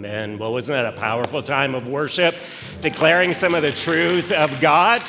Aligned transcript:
Amen. 0.00 0.38
Well, 0.38 0.54
wasn't 0.54 0.78
that 0.78 0.86
a 0.86 0.96
powerful 0.96 1.42
time 1.42 1.74
of 1.74 1.86
worship, 1.86 2.34
declaring 2.80 3.34
some 3.34 3.54
of 3.54 3.60
the 3.60 3.70
truths 3.70 4.32
of 4.32 4.58
God? 4.58 5.02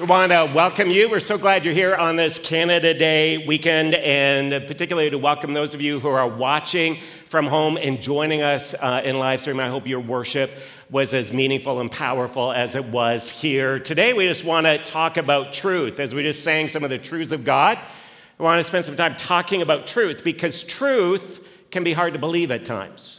We 0.00 0.06
want 0.06 0.32
to 0.32 0.50
welcome 0.54 0.90
you. 0.90 1.10
We're 1.10 1.20
so 1.20 1.36
glad 1.36 1.66
you're 1.66 1.74
here 1.74 1.94
on 1.94 2.16
this 2.16 2.38
Canada 2.38 2.94
Day 2.94 3.44
weekend, 3.46 3.94
and 3.94 4.66
particularly 4.66 5.10
to 5.10 5.18
welcome 5.18 5.52
those 5.52 5.74
of 5.74 5.82
you 5.82 6.00
who 6.00 6.08
are 6.08 6.26
watching 6.26 6.96
from 7.28 7.44
home 7.44 7.76
and 7.76 8.00
joining 8.00 8.40
us 8.40 8.72
uh, 8.72 9.02
in 9.04 9.18
live 9.18 9.42
stream. 9.42 9.60
I 9.60 9.68
hope 9.68 9.86
your 9.86 10.00
worship 10.00 10.50
was 10.88 11.12
as 11.12 11.30
meaningful 11.30 11.78
and 11.78 11.92
powerful 11.92 12.50
as 12.50 12.74
it 12.74 12.86
was 12.86 13.28
here. 13.28 13.78
Today, 13.78 14.14
we 14.14 14.26
just 14.26 14.46
want 14.46 14.66
to 14.66 14.78
talk 14.78 15.18
about 15.18 15.52
truth. 15.52 16.00
As 16.00 16.14
we 16.14 16.22
just 16.22 16.42
sang 16.42 16.68
some 16.68 16.82
of 16.84 16.88
the 16.88 16.96
truths 16.96 17.32
of 17.32 17.44
God, 17.44 17.78
we 18.38 18.44
want 18.44 18.60
to 18.60 18.64
spend 18.64 18.86
some 18.86 18.96
time 18.96 19.14
talking 19.16 19.60
about 19.60 19.86
truth 19.86 20.24
because 20.24 20.62
truth 20.62 21.46
can 21.70 21.84
be 21.84 21.92
hard 21.92 22.14
to 22.14 22.18
believe 22.18 22.50
at 22.50 22.64
times. 22.64 23.17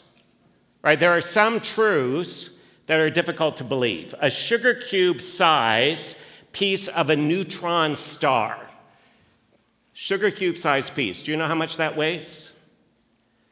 Right? 0.81 0.99
There 0.99 1.11
are 1.11 1.21
some 1.21 1.59
truths 1.59 2.51
that 2.87 2.97
are 2.97 3.09
difficult 3.09 3.57
to 3.57 3.63
believe. 3.63 4.15
A 4.19 4.29
sugar 4.29 4.73
cube 4.73 5.21
size 5.21 6.15
piece 6.51 6.87
of 6.87 7.09
a 7.09 7.15
neutron 7.15 7.95
star. 7.95 8.59
Sugar 9.93 10.31
cube 10.31 10.57
size 10.57 10.89
piece. 10.89 11.21
Do 11.21 11.31
you 11.31 11.37
know 11.37 11.47
how 11.47 11.55
much 11.55 11.77
that 11.77 11.97
weighs? 11.97 12.53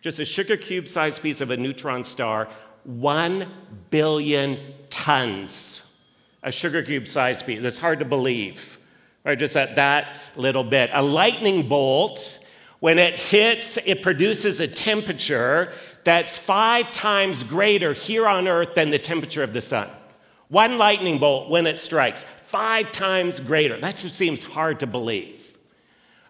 Just 0.01 0.19
a 0.19 0.25
sugar 0.25 0.55
cube 0.55 0.87
size 0.87 1.19
piece 1.19 1.41
of 1.41 1.51
a 1.51 1.57
neutron 1.57 2.03
star, 2.03 2.47
one 2.83 3.51
billion 3.89 4.57
tons. 4.89 5.83
A 6.43 6.51
sugar 6.51 6.81
cube 6.81 7.07
size 7.07 7.43
piece. 7.43 7.61
It's 7.61 7.77
hard 7.77 7.99
to 7.99 8.05
believe, 8.05 8.79
right? 9.25 9.37
Just 9.37 9.55
that, 9.55 9.75
that 9.75 10.07
little 10.35 10.63
bit. 10.63 10.89
A 10.93 11.03
lightning 11.03 11.67
bolt, 11.67 12.39
when 12.79 12.97
it 12.99 13.15
hits, 13.15 13.77
it 13.85 14.01
produces 14.01 14.61
a 14.61 14.67
temperature 14.67 15.73
that's 16.07 16.39
five 16.39 16.89
times 16.93 17.43
greater 17.43 17.91
here 17.91 18.29
on 18.29 18.47
Earth 18.47 18.75
than 18.75 18.91
the 18.91 18.97
temperature 18.97 19.43
of 19.43 19.51
the 19.51 19.59
sun. 19.59 19.89
One 20.47 20.77
lightning 20.77 21.17
bolt, 21.17 21.49
when 21.49 21.67
it 21.67 21.77
strikes, 21.77 22.23
five 22.43 22.93
times 22.93 23.41
greater. 23.41 23.77
That 23.77 23.97
just 23.97 24.15
seems 24.15 24.45
hard 24.45 24.79
to 24.79 24.87
believe. 24.87 25.57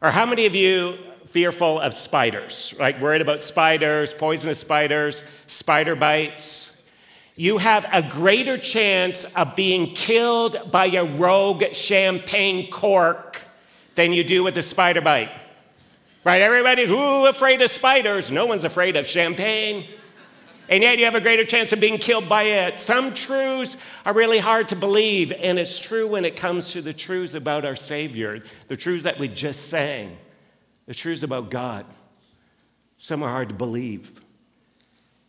Or 0.01 0.09
how 0.09 0.25
many 0.25 0.47
of 0.47 0.55
you 0.55 0.97
fearful 1.27 1.79
of 1.79 1.93
spiders, 1.93 2.73
like 2.79 2.99
worried 2.99 3.21
about 3.21 3.39
spiders, 3.39 4.15
poisonous 4.15 4.57
spiders, 4.57 5.21
spider 5.45 5.95
bites? 5.95 6.81
You 7.35 7.59
have 7.59 7.85
a 7.93 8.01
greater 8.01 8.57
chance 8.57 9.25
of 9.35 9.55
being 9.55 9.93
killed 9.93 10.71
by 10.71 10.87
a 10.87 11.05
rogue 11.05 11.75
champagne 11.75 12.71
cork 12.71 13.45
than 13.93 14.11
you 14.11 14.23
do 14.23 14.43
with 14.43 14.57
a 14.57 14.63
spider 14.63 15.01
bite. 15.01 15.29
Right? 16.27 16.41
Everybody's 16.41 16.91
ooh, 16.91 17.25
afraid 17.25 17.61
of 17.61 17.71
spiders. 17.71 18.33
No 18.33 18.45
one's 18.45 18.65
afraid 18.65 18.97
of 18.97 19.07
champagne 19.07 19.85
and 20.67 20.83
yet 20.83 20.99
you 20.99 21.05
have 21.05 21.15
a 21.15 21.21
greater 21.21 21.45
chance 21.45 21.71
of 21.71 21.79
being 21.79 21.97
killed 21.97 22.27
by 22.27 22.43
it. 22.43 22.81
Some 22.81 23.13
truths 23.13 23.77
are 24.05 24.13
really 24.13 24.39
hard 24.39 24.67
to 24.67 24.75
believe, 24.75 25.31
and 25.31 25.57
it's 25.57 25.79
true 25.79 26.09
when 26.09 26.25
it 26.25 26.35
comes 26.35 26.73
to 26.73 26.81
the 26.81 26.91
truths 26.91 27.35
about 27.35 27.63
our 27.63 27.77
Savior, 27.77 28.41
the 28.67 28.75
truths 28.75 29.05
that 29.05 29.17
we 29.17 29.29
just 29.29 29.69
sang, 29.69 30.17
the 30.85 30.93
truths 30.93 31.23
about 31.23 31.49
God. 31.49 31.85
Some 32.97 33.23
are 33.23 33.29
hard 33.29 33.47
to 33.47 33.55
believe. 33.55 34.19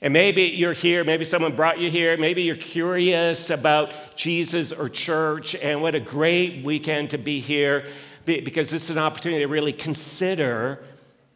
And 0.01 0.13
maybe 0.13 0.43
you're 0.43 0.73
here, 0.73 1.05
maybe 1.05 1.25
someone 1.25 1.55
brought 1.55 1.79
you 1.79 1.89
here, 1.89 2.17
maybe 2.17 2.43
you're 2.43 2.57
curious 2.57 3.51
about 3.51 4.17
Jesus 4.17 4.73
or 4.73 4.89
church, 4.89 5.55
and 5.55 5.83
what 5.83 5.95
a 5.95 6.01
great 6.01 6.65
weekend 6.65 7.11
to 7.11 7.19
be 7.19 7.39
here 7.39 7.85
because 8.29 8.71
this 8.71 8.85
is 8.85 8.91
an 8.91 8.99
opportunity 8.99 9.43
to 9.43 9.49
really 9.49 9.73
consider 9.73 10.85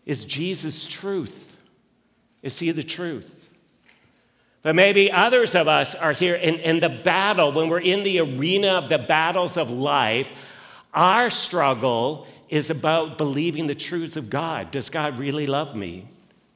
is 0.05 0.25
Jesus 0.25 0.89
truth? 0.89 1.57
Is 2.43 2.59
he 2.59 2.73
the 2.73 2.83
truth? 2.83 3.49
But 4.63 4.75
maybe 4.75 5.11
others 5.11 5.55
of 5.55 5.69
us 5.69 5.95
are 5.95 6.13
here 6.13 6.35
in, 6.35 6.57
in 6.57 6.81
the 6.81 6.89
battle, 6.89 7.53
when 7.53 7.69
we're 7.69 7.81
in 7.81 8.05
the 8.05 8.21
arena 8.21 8.75
of 8.75 8.89
the 8.89 8.99
battles 8.99 9.57
of 9.57 9.71
life, 9.71 10.31
our 10.95 11.31
struggle 11.31 12.27
is 12.49 12.71
about 12.71 13.19
believing 13.19 13.67
the 13.67 13.75
truths 13.75 14.17
of 14.17 14.31
God. 14.31 14.71
Does 14.71 14.91
God 14.91 15.19
really 15.19 15.47
love 15.47 15.75
me? 15.75 16.09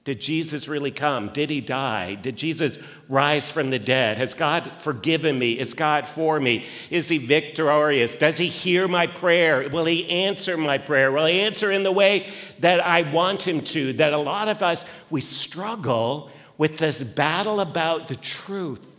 Did 0.04 0.20
Jesus 0.20 0.68
really 0.68 0.92
come? 0.92 1.32
Did 1.32 1.50
he 1.50 1.60
die? 1.60 2.14
Did 2.14 2.36
Jesus 2.36 2.78
rise 3.08 3.50
from 3.50 3.70
the 3.70 3.78
dead? 3.78 4.18
Has 4.18 4.34
God 4.34 4.70
forgiven 4.80 5.38
me? 5.38 5.52
Is 5.52 5.74
God 5.74 6.06
for 6.06 6.40
me? 6.40 6.64
Is 6.90 7.08
he 7.08 7.18
victorious? 7.18 8.16
Does 8.16 8.38
he 8.38 8.46
hear 8.46 8.88
my 8.88 9.06
prayer? 9.06 9.68
Will 9.68 9.84
he 9.84 10.08
answer 10.08 10.56
my 10.56 10.78
prayer? 10.78 11.12
Will 11.12 11.26
he 11.26 11.40
answer 11.40 11.70
in 11.70 11.82
the 11.82 11.92
way 11.92 12.28
that 12.58 12.84
I 12.84 13.02
want 13.02 13.46
him 13.46 13.60
to? 13.62 13.92
That 13.94 14.12
a 14.12 14.18
lot 14.18 14.48
of 14.48 14.62
us, 14.62 14.84
we 15.08 15.20
struggle 15.20 16.30
with 16.58 16.78
this 16.78 17.02
battle 17.02 17.60
about 17.60 18.08
the 18.08 18.16
truth. 18.16 18.92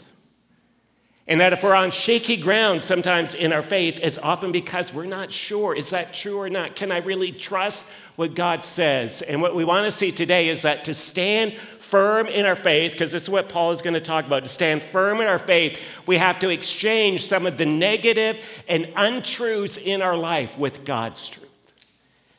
And 1.30 1.42
that 1.42 1.52
if 1.52 1.62
we're 1.62 1.76
on 1.76 1.92
shaky 1.92 2.38
ground 2.38 2.82
sometimes 2.82 3.36
in 3.36 3.52
our 3.52 3.62
faith, 3.62 4.00
it's 4.02 4.18
often 4.18 4.54
because 4.54 4.94
we're 4.94 5.06
not 5.06 5.30
sure 5.30 5.76
is 5.76 5.90
that 5.90 6.14
true 6.14 6.40
or 6.40 6.50
not? 6.50 6.78
Can 6.78 6.90
I 6.90 7.00
really 7.00 7.34
trust 7.34 7.92
what 8.16 8.34
God 8.34 8.64
says? 8.64 9.22
And 9.22 9.42
what 9.42 9.54
we 9.54 9.66
want 9.66 9.84
to 9.84 9.92
see 9.92 10.14
today 10.14 10.48
is 10.48 10.62
that 10.62 10.86
to 10.86 10.94
stand 10.94 11.54
firm 11.88 12.28
in 12.28 12.46
our 12.46 12.56
faith, 12.56 12.92
because 12.92 13.14
this 13.14 13.24
is 13.24 13.30
what 13.30 13.48
Paul 13.48 13.72
is 13.72 13.82
going 13.82 13.94
to 13.94 14.02
talk 14.02 14.26
about, 14.26 14.44
to 14.44 14.50
stand 14.50 14.82
firm 14.82 15.22
in 15.22 15.28
our 15.28 15.40
faith, 15.40 15.80
we 16.06 16.18
have 16.18 16.40
to 16.40 16.50
exchange 16.50 17.26
some 17.26 17.46
of 17.46 17.58
the 17.58 17.66
negative 17.66 18.38
and 18.68 18.92
untruths 18.96 19.78
in 19.78 20.02
our 20.02 20.18
life 20.18 20.58
with 20.58 20.84
God's 20.84 21.30
truth. 21.30 21.48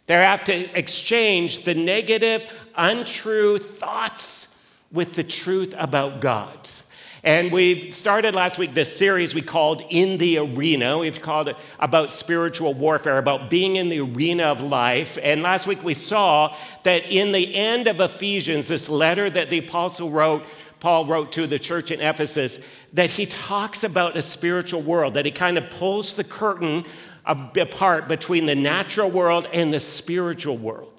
They 0.06 0.14
have 0.14 0.44
to 0.44 0.78
exchange 0.78 1.64
the 1.64 1.74
negative, 1.74 2.42
untrue 2.76 3.58
thoughts 3.58 4.56
with 4.92 5.14
the 5.14 5.24
truth 5.24 5.74
about 5.76 6.20
God. 6.20 6.68
And 7.28 7.52
we 7.52 7.90
started 7.90 8.34
last 8.34 8.56
week 8.56 8.72
this 8.72 8.96
series 8.96 9.34
we 9.34 9.42
called 9.42 9.82
In 9.90 10.16
the 10.16 10.38
Arena. 10.38 10.96
We've 10.96 11.20
called 11.20 11.50
it 11.50 11.56
about 11.78 12.10
spiritual 12.10 12.72
warfare, 12.72 13.18
about 13.18 13.50
being 13.50 13.76
in 13.76 13.90
the 13.90 14.00
arena 14.00 14.44
of 14.44 14.62
life. 14.62 15.18
And 15.22 15.42
last 15.42 15.66
week 15.66 15.84
we 15.84 15.92
saw 15.92 16.56
that 16.84 17.04
in 17.04 17.32
the 17.32 17.54
end 17.54 17.86
of 17.86 18.00
Ephesians, 18.00 18.68
this 18.68 18.88
letter 18.88 19.28
that 19.28 19.50
the 19.50 19.58
apostle 19.58 20.08
wrote, 20.08 20.42
Paul 20.80 21.04
wrote 21.04 21.32
to 21.32 21.46
the 21.46 21.58
church 21.58 21.90
in 21.90 22.00
Ephesus, 22.00 22.60
that 22.94 23.10
he 23.10 23.26
talks 23.26 23.84
about 23.84 24.16
a 24.16 24.22
spiritual 24.22 24.80
world, 24.80 25.12
that 25.12 25.26
he 25.26 25.30
kind 25.30 25.58
of 25.58 25.68
pulls 25.68 26.14
the 26.14 26.24
curtain 26.24 26.86
apart 27.26 28.08
between 28.08 28.46
the 28.46 28.54
natural 28.54 29.10
world 29.10 29.46
and 29.52 29.70
the 29.70 29.80
spiritual 29.80 30.56
world. 30.56 30.97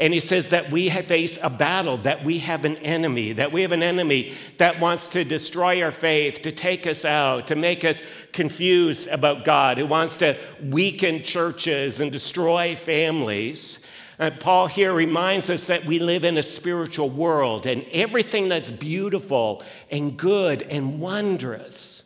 And 0.00 0.14
he 0.14 0.20
says 0.20 0.48
that 0.48 0.70
we 0.70 0.88
face 0.88 1.38
a 1.42 1.50
battle, 1.50 1.98
that 1.98 2.24
we 2.24 2.38
have 2.38 2.64
an 2.64 2.78
enemy, 2.78 3.32
that 3.32 3.52
we 3.52 3.60
have 3.60 3.72
an 3.72 3.82
enemy 3.82 4.34
that 4.56 4.80
wants 4.80 5.10
to 5.10 5.24
destroy 5.24 5.82
our 5.82 5.90
faith, 5.90 6.40
to 6.40 6.52
take 6.52 6.86
us 6.86 7.04
out, 7.04 7.48
to 7.48 7.54
make 7.54 7.84
us 7.84 8.00
confused 8.32 9.08
about 9.08 9.44
God, 9.44 9.76
who 9.76 9.84
wants 9.84 10.16
to 10.16 10.38
weaken 10.64 11.22
churches 11.22 12.00
and 12.00 12.10
destroy 12.10 12.74
families. 12.74 13.78
And 14.18 14.40
Paul 14.40 14.68
here 14.68 14.94
reminds 14.94 15.50
us 15.50 15.64
that 15.66 15.84
we 15.84 15.98
live 15.98 16.24
in 16.24 16.38
a 16.38 16.42
spiritual 16.42 17.10
world, 17.10 17.66
and 17.66 17.84
everything 17.92 18.48
that's 18.48 18.70
beautiful 18.70 19.62
and 19.90 20.16
good 20.16 20.62
and 20.62 20.98
wondrous, 20.98 22.04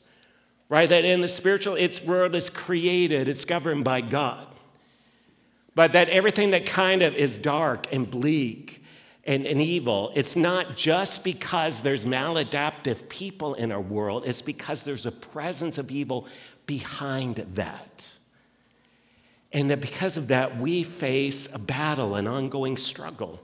right? 0.69 0.89
That 0.89 1.05
in 1.05 1.21
the 1.21 1.29
spiritual, 1.29 1.77
its 1.77 2.03
world 2.03 2.35
is 2.35 2.51
created, 2.51 3.29
it's 3.29 3.45
governed 3.45 3.85
by 3.85 4.01
God. 4.01 4.49
But 5.75 5.93
that 5.93 6.09
everything 6.09 6.51
that 6.51 6.67
kind 6.67 7.03
of 7.03 7.15
is 7.15 7.39
dark 7.39 7.93
and 7.93 8.09
bleak 8.09 8.83
and, 9.25 9.47
and 9.47 9.61
evil, 9.61 10.13
it's 10.15 10.37
not 10.37 10.77
just 10.77 11.25
because 11.25 11.81
there's 11.81 12.05
maladaptive 12.05 13.09
people 13.09 13.55
in 13.55 13.73
our 13.73 13.81
world, 13.81 14.25
it's 14.27 14.43
because 14.43 14.85
there's 14.85 15.07
a 15.07 15.13
presence 15.13 15.79
of 15.79 15.91
evil 15.91 16.29
behind 16.67 17.37
that. 17.37 18.11
And 19.53 19.71
that 19.71 19.81
because 19.81 20.17
of 20.17 20.29
that, 20.29 20.59
we 20.59 20.83
face 20.83 21.49
a 21.53 21.59
battle, 21.59 22.17
an 22.17 22.27
ongoing 22.27 22.77
struggle. 22.77 23.41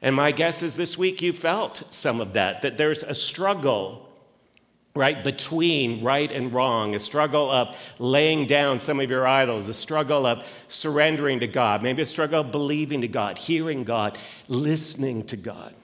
And 0.00 0.16
my 0.16 0.32
guess 0.32 0.62
is 0.62 0.74
this 0.74 0.98
week 0.98 1.22
you 1.22 1.32
felt 1.32 1.84
some 1.90 2.20
of 2.20 2.32
that, 2.32 2.62
that 2.62 2.76
there's 2.76 3.04
a 3.04 3.14
struggle 3.14 4.08
right 4.94 5.24
between 5.24 6.04
right 6.04 6.30
and 6.30 6.52
wrong, 6.52 6.94
a 6.94 7.00
struggle 7.00 7.50
of 7.50 7.76
laying 7.98 8.46
down 8.46 8.78
some 8.78 9.00
of 9.00 9.08
your 9.10 9.26
idols, 9.26 9.68
a 9.68 9.74
struggle 9.74 10.26
of 10.26 10.46
surrendering 10.68 11.40
to 11.40 11.46
God, 11.46 11.82
maybe 11.82 12.02
a 12.02 12.06
struggle 12.06 12.40
of 12.40 12.50
believing 12.50 13.00
to 13.00 13.08
God, 13.08 13.38
hearing 13.38 13.84
God, 13.84 14.18
listening 14.48 15.24
to 15.26 15.36
God. 15.36 15.74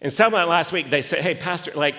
And 0.00 0.12
someone 0.12 0.48
last 0.48 0.72
week 0.72 0.90
they 0.90 1.02
said, 1.02 1.20
"Hey, 1.20 1.34
pastor, 1.34 1.72
like 1.74 1.96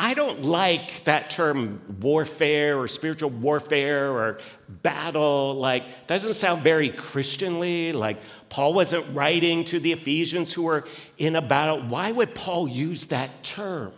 I 0.00 0.14
don't 0.14 0.44
like 0.44 1.02
that 1.04 1.28
term 1.28 1.80
warfare 2.00 2.78
or 2.78 2.86
spiritual 2.86 3.30
warfare 3.30 4.12
or 4.12 4.38
battle. 4.68 5.56
Like, 5.56 6.06
doesn't 6.06 6.34
sound 6.34 6.62
very 6.62 6.88
Christianly. 6.88 7.92
Like, 7.92 8.18
Paul 8.48 8.74
wasn't 8.74 9.12
writing 9.12 9.64
to 9.66 9.80
the 9.80 9.90
Ephesians 9.90 10.52
who 10.52 10.62
were 10.62 10.84
in 11.16 11.34
a 11.34 11.42
battle. 11.42 11.80
Why 11.80 12.12
would 12.12 12.36
Paul 12.36 12.68
use 12.68 13.06
that 13.06 13.42
term? 13.42 13.92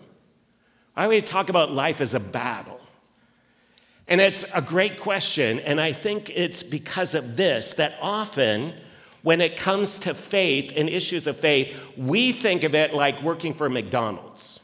I 0.96 1.06
would 1.06 1.26
talk 1.26 1.48
about 1.48 1.72
life 1.72 2.00
as 2.00 2.14
a 2.14 2.20
battle. 2.20 2.80
And 4.08 4.20
it's 4.20 4.44
a 4.52 4.60
great 4.60 4.98
question, 4.98 5.60
and 5.60 5.80
I 5.80 5.92
think 5.92 6.30
it's 6.34 6.64
because 6.64 7.14
of 7.14 7.36
this 7.36 7.74
that 7.74 7.94
often 8.02 8.74
when 9.22 9.40
it 9.40 9.56
comes 9.56 10.00
to 10.00 10.14
faith 10.14 10.72
and 10.74 10.88
issues 10.88 11.26
of 11.26 11.36
faith, 11.36 11.78
we 11.96 12.32
think 12.32 12.64
of 12.64 12.74
it 12.74 12.94
like 12.94 13.22
working 13.22 13.54
for 13.54 13.68
McDonald's. 13.68 14.60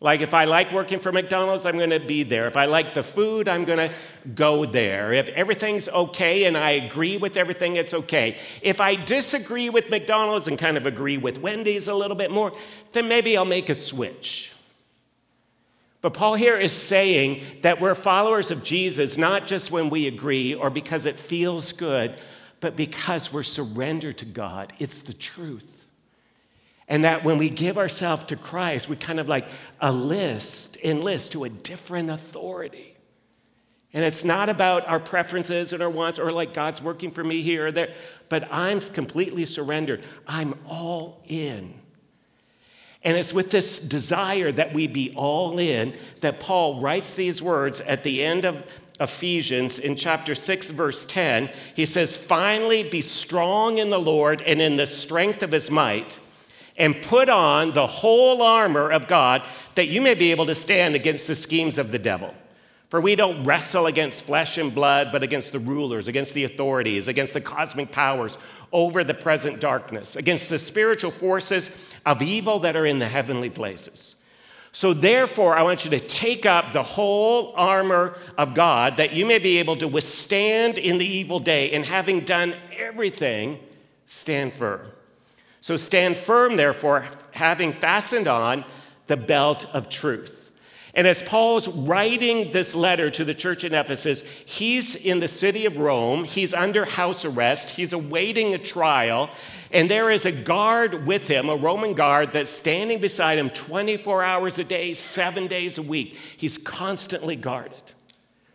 Like, 0.00 0.20
if 0.20 0.34
I 0.34 0.46
like 0.46 0.72
working 0.72 0.98
for 0.98 1.12
McDonald's, 1.12 1.64
I'm 1.64 1.78
going 1.78 1.90
to 1.90 2.00
be 2.00 2.24
there. 2.24 2.48
If 2.48 2.56
I 2.56 2.64
like 2.64 2.92
the 2.92 3.04
food, 3.04 3.46
I'm 3.48 3.64
going 3.64 3.78
to 3.78 3.94
go 4.34 4.64
there. 4.64 5.12
If 5.12 5.28
everything's 5.28 5.88
okay 5.88 6.44
and 6.46 6.56
I 6.56 6.70
agree 6.70 7.16
with 7.16 7.36
everything, 7.36 7.76
it's 7.76 7.94
okay. 7.94 8.36
If 8.62 8.80
I 8.80 8.96
disagree 8.96 9.70
with 9.70 9.90
McDonald's 9.90 10.48
and 10.48 10.58
kind 10.58 10.76
of 10.76 10.86
agree 10.86 11.18
with 11.18 11.38
Wendy's 11.38 11.86
a 11.86 11.94
little 11.94 12.16
bit 12.16 12.32
more, 12.32 12.52
then 12.90 13.06
maybe 13.08 13.36
I'll 13.36 13.44
make 13.44 13.68
a 13.68 13.76
switch. 13.76 14.52
But 16.02 16.14
Paul 16.14 16.34
here 16.34 16.56
is 16.56 16.72
saying 16.72 17.42
that 17.62 17.80
we're 17.80 17.94
followers 17.94 18.50
of 18.50 18.64
Jesus 18.64 19.16
not 19.16 19.46
just 19.46 19.70
when 19.70 19.88
we 19.88 20.08
agree 20.08 20.52
or 20.52 20.68
because 20.68 21.06
it 21.06 21.14
feels 21.14 21.70
good, 21.72 22.14
but 22.60 22.76
because 22.76 23.32
we're 23.32 23.44
surrendered 23.44 24.18
to 24.18 24.24
God. 24.24 24.72
It's 24.80 25.00
the 25.00 25.12
truth. 25.12 25.86
And 26.88 27.04
that 27.04 27.22
when 27.22 27.38
we 27.38 27.48
give 27.48 27.78
ourselves 27.78 28.24
to 28.24 28.36
Christ, 28.36 28.88
we 28.88 28.96
kind 28.96 29.20
of 29.20 29.28
like 29.28 29.48
enlist, 29.80 30.76
enlist 30.82 31.32
to 31.32 31.44
a 31.44 31.48
different 31.48 32.10
authority. 32.10 32.96
And 33.94 34.04
it's 34.04 34.24
not 34.24 34.48
about 34.48 34.88
our 34.88 34.98
preferences 34.98 35.72
and 35.72 35.82
our 35.82 35.90
wants 35.90 36.18
or 36.18 36.32
like 36.32 36.52
God's 36.52 36.82
working 36.82 37.12
for 37.12 37.22
me 37.22 37.42
here 37.42 37.66
or 37.66 37.72
there, 37.72 37.94
but 38.28 38.50
I'm 38.50 38.80
completely 38.80 39.44
surrendered. 39.44 40.04
I'm 40.26 40.54
all 40.66 41.22
in. 41.28 41.81
And 43.04 43.16
it's 43.16 43.34
with 43.34 43.50
this 43.50 43.78
desire 43.78 44.52
that 44.52 44.72
we 44.72 44.86
be 44.86 45.12
all 45.16 45.58
in 45.58 45.94
that 46.20 46.38
Paul 46.38 46.80
writes 46.80 47.14
these 47.14 47.42
words 47.42 47.80
at 47.80 48.04
the 48.04 48.22
end 48.22 48.44
of 48.44 48.64
Ephesians 49.00 49.78
in 49.78 49.96
chapter 49.96 50.34
6, 50.34 50.70
verse 50.70 51.04
10, 51.04 51.50
he 51.74 51.84
says, 51.84 52.16
Finally, 52.16 52.84
be 52.84 53.00
strong 53.00 53.78
in 53.78 53.90
the 53.90 53.98
Lord 53.98 54.42
and 54.42 54.62
in 54.62 54.76
the 54.76 54.86
strength 54.86 55.42
of 55.42 55.50
his 55.50 55.70
might, 55.70 56.20
and 56.76 57.02
put 57.02 57.28
on 57.28 57.72
the 57.72 57.86
whole 57.86 58.40
armor 58.42 58.90
of 58.90 59.08
God 59.08 59.42
that 59.74 59.88
you 59.88 60.00
may 60.00 60.14
be 60.14 60.30
able 60.30 60.46
to 60.46 60.54
stand 60.54 60.94
against 60.94 61.26
the 61.26 61.34
schemes 61.34 61.78
of 61.78 61.90
the 61.90 61.98
devil. 61.98 62.32
For 62.92 63.00
we 63.00 63.16
don't 63.16 63.44
wrestle 63.44 63.86
against 63.86 64.22
flesh 64.22 64.58
and 64.58 64.74
blood, 64.74 65.12
but 65.12 65.22
against 65.22 65.52
the 65.52 65.58
rulers, 65.58 66.08
against 66.08 66.34
the 66.34 66.44
authorities, 66.44 67.08
against 67.08 67.32
the 67.32 67.40
cosmic 67.40 67.90
powers 67.90 68.36
over 68.70 69.02
the 69.02 69.14
present 69.14 69.60
darkness, 69.60 70.14
against 70.14 70.50
the 70.50 70.58
spiritual 70.58 71.10
forces 71.10 71.70
of 72.04 72.20
evil 72.20 72.58
that 72.58 72.76
are 72.76 72.84
in 72.84 72.98
the 72.98 73.08
heavenly 73.08 73.48
places. 73.48 74.16
So, 74.72 74.92
therefore, 74.92 75.56
I 75.56 75.62
want 75.62 75.86
you 75.86 75.90
to 75.92 76.00
take 76.00 76.44
up 76.44 76.74
the 76.74 76.82
whole 76.82 77.54
armor 77.56 78.14
of 78.36 78.52
God 78.52 78.98
that 78.98 79.14
you 79.14 79.24
may 79.24 79.38
be 79.38 79.56
able 79.56 79.76
to 79.76 79.88
withstand 79.88 80.76
in 80.76 80.98
the 80.98 81.06
evil 81.06 81.38
day, 81.38 81.70
and 81.70 81.86
having 81.86 82.20
done 82.26 82.54
everything, 82.76 83.58
stand 84.04 84.52
firm. 84.52 84.92
So, 85.62 85.78
stand 85.78 86.18
firm, 86.18 86.56
therefore, 86.56 87.06
having 87.30 87.72
fastened 87.72 88.28
on 88.28 88.66
the 89.06 89.16
belt 89.16 89.64
of 89.72 89.88
truth. 89.88 90.41
And 90.94 91.06
as 91.06 91.22
Paul's 91.22 91.68
writing 91.68 92.52
this 92.52 92.74
letter 92.74 93.08
to 93.10 93.24
the 93.24 93.34
church 93.34 93.64
in 93.64 93.72
Ephesus, 93.72 94.22
he's 94.44 94.94
in 94.94 95.20
the 95.20 95.28
city 95.28 95.64
of 95.64 95.78
Rome. 95.78 96.24
He's 96.24 96.52
under 96.52 96.84
house 96.84 97.24
arrest. 97.24 97.70
He's 97.70 97.94
awaiting 97.94 98.52
a 98.52 98.58
trial. 98.58 99.30
And 99.72 99.90
there 99.90 100.10
is 100.10 100.26
a 100.26 100.32
guard 100.32 101.06
with 101.06 101.28
him, 101.28 101.48
a 101.48 101.56
Roman 101.56 101.94
guard, 101.94 102.34
that's 102.34 102.50
standing 102.50 103.00
beside 103.00 103.38
him 103.38 103.48
24 103.48 104.22
hours 104.22 104.58
a 104.58 104.64
day, 104.64 104.92
seven 104.92 105.46
days 105.46 105.78
a 105.78 105.82
week. 105.82 106.14
He's 106.36 106.58
constantly 106.58 107.36
guarded. 107.36 107.72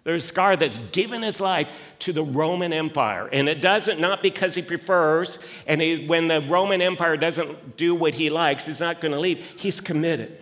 There's 0.04 0.30
a 0.30 0.34
guard 0.34 0.60
that's 0.60 0.78
given 0.78 1.24
his 1.24 1.42
life 1.42 1.68
to 2.00 2.14
the 2.14 2.24
Roman 2.24 2.72
Empire. 2.72 3.28
And 3.34 3.50
it 3.50 3.62
doesn't, 3.62 4.00
not 4.00 4.22
because 4.22 4.54
he 4.54 4.62
prefers, 4.62 5.40
and 5.66 5.82
he, 5.82 6.06
when 6.06 6.28
the 6.28 6.40
Roman 6.42 6.84
Empire 6.84 7.18
doesn't 7.18 7.78
do 7.78 7.96
what 7.96 8.14
he 8.14 8.30
likes, 8.30 8.68
he's 8.68 8.80
not 8.80 9.02
going 9.02 9.12
to 9.12 9.20
leave. 9.20 9.40
He's 9.58 9.82
committed. 9.82 10.40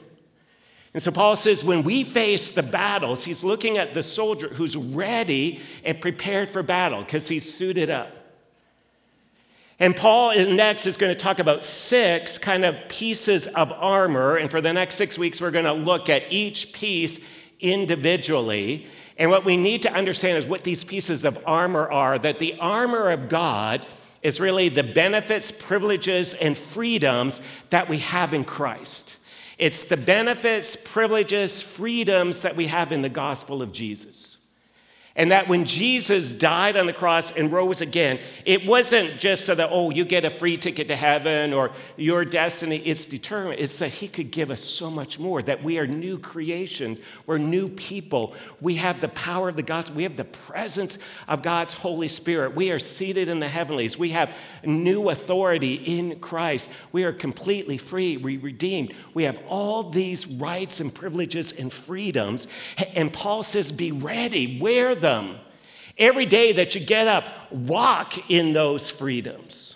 And 0.95 1.03
so 1.03 1.11
Paul 1.11 1.35
says, 1.35 1.61
when 1.61 1.83
we 1.83 2.05
face 2.05 2.51
the 2.51 2.63
battles, 2.63 3.25
he's 3.25 3.43
looking 3.43 3.77
at 3.77 3.93
the 3.93 4.01
soldier 4.01 4.47
who's 4.47 4.77
ready 4.77 5.59
and 5.83 5.99
prepared 5.99 6.49
for 6.49 6.63
battle 6.63 7.01
because 7.01 7.27
he's 7.27 7.53
suited 7.53 7.89
up. 7.89 8.13
And 9.77 9.93
Paul 9.93 10.33
next 10.53 10.85
is 10.85 10.95
going 10.95 11.13
to 11.13 11.19
talk 11.19 11.39
about 11.39 11.65
six 11.65 12.37
kind 12.37 12.63
of 12.63 12.77
pieces 12.87 13.45
of 13.45 13.73
armor. 13.73 14.37
And 14.37 14.49
for 14.49 14.61
the 14.61 14.71
next 14.71 14.95
six 14.95 15.17
weeks, 15.17 15.41
we're 15.41 15.51
going 15.51 15.65
to 15.65 15.73
look 15.73 16.07
at 16.07 16.31
each 16.31 16.71
piece 16.71 17.19
individually. 17.59 18.87
And 19.17 19.29
what 19.29 19.43
we 19.43 19.57
need 19.57 19.81
to 19.81 19.91
understand 19.91 20.37
is 20.37 20.47
what 20.47 20.63
these 20.63 20.85
pieces 20.85 21.25
of 21.25 21.37
armor 21.45 21.91
are 21.91 22.17
that 22.17 22.39
the 22.39 22.57
armor 22.57 23.09
of 23.11 23.27
God 23.27 23.85
is 24.23 24.39
really 24.39 24.69
the 24.69 24.83
benefits, 24.83 25.51
privileges, 25.51 26.33
and 26.33 26.57
freedoms 26.57 27.41
that 27.69 27.89
we 27.89 27.97
have 27.97 28.33
in 28.33 28.45
Christ. 28.45 29.17
It's 29.57 29.87
the 29.87 29.97
benefits, 29.97 30.75
privileges, 30.75 31.61
freedoms 31.61 32.41
that 32.41 32.55
we 32.55 32.67
have 32.67 32.91
in 32.91 33.01
the 33.01 33.09
gospel 33.09 33.61
of 33.61 33.71
Jesus. 33.71 34.34
And 35.17 35.31
that 35.31 35.47
when 35.47 35.63
Jesus 35.63 36.33
died 36.33 36.75
on 36.75 36.87
the 36.87 36.93
cross 36.93 37.31
and 37.31 37.49
rose 37.49 37.79
again, 37.79 38.19
it 38.43 38.65
wasn't 38.65 39.17
just 39.17 39.45
so 39.45 39.55
that, 39.55 39.69
oh, 39.71 39.89
you 39.89 40.03
get 40.03 40.25
a 40.25 40.29
free 40.29 40.57
ticket 40.57 40.89
to 40.89 40.95
heaven 40.97 41.53
or 41.53 41.71
your 41.95 42.25
destiny, 42.25 42.77
it's 42.79 43.05
determined. 43.05 43.61
It's 43.61 43.79
that 43.79 43.93
He 43.93 44.09
could 44.09 44.29
give 44.29 44.51
us 44.51 44.61
so 44.61 44.91
much 44.91 45.17
more, 45.17 45.41
that 45.43 45.63
we 45.63 45.79
are 45.79 45.87
new 45.87 46.17
creations, 46.17 46.99
we're 47.25 47.37
new 47.37 47.69
people. 47.69 48.35
We 48.59 48.75
have 48.75 48.99
the 48.99 49.07
power 49.07 49.47
of 49.47 49.55
the 49.55 49.63
gospel, 49.63 49.95
we 49.95 50.03
have 50.03 50.17
the 50.17 50.25
presence 50.25 50.97
of 51.29 51.41
God's 51.41 51.71
Holy 51.71 52.09
Spirit. 52.09 52.53
We 52.53 52.71
are 52.71 52.79
seated 52.79 53.29
in 53.29 53.39
the 53.39 53.47
heavenlies, 53.47 53.97
we 53.97 54.09
have 54.09 54.35
new 54.65 55.09
authority 55.09 55.75
in 55.75 56.19
Christ. 56.19 56.69
We 56.91 57.05
are 57.05 57.13
completely 57.13 57.77
free, 57.77 58.17
we 58.17 58.35
redeemed. 58.35 58.93
We 59.13 59.23
have 59.23 59.39
all 59.47 59.83
these 59.91 60.27
rights 60.27 60.81
and 60.81 60.93
privileges 60.93 61.53
and 61.53 61.71
freedoms. 61.71 62.47
And 62.95 63.13
Paul 63.13 63.43
says, 63.43 63.71
be 63.71 63.93
ready, 63.93 64.59
wear 64.59 64.93
them 64.93 65.04
them. 65.05 65.35
Every 65.97 66.25
day 66.25 66.51
that 66.53 66.73
you 66.73 66.81
get 66.81 67.07
up, 67.07 67.51
walk 67.51 68.29
in 68.29 68.53
those 68.53 68.89
freedoms. 68.89 69.75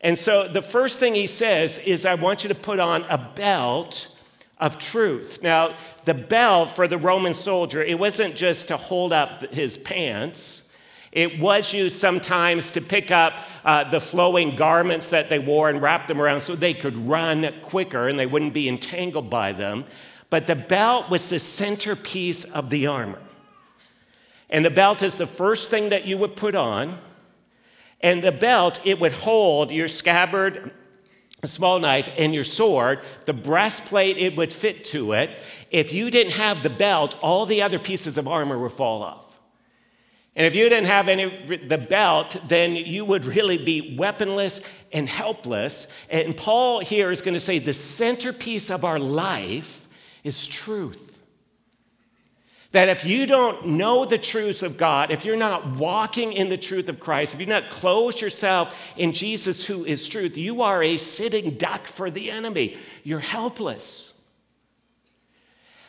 And 0.00 0.16
so 0.16 0.48
the 0.48 0.62
first 0.62 0.98
thing 0.98 1.14
he 1.14 1.26
says 1.26 1.78
is, 1.78 2.06
I 2.06 2.14
want 2.14 2.42
you 2.42 2.48
to 2.48 2.54
put 2.54 2.78
on 2.78 3.02
a 3.02 3.18
belt 3.18 4.16
of 4.56 4.78
truth. 4.78 5.40
Now, 5.42 5.76
the 6.04 6.14
belt 6.14 6.70
for 6.70 6.86
the 6.86 6.96
Roman 6.96 7.34
soldier, 7.34 7.82
it 7.82 7.98
wasn't 7.98 8.36
just 8.36 8.68
to 8.68 8.76
hold 8.76 9.12
up 9.12 9.52
his 9.52 9.76
pants. 9.76 10.62
It 11.12 11.40
was 11.40 11.74
used 11.74 11.96
sometimes 11.96 12.70
to 12.72 12.80
pick 12.80 13.10
up 13.10 13.34
uh, 13.64 13.90
the 13.90 14.00
flowing 14.00 14.54
garments 14.54 15.08
that 15.08 15.28
they 15.28 15.40
wore 15.40 15.68
and 15.68 15.82
wrap 15.82 16.06
them 16.06 16.20
around 16.20 16.42
so 16.42 16.54
they 16.54 16.74
could 16.74 16.96
run 16.96 17.52
quicker 17.62 18.06
and 18.06 18.18
they 18.18 18.26
wouldn't 18.26 18.54
be 18.54 18.68
entangled 18.68 19.28
by 19.28 19.52
them. 19.52 19.84
But 20.30 20.46
the 20.46 20.56
belt 20.56 21.10
was 21.10 21.28
the 21.28 21.40
centerpiece 21.40 22.44
of 22.44 22.70
the 22.70 22.86
armor. 22.86 23.18
And 24.50 24.64
the 24.64 24.70
belt 24.70 25.02
is 25.02 25.16
the 25.16 25.26
first 25.26 25.70
thing 25.70 25.88
that 25.88 26.04
you 26.04 26.18
would 26.18 26.36
put 26.36 26.54
on. 26.54 26.98
And 28.00 28.22
the 28.22 28.32
belt, 28.32 28.80
it 28.84 28.98
would 28.98 29.12
hold 29.12 29.70
your 29.70 29.88
scabbard, 29.88 30.72
a 31.42 31.46
small 31.46 31.78
knife, 31.78 32.10
and 32.18 32.34
your 32.34 32.44
sword. 32.44 33.00
The 33.26 33.32
breastplate, 33.32 34.16
it 34.18 34.36
would 34.36 34.52
fit 34.52 34.84
to 34.86 35.12
it. 35.12 35.30
If 35.70 35.92
you 35.92 36.10
didn't 36.10 36.32
have 36.32 36.62
the 36.62 36.70
belt, 36.70 37.14
all 37.22 37.46
the 37.46 37.62
other 37.62 37.78
pieces 37.78 38.18
of 38.18 38.26
armor 38.26 38.58
would 38.58 38.72
fall 38.72 39.02
off. 39.02 39.26
And 40.36 40.46
if 40.46 40.54
you 40.54 40.68
didn't 40.68 40.86
have 40.86 41.08
any 41.08 41.58
the 41.66 41.78
belt, 41.78 42.36
then 42.46 42.76
you 42.76 43.04
would 43.04 43.24
really 43.24 43.58
be 43.58 43.96
weaponless 43.98 44.60
and 44.92 45.08
helpless. 45.08 45.86
And 46.08 46.36
Paul 46.36 46.80
here 46.80 47.10
is 47.10 47.20
going 47.20 47.34
to 47.34 47.40
say 47.40 47.58
the 47.58 47.72
centerpiece 47.72 48.70
of 48.70 48.84
our 48.84 48.98
life 48.98 49.88
is 50.22 50.46
truth. 50.46 51.09
That 52.72 52.88
if 52.88 53.04
you 53.04 53.26
don't 53.26 53.66
know 53.66 54.04
the 54.04 54.18
truths 54.18 54.62
of 54.62 54.76
God, 54.76 55.10
if 55.10 55.24
you're 55.24 55.36
not 55.36 55.76
walking 55.76 56.32
in 56.32 56.48
the 56.48 56.56
truth 56.56 56.88
of 56.88 57.00
Christ, 57.00 57.34
if 57.34 57.40
you've 57.40 57.48
not 57.48 57.68
closed 57.68 58.20
yourself 58.20 58.76
in 58.96 59.12
Jesus 59.12 59.66
who 59.66 59.84
is 59.84 60.08
truth, 60.08 60.36
you 60.36 60.62
are 60.62 60.80
a 60.82 60.96
sitting 60.96 61.56
duck 61.56 61.88
for 61.88 62.10
the 62.10 62.30
enemy. 62.30 62.76
You're 63.02 63.18
helpless. 63.18 64.14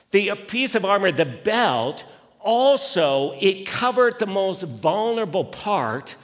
The 0.09 0.31
piece 0.47 0.73
of 0.73 0.83
armor, 0.83 1.11
the 1.11 1.25
belt, 1.25 2.03
also 2.39 3.37
it 3.39 3.67
covered 3.67 4.17
the 4.17 4.25
most 4.25 4.63
vulnerable 4.63 5.45
part 5.45 6.15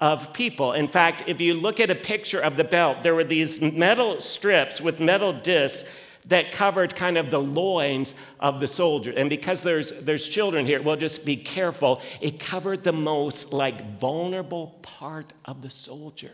of 0.00 0.32
people. 0.32 0.72
In 0.72 0.88
fact, 0.88 1.24
if 1.26 1.40
you 1.40 1.54
look 1.54 1.78
at 1.78 1.90
a 1.90 1.94
picture 1.94 2.40
of 2.40 2.56
the 2.56 2.64
belt, 2.64 3.02
there 3.02 3.14
were 3.14 3.24
these 3.24 3.60
metal 3.60 4.20
strips 4.20 4.80
with 4.80 4.98
metal 4.98 5.32
discs 5.32 5.88
that 6.26 6.52
covered 6.52 6.94
kind 6.94 7.16
of 7.16 7.30
the 7.30 7.40
loins 7.40 8.14
of 8.40 8.60
the 8.60 8.66
soldier. 8.66 9.12
And 9.16 9.30
because 9.30 9.62
there's, 9.62 9.92
there's 9.92 10.28
children 10.28 10.66
here, 10.66 10.82
we'll 10.82 10.96
just 10.96 11.24
be 11.24 11.36
careful. 11.36 12.02
It 12.20 12.40
covered 12.40 12.84
the 12.84 12.92
most 12.92 13.52
like 13.52 13.98
vulnerable 13.98 14.78
part 14.82 15.32
of 15.44 15.62
the 15.62 15.70
soldier. 15.70 16.32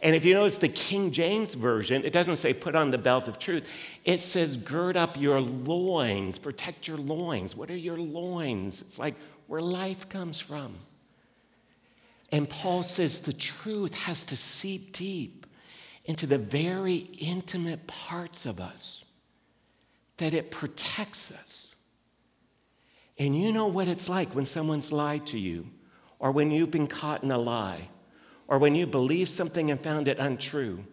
And 0.00 0.14
if 0.14 0.24
you 0.24 0.34
notice 0.34 0.58
the 0.58 0.68
King 0.68 1.12
James 1.12 1.54
Version, 1.54 2.04
it 2.04 2.12
doesn't 2.12 2.36
say 2.36 2.52
put 2.52 2.74
on 2.74 2.90
the 2.90 2.98
belt 2.98 3.26
of 3.26 3.38
truth. 3.38 3.66
It 4.04 4.20
says 4.20 4.58
gird 4.58 4.96
up 4.96 5.18
your 5.18 5.40
loins, 5.40 6.38
protect 6.38 6.86
your 6.86 6.98
loins. 6.98 7.56
What 7.56 7.70
are 7.70 7.76
your 7.76 7.96
loins? 7.96 8.82
It's 8.82 8.98
like 8.98 9.14
where 9.46 9.62
life 9.62 10.08
comes 10.08 10.40
from. 10.40 10.74
And 12.30 12.48
Paul 12.48 12.82
says 12.82 13.20
the 13.20 13.32
truth 13.32 13.94
has 13.94 14.24
to 14.24 14.36
seep 14.36 14.92
deep 14.92 15.43
into 16.04 16.26
the 16.26 16.38
very 16.38 16.96
intimate 17.18 17.86
parts 17.86 18.46
of 18.46 18.60
us, 18.60 19.04
that 20.18 20.32
it 20.32 20.50
protects 20.50 21.32
us. 21.32 21.74
And 23.18 23.34
you 23.34 23.52
know 23.52 23.66
what 23.66 23.88
it's 23.88 24.08
like 24.08 24.34
when 24.34 24.44
someone's 24.44 24.92
lied 24.92 25.26
to 25.28 25.38
you, 25.38 25.70
or 26.18 26.30
when 26.32 26.50
you've 26.50 26.70
been 26.70 26.86
caught 26.86 27.22
in 27.22 27.30
a 27.30 27.38
lie, 27.38 27.88
or 28.48 28.58
when 28.58 28.74
you 28.74 28.86
believe 28.86 29.28
something 29.28 29.70
and 29.70 29.80
found 29.80 30.08
it 30.08 30.18
untrue, 30.18 30.84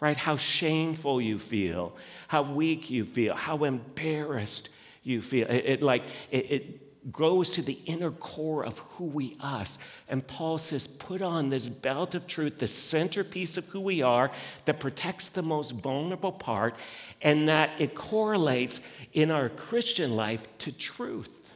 right? 0.00 0.16
How 0.16 0.36
shameful 0.36 1.20
you 1.20 1.38
feel, 1.38 1.96
how 2.28 2.42
weak 2.42 2.90
you 2.90 3.04
feel, 3.04 3.34
how 3.34 3.64
embarrassed 3.64 4.70
you 5.02 5.20
feel. 5.20 5.46
It, 5.48 5.64
it 5.66 5.82
like, 5.82 6.04
it, 6.30 6.50
it 6.50 6.83
goes 7.12 7.52
to 7.52 7.62
the 7.62 7.78
inner 7.86 8.10
core 8.10 8.64
of 8.64 8.78
who 8.78 9.04
we 9.04 9.36
us. 9.40 9.78
And 10.08 10.26
Paul 10.26 10.58
says, 10.58 10.86
put 10.86 11.20
on 11.22 11.50
this 11.50 11.68
belt 11.68 12.14
of 12.14 12.26
truth, 12.26 12.58
the 12.58 12.66
centerpiece 12.66 13.56
of 13.56 13.66
who 13.66 13.80
we 13.80 14.02
are, 14.02 14.30
that 14.64 14.80
protects 14.80 15.28
the 15.28 15.42
most 15.42 15.72
vulnerable 15.72 16.32
part, 16.32 16.76
and 17.20 17.48
that 17.48 17.70
it 17.78 17.94
correlates 17.94 18.80
in 19.12 19.30
our 19.30 19.48
Christian 19.48 20.16
life 20.16 20.46
to 20.58 20.72
truth. 20.72 21.50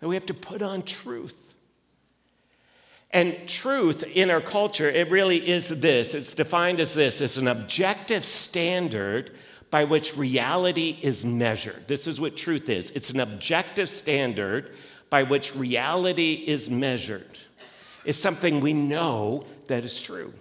And 0.00 0.08
we 0.08 0.16
have 0.16 0.26
to 0.26 0.34
put 0.34 0.62
on 0.62 0.82
truth. 0.82 1.54
And 3.12 3.48
truth 3.48 4.04
in 4.04 4.30
our 4.30 4.40
culture, 4.40 4.88
it 4.88 5.10
really 5.10 5.48
is 5.48 5.68
this. 5.80 6.14
It's 6.14 6.34
defined 6.34 6.78
as 6.78 6.94
this 6.94 7.20
it's 7.20 7.36
an 7.36 7.48
objective 7.48 8.24
standard 8.24 9.32
by 9.70 9.84
which 9.84 10.16
reality 10.16 10.98
is 11.00 11.24
measured. 11.24 11.86
This 11.86 12.06
is 12.06 12.20
what 12.20 12.36
truth 12.36 12.68
is 12.68 12.90
it's 12.90 13.10
an 13.10 13.20
objective 13.20 13.88
standard 13.88 14.74
by 15.08 15.22
which 15.22 15.54
reality 15.56 16.44
is 16.46 16.70
measured. 16.70 17.38
It's 18.04 18.18
something 18.18 18.60
we 18.60 18.72
know 18.72 19.44
that 19.66 19.84
is 19.84 20.00
true. 20.00 20.32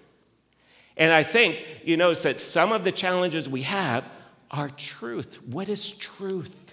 And 0.95 1.12
I 1.12 1.24
think 1.24 1.63
you 1.83 1.98
notice 1.98 2.24
that 2.24 2.41
some 2.41 2.71
of 2.71 2.83
the 2.83 2.91
challenges 2.91 3.48
we 3.48 3.63
have 3.63 4.03
are 4.51 4.69
truth. 4.69 5.41
What 5.43 5.69
is 5.69 5.91
truth? 5.91 6.69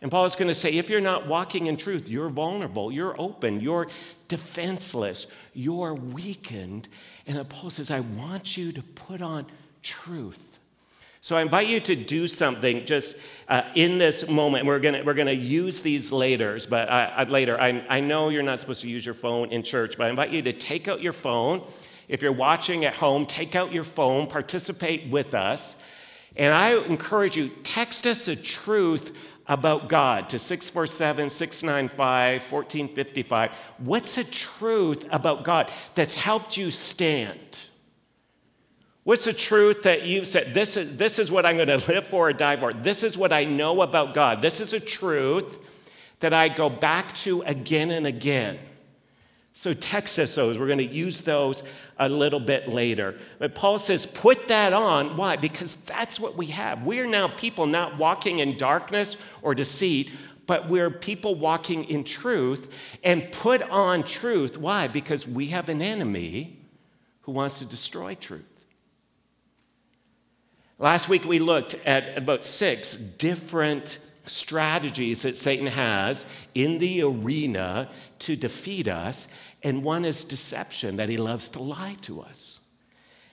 And 0.00 0.10
Paul 0.10 0.26
is 0.26 0.36
going 0.36 0.48
to 0.48 0.54
say 0.54 0.74
if 0.74 0.90
you're 0.90 1.00
not 1.00 1.26
walking 1.26 1.66
in 1.66 1.76
truth, 1.76 2.08
you're 2.08 2.28
vulnerable, 2.28 2.92
you're 2.92 3.18
open, 3.18 3.60
you're 3.60 3.88
defenseless, 4.28 5.26
you're 5.54 5.94
weakened. 5.94 6.88
And 7.26 7.48
Paul 7.48 7.70
says, 7.70 7.90
I 7.90 8.00
want 8.00 8.56
you 8.56 8.72
to 8.72 8.82
put 8.82 9.22
on 9.22 9.46
truth. 9.82 10.53
So 11.24 11.36
I 11.36 11.40
invite 11.40 11.68
you 11.68 11.80
to 11.80 11.96
do 11.96 12.28
something 12.28 12.84
just 12.84 13.16
uh, 13.48 13.62
in 13.74 13.96
this 13.96 14.28
moment. 14.28 14.66
We're 14.66 14.78
gonna 14.78 15.02
we're 15.02 15.14
gonna 15.14 15.32
use 15.32 15.80
these 15.80 16.12
later, 16.12 16.58
but 16.68 16.86
uh, 16.90 17.24
later. 17.30 17.58
I, 17.58 17.82
I 17.88 18.00
know 18.00 18.28
you're 18.28 18.42
not 18.42 18.60
supposed 18.60 18.82
to 18.82 18.88
use 18.90 19.06
your 19.06 19.14
phone 19.14 19.50
in 19.50 19.62
church, 19.62 19.96
but 19.96 20.06
I 20.06 20.10
invite 20.10 20.32
you 20.32 20.42
to 20.42 20.52
take 20.52 20.86
out 20.86 21.00
your 21.00 21.14
phone. 21.14 21.66
If 22.08 22.20
you're 22.20 22.30
watching 22.30 22.84
at 22.84 22.92
home, 22.92 23.24
take 23.24 23.56
out 23.56 23.72
your 23.72 23.84
phone, 23.84 24.26
participate 24.26 25.08
with 25.08 25.32
us, 25.32 25.76
and 26.36 26.52
I 26.52 26.76
encourage 26.76 27.38
you 27.38 27.48
text 27.62 28.06
us 28.06 28.28
a 28.28 28.36
truth 28.36 29.16
about 29.46 29.88
God 29.88 30.28
to 30.28 30.38
647 30.38 31.30
695 31.30 32.52
1455. 32.52 33.54
What's 33.78 34.18
a 34.18 34.24
truth 34.24 35.06
about 35.10 35.42
God 35.42 35.72
that's 35.94 36.12
helped 36.12 36.58
you 36.58 36.70
stand? 36.70 37.64
What's 39.04 39.26
the 39.26 39.34
truth 39.34 39.82
that 39.82 40.02
you've 40.02 40.26
said? 40.26 40.54
This 40.54 40.78
is, 40.78 40.96
this 40.96 41.18
is 41.18 41.30
what 41.30 41.46
I'm 41.46 41.56
going 41.56 41.68
to 41.78 41.92
live 41.92 42.06
for 42.06 42.30
or 42.30 42.32
die 42.32 42.56
for. 42.56 42.72
This 42.72 43.02
is 43.02 43.16
what 43.16 43.32
I 43.32 43.44
know 43.44 43.82
about 43.82 44.14
God. 44.14 44.42
This 44.42 44.60
is 44.60 44.72
a 44.72 44.80
truth 44.80 45.58
that 46.20 46.32
I 46.32 46.48
go 46.48 46.70
back 46.70 47.14
to 47.16 47.42
again 47.42 47.90
and 47.90 48.06
again. 48.06 48.58
So, 49.56 49.72
text 49.72 50.18
us 50.18 50.34
those. 50.34 50.58
We're 50.58 50.66
going 50.66 50.78
to 50.78 50.84
use 50.84 51.20
those 51.20 51.62
a 51.96 52.08
little 52.08 52.40
bit 52.40 52.66
later. 52.66 53.16
But 53.38 53.54
Paul 53.54 53.78
says, 53.78 54.04
put 54.04 54.48
that 54.48 54.72
on. 54.72 55.16
Why? 55.16 55.36
Because 55.36 55.76
that's 55.76 56.18
what 56.18 56.36
we 56.36 56.46
have. 56.46 56.84
We 56.84 56.98
are 56.98 57.06
now 57.06 57.28
people 57.28 57.66
not 57.66 57.96
walking 57.96 58.40
in 58.40 58.56
darkness 58.56 59.16
or 59.42 59.54
deceit, 59.54 60.10
but 60.48 60.68
we're 60.68 60.90
people 60.90 61.36
walking 61.36 61.84
in 61.84 62.02
truth 62.02 62.72
and 63.04 63.30
put 63.30 63.62
on 63.62 64.02
truth. 64.02 64.58
Why? 64.58 64.88
Because 64.88 65.28
we 65.28 65.46
have 65.48 65.68
an 65.68 65.80
enemy 65.80 66.58
who 67.22 67.30
wants 67.30 67.60
to 67.60 67.64
destroy 67.64 68.16
truth. 68.16 68.53
Last 70.78 71.08
week 71.08 71.24
we 71.24 71.38
looked 71.38 71.74
at 71.86 72.18
about 72.18 72.44
six 72.44 72.94
different 72.94 73.98
strategies 74.26 75.22
that 75.22 75.36
Satan 75.36 75.66
has 75.66 76.24
in 76.54 76.78
the 76.78 77.02
arena 77.02 77.88
to 78.20 78.34
defeat 78.34 78.88
us, 78.88 79.28
and 79.62 79.84
one 79.84 80.04
is 80.04 80.24
deception, 80.24 80.96
that 80.96 81.08
he 81.08 81.16
loves 81.16 81.48
to 81.50 81.62
lie 81.62 81.96
to 82.02 82.20
us. 82.20 82.58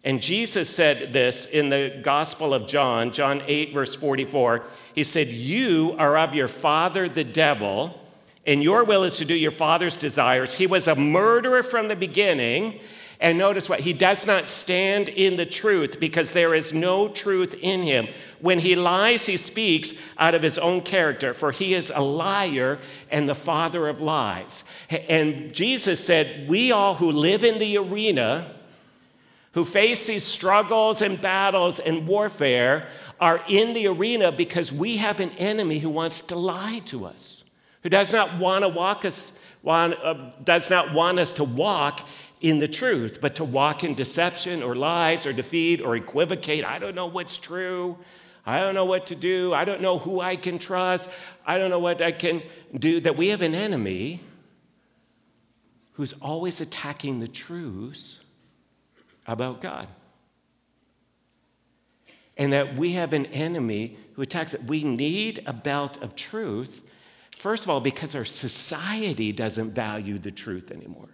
And 0.03 0.21
Jesus 0.21 0.69
said 0.69 1.13
this 1.13 1.45
in 1.45 1.69
the 1.69 1.99
Gospel 2.03 2.53
of 2.53 2.67
John, 2.67 3.11
John 3.11 3.41
8, 3.47 3.73
verse 3.73 3.95
44. 3.95 4.63
He 4.93 5.03
said, 5.03 5.27
You 5.27 5.95
are 5.97 6.17
of 6.17 6.35
your 6.35 6.47
father, 6.47 7.09
the 7.09 7.23
devil, 7.23 7.99
and 8.45 8.61
your 8.61 8.83
will 8.83 9.03
is 9.03 9.17
to 9.17 9.25
do 9.25 9.35
your 9.35 9.51
father's 9.51 9.97
desires. 9.97 10.55
He 10.55 10.67
was 10.67 10.87
a 10.87 10.95
murderer 10.95 11.63
from 11.63 11.87
the 11.87 11.95
beginning 11.95 12.79
and 13.21 13.37
notice 13.37 13.69
what? 13.69 13.81
He 13.81 13.93
does 13.93 14.25
not 14.25 14.47
stand 14.47 15.07
in 15.07 15.37
the 15.37 15.45
truth 15.45 15.99
because 15.99 16.31
there 16.31 16.55
is 16.55 16.73
no 16.73 17.07
truth 17.07 17.53
in 17.61 17.83
him. 17.83 18.07
When 18.39 18.57
he 18.57 18.75
lies, 18.75 19.27
he 19.27 19.37
speaks 19.37 19.93
out 20.17 20.33
of 20.33 20.41
his 20.41 20.57
own 20.57 20.81
character, 20.81 21.35
for 21.35 21.51
he 21.51 21.75
is 21.75 21.91
a 21.93 22.01
liar 22.01 22.79
and 23.11 23.29
the 23.29 23.35
father 23.35 23.87
of 23.87 24.01
lies. 24.01 24.63
And 24.89 25.53
Jesus 25.53 26.03
said, 26.03 26.49
We 26.49 26.71
all 26.71 26.95
who 26.95 27.11
live 27.11 27.43
in 27.43 27.59
the 27.59 27.77
arena, 27.77 28.55
who 29.51 29.65
face 29.65 30.07
these 30.07 30.23
struggles 30.23 31.03
and 31.03 31.21
battles 31.21 31.79
and 31.79 32.07
warfare, 32.07 32.87
are 33.19 33.43
in 33.47 33.73
the 33.75 33.85
arena 33.85 34.31
because 34.31 34.73
we 34.73 34.97
have 34.97 35.19
an 35.19 35.29
enemy 35.37 35.77
who 35.77 35.91
wants 35.91 36.23
to 36.23 36.35
lie 36.35 36.81
to 36.85 37.05
us, 37.05 37.43
who 37.83 37.89
does 37.89 38.11
not 38.11 38.39
want 38.39 38.63
to 38.63 38.69
walk 38.69 39.05
us, 39.05 39.31
want, 39.61 39.93
uh, 40.03 40.31
does 40.43 40.71
not 40.71 40.91
want 40.91 41.19
us 41.19 41.33
to 41.33 41.43
walk 41.43 42.07
in 42.41 42.57
the 42.57 42.67
truth, 42.67 43.19
but 43.21 43.35
to 43.35 43.43
walk 43.43 43.83
in 43.83 43.93
deception 43.93 44.63
or 44.63 44.75
lies 44.75 45.25
or 45.25 45.31
defeat 45.31 45.79
or 45.79 45.95
equivocate. 45.95 46.65
I 46.65 46.79
don't 46.79 46.95
know 46.95 47.05
what's 47.05 47.37
true. 47.37 47.97
I 48.45 48.59
don't 48.59 48.73
know 48.73 48.85
what 48.85 49.05
to 49.07 49.15
do. 49.15 49.53
I 49.53 49.63
don't 49.63 49.81
know 49.81 49.99
who 49.99 50.19
I 50.19 50.35
can 50.35 50.57
trust. 50.57 51.07
I 51.45 51.59
don't 51.59 51.69
know 51.69 51.79
what 51.79 52.01
I 52.01 52.11
can 52.11 52.41
do. 52.75 52.99
That 52.99 53.15
we 53.15 53.27
have 53.27 53.43
an 53.43 53.53
enemy 53.53 54.21
who's 55.93 56.13
always 56.13 56.59
attacking 56.59 57.19
the 57.19 57.27
truths 57.27 58.19
about 59.27 59.61
God. 59.61 59.87
And 62.37 62.51
that 62.53 62.75
we 62.75 62.93
have 62.93 63.13
an 63.13 63.27
enemy 63.27 63.97
who 64.13 64.23
attacks 64.23 64.55
it. 64.55 64.63
We 64.63 64.83
need 64.83 65.43
a 65.45 65.53
belt 65.53 66.01
of 66.01 66.15
truth, 66.15 66.81
first 67.29 67.65
of 67.65 67.69
all, 67.69 67.81
because 67.81 68.15
our 68.15 68.25
society 68.25 69.31
doesn't 69.31 69.75
value 69.75 70.17
the 70.17 70.31
truth 70.31 70.71
anymore 70.71 71.09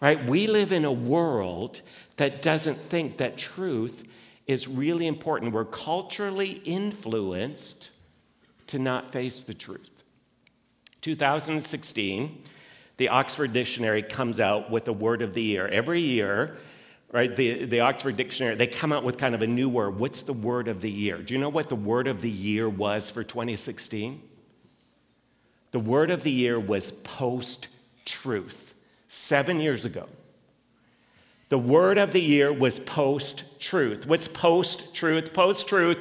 right? 0.00 0.24
We 0.24 0.46
live 0.46 0.72
in 0.72 0.84
a 0.84 0.92
world 0.92 1.82
that 2.16 2.42
doesn't 2.42 2.80
think 2.80 3.18
that 3.18 3.36
truth 3.36 4.04
is 4.46 4.68
really 4.68 5.06
important. 5.06 5.52
We're 5.52 5.64
culturally 5.64 6.62
influenced 6.64 7.90
to 8.68 8.78
not 8.78 9.12
face 9.12 9.42
the 9.42 9.54
truth. 9.54 10.04
2016, 11.00 12.42
the 12.96 13.08
Oxford 13.08 13.52
Dictionary 13.52 14.02
comes 14.02 14.40
out 14.40 14.70
with 14.70 14.88
a 14.88 14.92
word 14.92 15.22
of 15.22 15.34
the 15.34 15.42
year. 15.42 15.68
Every 15.68 16.00
year, 16.00 16.56
right, 17.12 17.34
the, 17.34 17.64
the 17.64 17.80
Oxford 17.80 18.16
Dictionary, 18.16 18.56
they 18.56 18.66
come 18.66 18.92
out 18.92 19.04
with 19.04 19.18
kind 19.18 19.34
of 19.34 19.42
a 19.42 19.46
new 19.46 19.68
word. 19.68 19.98
What's 19.98 20.22
the 20.22 20.32
word 20.32 20.68
of 20.68 20.80
the 20.80 20.90
year? 20.90 21.18
Do 21.18 21.34
you 21.34 21.40
know 21.40 21.48
what 21.48 21.68
the 21.68 21.76
word 21.76 22.08
of 22.08 22.22
the 22.22 22.30
year 22.30 22.68
was 22.68 23.10
for 23.10 23.22
2016? 23.22 24.22
The 25.72 25.78
word 25.78 26.10
of 26.10 26.22
the 26.22 26.30
year 26.30 26.58
was 26.58 26.92
post 26.92 27.68
truth 28.04 28.65
seven 29.16 29.60
years 29.60 29.84
ago. 29.84 30.06
The 31.48 31.58
word 31.58 31.96
of 31.96 32.12
the 32.12 32.20
year 32.20 32.52
was 32.52 32.78
post 32.78 33.60
truth. 33.60 34.06
What's 34.06 34.28
post 34.28 34.94
truth? 34.94 35.32
Post 35.32 35.68
truth, 35.68 35.98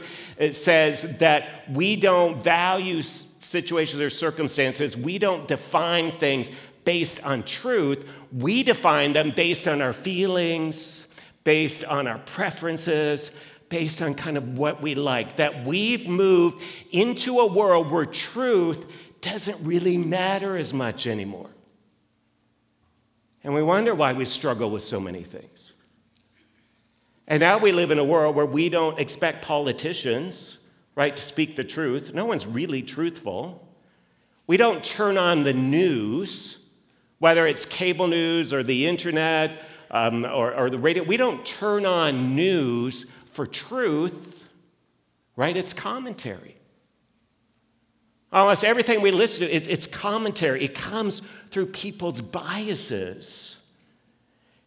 says 0.52 1.18
that 1.20 1.70
we 1.70 1.96
don't 1.96 2.44
value 2.44 3.02
situations 3.02 4.02
or 4.02 4.10
circumstances, 4.10 4.98
we 4.98 5.18
don't 5.20 5.48
define 5.48 6.12
things 6.12 6.50
based 6.84 7.24
on 7.24 7.44
truth. 7.44 8.08
We 8.32 8.64
define 8.64 9.14
them 9.14 9.32
based 9.32 9.68
on 9.68 9.82
our 9.82 9.94
feelings, 9.94 11.08
based 11.44 11.84
on 11.86 12.08
our 12.08 12.20
preferences, 12.20 13.32
based 13.70 14.02
on 14.02 14.14
kind 14.14 14.38
of 14.38 14.58
what 14.58 14.82
we 14.82 14.94
like. 14.94 15.38
That 15.38 15.66
we've 15.66 16.08
moved 16.08 16.62
into 16.92 17.40
a 17.40 17.48
world 17.48 17.92
where 17.92 18.06
truth 18.06 18.92
doesn't 19.22 19.64
really 19.66 19.98
matter 19.98 20.58
as 20.58 20.74
much 20.74 21.08
anymore. 21.08 21.50
And 23.46 23.54
we 23.54 23.64
wonder 23.64 23.96
why 23.96 24.12
we 24.12 24.26
struggle 24.26 24.72
with 24.72 24.84
so 24.84 25.00
many 25.00 25.22
things. 25.22 25.74
And 27.28 27.40
now 27.40 27.60
we 27.60 27.72
live 27.72 27.92
in 27.92 28.00
a 28.00 28.04
world 28.04 28.36
where 28.36 28.46
we 28.46 28.70
don't 28.70 29.00
expect 29.00 29.46
politicians, 29.46 30.58
right, 30.96 31.16
to 31.16 31.24
speak 31.24 31.56
the 31.56 31.64
truth. 31.64 32.14
No 32.14 32.26
one's 32.26 32.48
really 32.48 32.82
truthful. 32.82 33.68
We 34.48 34.58
don't 34.58 34.84
turn 34.84 35.18
on 35.18 35.44
the 35.44 35.54
news 35.54 36.58
Whether 37.20 37.48
it's 37.48 37.66
cable 37.66 38.08
news 38.08 38.52
or 38.52 38.62
the 38.62 38.88
internet 38.88 39.64
um, 39.90 40.26
or, 40.26 40.54
or 40.54 40.70
the 40.70 40.78
radio, 40.78 41.04
we 41.04 41.18
don't 41.18 41.46
turn 41.46 41.86
on 41.86 42.36
news 42.36 43.06
for 43.32 43.46
truth, 43.48 44.48
right? 45.36 45.56
It's 45.56 45.74
commentary. 45.74 46.55
Almost 48.36 48.66
everything 48.66 49.02
we 49.02 49.12
listen 49.12 49.48
to, 49.48 49.52
it's 49.52 49.88
commentary. 49.88 50.66
It 50.66 50.76
comes 50.76 51.22
through 51.52 51.68
people's 51.68 52.20
biases. 52.20 53.58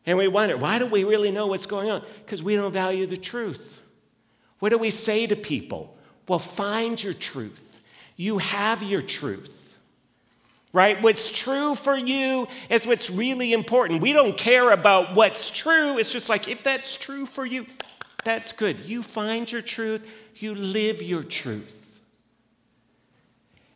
And 0.07 0.17
we 0.17 0.27
wonder, 0.27 0.57
why 0.57 0.79
do 0.79 0.87
we 0.87 1.05
really 1.05 1.31
know 1.31 1.49
what's 1.49 1.67
going 1.67 1.91
on? 1.91 2.03
Because 2.25 2.43
we 2.43 2.57
don't 2.57 2.73
value 2.73 3.07
the 3.07 3.19
truth. 3.19 3.79
What 4.59 4.71
do 4.71 4.79
we 4.79 4.91
say 4.91 5.27
to 5.27 5.37
people? 5.37 5.99
Well, 6.27 6.39
find 6.39 7.01
your 7.03 7.13
truth. 7.13 7.81
You 8.17 8.39
have 8.39 8.83
your 8.83 9.03
truth. 9.03 9.77
Right? 10.73 11.01
What's 11.03 11.31
true 11.31 11.75
for 11.75 11.95
you 11.95 12.49
is 12.71 12.87
what's 12.87 13.11
really 13.11 13.53
important. 13.53 14.01
We 14.01 14.15
don't 14.15 14.37
care 14.37 14.71
about 14.71 15.15
what's 15.15 15.51
true. 15.51 15.99
It's 15.99 16.11
just 16.11 16.31
like, 16.31 16.49
if 16.49 16.63
that's 16.63 16.97
true 16.97 17.27
for 17.27 17.45
you, 17.45 17.67
that's 18.25 18.53
good. 18.53 18.79
You 18.87 19.03
find 19.03 19.51
your 19.53 19.63
truth, 19.63 20.11
you 20.37 20.55
live 20.55 21.03
your 21.03 21.23
truth. 21.23 21.88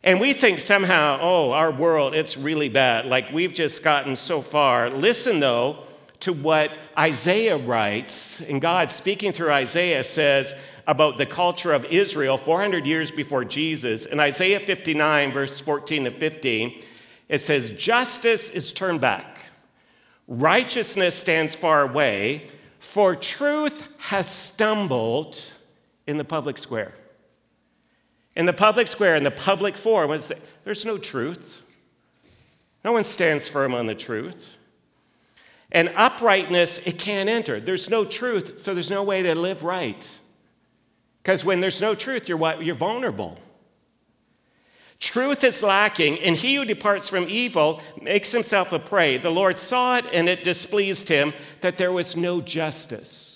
And 0.03 0.19
we 0.19 0.33
think 0.33 0.59
somehow, 0.59 1.17
oh, 1.21 1.51
our 1.51 1.71
world, 1.71 2.13
it's 2.13 2.35
really 2.35 2.67
bad. 2.67 3.05
Like 3.05 3.31
we've 3.31 3.53
just 3.53 3.83
gotten 3.83 4.15
so 4.17 4.41
far. 4.41 4.89
Listen, 4.89 5.39
though, 5.39 5.83
to 6.21 6.33
what 6.33 6.71
Isaiah 6.97 7.57
writes. 7.57 8.41
And 8.41 8.61
God, 8.61 8.91
speaking 8.91 9.31
through 9.31 9.51
Isaiah, 9.51 10.03
says 10.03 10.53
about 10.87 11.17
the 11.17 11.25
culture 11.25 11.71
of 11.71 11.85
Israel 11.85 12.37
400 12.37 12.85
years 12.85 13.11
before 13.11 13.45
Jesus. 13.45 14.05
In 14.05 14.19
Isaiah 14.19 14.59
59, 14.59 15.31
verse 15.31 15.61
14 15.61 16.05
to 16.05 16.11
15, 16.11 16.83
it 17.29 17.41
says, 17.41 17.71
Justice 17.71 18.49
is 18.49 18.73
turned 18.73 18.99
back, 18.99 19.39
righteousness 20.27 21.15
stands 21.15 21.55
far 21.55 21.83
away, 21.83 22.47
for 22.79 23.15
truth 23.15 23.87
has 23.97 24.29
stumbled 24.29 25.39
in 26.05 26.17
the 26.17 26.25
public 26.25 26.57
square. 26.57 26.93
In 28.35 28.45
the 28.45 28.53
public 28.53 28.87
square, 28.87 29.15
in 29.15 29.23
the 29.23 29.31
public 29.31 29.77
forum, 29.77 30.19
there's 30.63 30.85
no 30.85 30.97
truth. 30.97 31.61
No 32.83 32.91
one 32.91 33.03
stands 33.03 33.47
firm 33.47 33.73
on 33.73 33.85
the 33.85 33.95
truth. 33.95 34.57
And 35.71 35.91
uprightness, 35.95 36.79
it 36.79 36.99
can't 36.99 37.29
enter. 37.29 37.59
There's 37.59 37.89
no 37.89 38.05
truth, 38.05 38.61
so 38.61 38.73
there's 38.73 38.91
no 38.91 39.03
way 39.03 39.23
to 39.23 39.35
live 39.35 39.63
right. 39.63 40.19
Because 41.21 41.45
when 41.45 41.61
there's 41.61 41.81
no 41.81 41.95
truth, 41.95 42.27
you're, 42.27 42.61
you're 42.61 42.75
vulnerable. 42.75 43.39
Truth 44.99 45.43
is 45.43 45.63
lacking, 45.63 46.19
and 46.19 46.35
he 46.35 46.55
who 46.55 46.65
departs 46.65 47.09
from 47.09 47.25
evil 47.27 47.81
makes 48.01 48.31
himself 48.31 48.71
a 48.71 48.79
prey. 48.79 49.17
The 49.17 49.31
Lord 49.31 49.59
saw 49.59 49.97
it, 49.97 50.05
and 50.13 50.29
it 50.29 50.43
displeased 50.43 51.09
him 51.09 51.33
that 51.61 51.77
there 51.77 51.91
was 51.91 52.15
no 52.15 52.39
justice. 52.39 53.32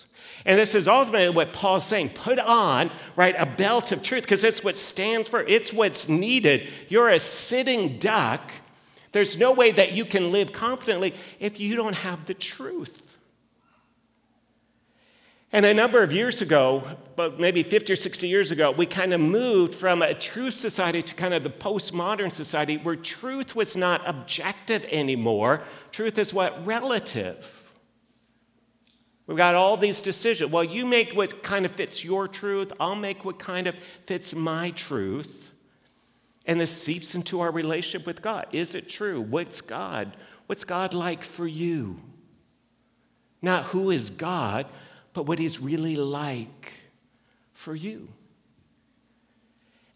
And 0.48 0.58
this 0.58 0.74
is 0.74 0.88
ultimately 0.88 1.30
what 1.30 1.52
Paul's 1.52 1.86
saying. 1.86 2.12
Put 2.12 2.40
on, 2.40 2.90
right, 3.18 3.36
a 3.38 3.46
belt 3.46 3.92
of 3.92 4.02
truth, 4.02 4.24
because 4.24 4.46
it's 4.46 4.64
what 4.64 4.78
stands 4.78 5.28
for, 5.28 5.42
it's 5.42 5.74
what's 5.74 6.08
needed. 6.08 6.70
You're 6.88 7.10
a 7.10 7.20
sitting 7.20 8.00
duck. 8.00 8.50
There's 9.12 9.38
no 9.38 9.52
way 9.52 9.72
that 9.72 9.92
you 9.92 10.06
can 10.06 10.32
live 10.32 10.54
confidently 10.54 11.14
if 11.42 11.60
you 11.60 11.76
don't 11.76 11.96
have 11.98 12.26
the 12.28 12.34
truth. 12.34 13.04
And 15.52 15.66
a 15.66 15.74
number 15.74 16.02
of 16.02 16.14
years 16.14 16.42
ago, 16.42 16.84
but 17.18 17.40
maybe 17.40 17.62
50 17.62 17.92
or 17.92 17.96
60 17.98 18.28
years 18.28 18.50
ago, 18.50 18.72
we 18.72 18.86
kind 18.86 19.14
of 19.14 19.20
moved 19.20 19.76
from 19.76 20.02
a 20.02 20.14
truth 20.14 20.54
society 20.54 21.02
to 21.02 21.14
kind 21.14 21.34
of 21.34 21.44
the 21.44 21.50
postmodern 21.50 22.32
society 22.32 22.78
where 22.78 22.96
truth 22.96 23.54
was 23.54 23.76
not 23.76 24.02
objective 24.08 24.86
anymore. 24.92 25.64
Truth 25.92 26.18
is 26.18 26.34
what? 26.34 26.66
Relative. 26.66 27.57
We've 29.28 29.38
got 29.38 29.56
all 29.56 29.76
these 29.76 30.00
decisions. 30.00 30.52
Well, 30.52 30.64
you 30.64 30.86
make 30.86 31.12
what 31.12 31.44
kind 31.44 31.66
of 31.66 31.74
fits 31.74 32.04
your 32.04 32.28
truth, 32.28 32.72
I'll 32.80 32.96
make 32.96 33.26
what 33.26 33.38
kind 33.38 33.68
of 33.68 33.76
fits 34.06 34.34
my 34.34 34.72
truth. 34.72 35.52
And 36.46 36.62
this 36.62 36.72
seeps 36.72 37.14
into 37.14 37.42
our 37.42 37.52
relationship 37.52 38.08
with 38.08 38.22
God. 38.22 38.48
Is 38.54 38.74
it 38.74 38.88
true? 38.88 39.20
What's 39.20 39.60
God? 39.60 40.16
What's 40.46 40.64
God 40.64 40.94
like 40.94 41.26
for 41.26 41.46
you? 41.46 42.00
Not 43.42 43.66
who 43.66 43.92
is 43.92 44.10
God, 44.10 44.66
but 45.12 45.26
what 45.26 45.40
He's 45.40 45.60
really 45.60 45.98
like 45.98 46.74
for 47.52 47.76
you. 47.76 48.08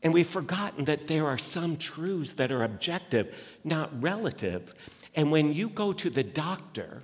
And 0.03 0.13
we've 0.13 0.27
forgotten 0.27 0.85
that 0.85 1.07
there 1.07 1.25
are 1.25 1.37
some 1.37 1.77
truths 1.77 2.33
that 2.33 2.51
are 2.51 2.63
objective, 2.63 3.33
not 3.63 3.89
relative. 4.01 4.73
And 5.15 5.31
when 5.31 5.53
you 5.53 5.69
go 5.69 5.93
to 5.93 6.09
the 6.09 6.23
doctor, 6.23 7.03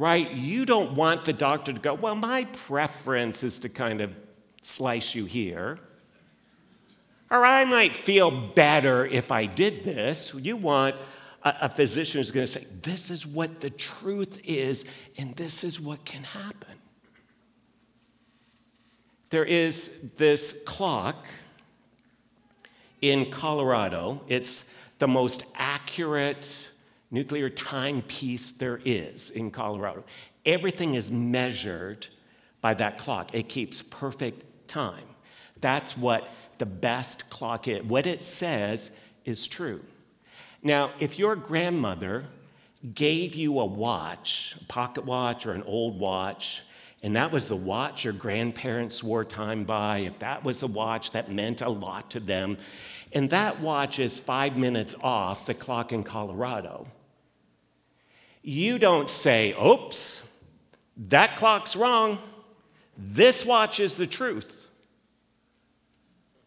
right? 0.00 0.30
You 0.30 0.64
don't 0.64 0.94
want 0.94 1.26
the 1.26 1.32
doctor 1.34 1.74
to 1.74 1.78
go, 1.78 1.92
well, 1.92 2.14
my 2.14 2.44
preference 2.44 3.42
is 3.42 3.58
to 3.58 3.68
kind 3.68 4.00
of 4.00 4.10
slice 4.62 5.14
you 5.14 5.26
here. 5.26 5.78
Or 7.30 7.44
I 7.44 7.66
might 7.66 7.92
feel 7.92 8.30
better 8.30 9.04
if 9.04 9.30
I 9.30 9.44
did 9.44 9.84
this. 9.84 10.32
You 10.34 10.56
want 10.56 10.96
a, 11.44 11.54
a 11.60 11.68
physician 11.68 12.18
who's 12.18 12.30
going 12.30 12.46
to 12.46 12.50
say, 12.50 12.66
this 12.80 13.10
is 13.10 13.26
what 13.26 13.60
the 13.60 13.68
truth 13.68 14.40
is, 14.42 14.86
and 15.18 15.36
this 15.36 15.62
is 15.62 15.78
what 15.78 16.06
can 16.06 16.24
happen. 16.24 16.78
There 19.28 19.44
is 19.44 19.94
this 20.16 20.62
clock 20.64 21.26
in 23.02 23.30
Colorado. 23.30 24.22
It's 24.28 24.64
the 24.98 25.08
most 25.08 25.44
accurate 25.56 26.69
nuclear 27.10 27.48
timepiece 27.48 28.52
there 28.52 28.80
is 28.84 29.30
in 29.30 29.50
Colorado. 29.50 30.04
Everything 30.46 30.94
is 30.94 31.10
measured 31.10 32.06
by 32.60 32.74
that 32.74 32.98
clock, 32.98 33.34
it 33.34 33.48
keeps 33.48 33.80
perfect 33.80 34.68
time. 34.68 35.04
That's 35.60 35.96
what 35.96 36.28
the 36.58 36.66
best 36.66 37.30
clock 37.30 37.68
is. 37.68 37.82
What 37.82 38.06
it 38.06 38.22
says 38.22 38.90
is 39.24 39.48
true. 39.48 39.80
Now, 40.62 40.90
if 41.00 41.18
your 41.18 41.36
grandmother 41.36 42.24
gave 42.94 43.34
you 43.34 43.58
a 43.60 43.64
watch, 43.64 44.56
a 44.60 44.64
pocket 44.64 45.04
watch 45.04 45.46
or 45.46 45.52
an 45.52 45.62
old 45.62 45.98
watch, 45.98 46.62
and 47.02 47.16
that 47.16 47.32
was 47.32 47.48
the 47.48 47.56
watch 47.56 48.04
your 48.04 48.12
grandparents 48.12 49.02
wore 49.02 49.24
time 49.24 49.64
by, 49.64 49.98
if 49.98 50.18
that 50.18 50.44
was 50.44 50.62
a 50.62 50.66
watch 50.66 51.12
that 51.12 51.32
meant 51.32 51.62
a 51.62 51.70
lot 51.70 52.10
to 52.10 52.20
them, 52.20 52.58
and 53.12 53.30
that 53.30 53.60
watch 53.60 53.98
is 53.98 54.20
five 54.20 54.56
minutes 54.56 54.94
off 55.02 55.46
the 55.46 55.54
clock 55.54 55.92
in 55.92 56.04
Colorado, 56.04 56.86
you 58.42 58.78
don't 58.78 59.08
say, 59.08 59.54
oops, 59.62 60.26
that 61.08 61.36
clock's 61.36 61.76
wrong. 61.76 62.18
This 62.96 63.44
watch 63.44 63.80
is 63.80 63.96
the 63.96 64.06
truth. 64.06 64.66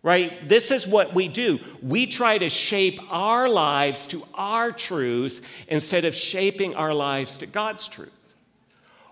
Right? 0.01 0.47
This 0.49 0.69
is 0.69 0.85
what 0.85 1.13
we 1.13 1.29
do. 1.29 1.59
We 1.81 2.07
try 2.07 2.37
to 2.37 2.49
shape 2.49 2.99
our 3.09 3.47
lives 3.47 4.05
to 4.07 4.23
our 4.33 4.71
truths 4.71 5.41
instead 5.67 6.03
of 6.03 6.13
shaping 6.13 6.75
our 6.75 6.93
lives 6.93 7.37
to 7.37 7.45
God's 7.45 7.87
truth. 7.87 8.11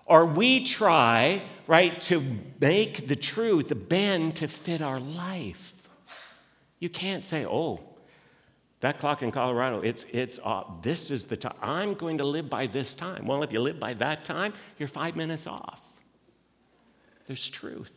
Or 0.04 0.26
we 0.26 0.64
try, 0.64 1.42
right, 1.66 1.98
to 2.02 2.22
make 2.60 3.08
the 3.08 3.16
truth 3.16 3.72
bend 3.88 4.36
to 4.36 4.48
fit 4.48 4.82
our 4.82 5.00
life. 5.00 5.88
You 6.78 6.90
can't 6.90 7.24
say, 7.24 7.46
oh, 7.46 7.80
that 8.82 8.98
clock 8.98 9.22
in 9.22 9.30
Colorado, 9.30 9.80
it's, 9.80 10.04
it's 10.10 10.40
uh, 10.42 10.64
this 10.82 11.08
is 11.10 11.24
the 11.24 11.36
time. 11.36 11.54
I'm 11.62 11.94
going 11.94 12.18
to 12.18 12.24
live 12.24 12.50
by 12.50 12.66
this 12.66 12.94
time. 12.94 13.26
Well, 13.26 13.44
if 13.44 13.52
you 13.52 13.60
live 13.60 13.78
by 13.78 13.94
that 13.94 14.24
time, 14.24 14.52
you're 14.76 14.88
five 14.88 15.14
minutes 15.14 15.46
off. 15.46 15.80
There's 17.28 17.48
truth. 17.48 17.94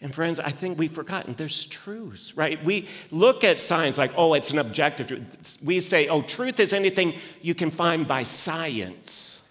And 0.00 0.14
friends, 0.14 0.40
I 0.40 0.50
think 0.50 0.78
we've 0.78 0.90
forgotten 0.90 1.34
there's 1.34 1.66
truths, 1.66 2.38
right? 2.38 2.64
We 2.64 2.88
look 3.10 3.44
at 3.44 3.60
science 3.60 3.98
like, 3.98 4.12
oh, 4.16 4.32
it's 4.32 4.50
an 4.50 4.58
objective 4.58 5.08
truth. 5.08 5.58
We 5.62 5.82
say, 5.82 6.08
oh, 6.08 6.22
truth 6.22 6.58
is 6.58 6.72
anything 6.72 7.16
you 7.42 7.54
can 7.54 7.70
find 7.70 8.06
by 8.06 8.22
science. 8.22 9.46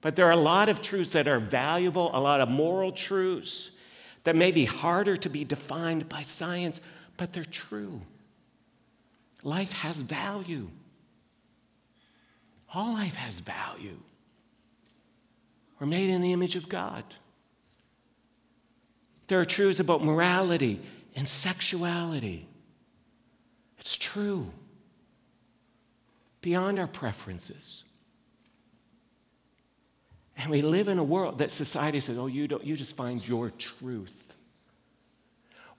But 0.00 0.16
there 0.16 0.24
are 0.24 0.32
a 0.32 0.36
lot 0.36 0.70
of 0.70 0.80
truths 0.80 1.12
that 1.12 1.28
are 1.28 1.38
valuable, 1.38 2.10
a 2.14 2.20
lot 2.20 2.40
of 2.40 2.48
moral 2.48 2.92
truths 2.92 3.72
that 4.24 4.36
may 4.36 4.52
be 4.52 4.64
harder 4.64 5.18
to 5.18 5.28
be 5.28 5.44
defined 5.44 6.08
by 6.08 6.22
science, 6.22 6.80
but 7.18 7.34
they're 7.34 7.44
true. 7.44 8.00
Life 9.42 9.72
has 9.72 10.02
value. 10.02 10.68
All 12.72 12.92
life 12.92 13.16
has 13.16 13.40
value. 13.40 13.98
We're 15.78 15.86
made 15.86 16.10
in 16.10 16.20
the 16.20 16.32
image 16.32 16.56
of 16.56 16.68
God. 16.68 17.04
There 19.28 19.40
are 19.40 19.44
truths 19.44 19.80
about 19.80 20.04
morality 20.04 20.80
and 21.16 21.26
sexuality. 21.26 22.46
It's 23.78 23.96
true. 23.96 24.50
Beyond 26.42 26.78
our 26.78 26.86
preferences. 26.86 27.84
And 30.36 30.50
we 30.50 30.62
live 30.62 30.88
in 30.88 30.98
a 30.98 31.04
world 31.04 31.38
that 31.38 31.50
society 31.50 32.00
says, 32.00 32.18
oh, 32.18 32.26
you, 32.26 32.48
don't, 32.48 32.64
you 32.64 32.76
just 32.76 32.96
find 32.96 33.26
your 33.26 33.50
truth. 33.50 34.29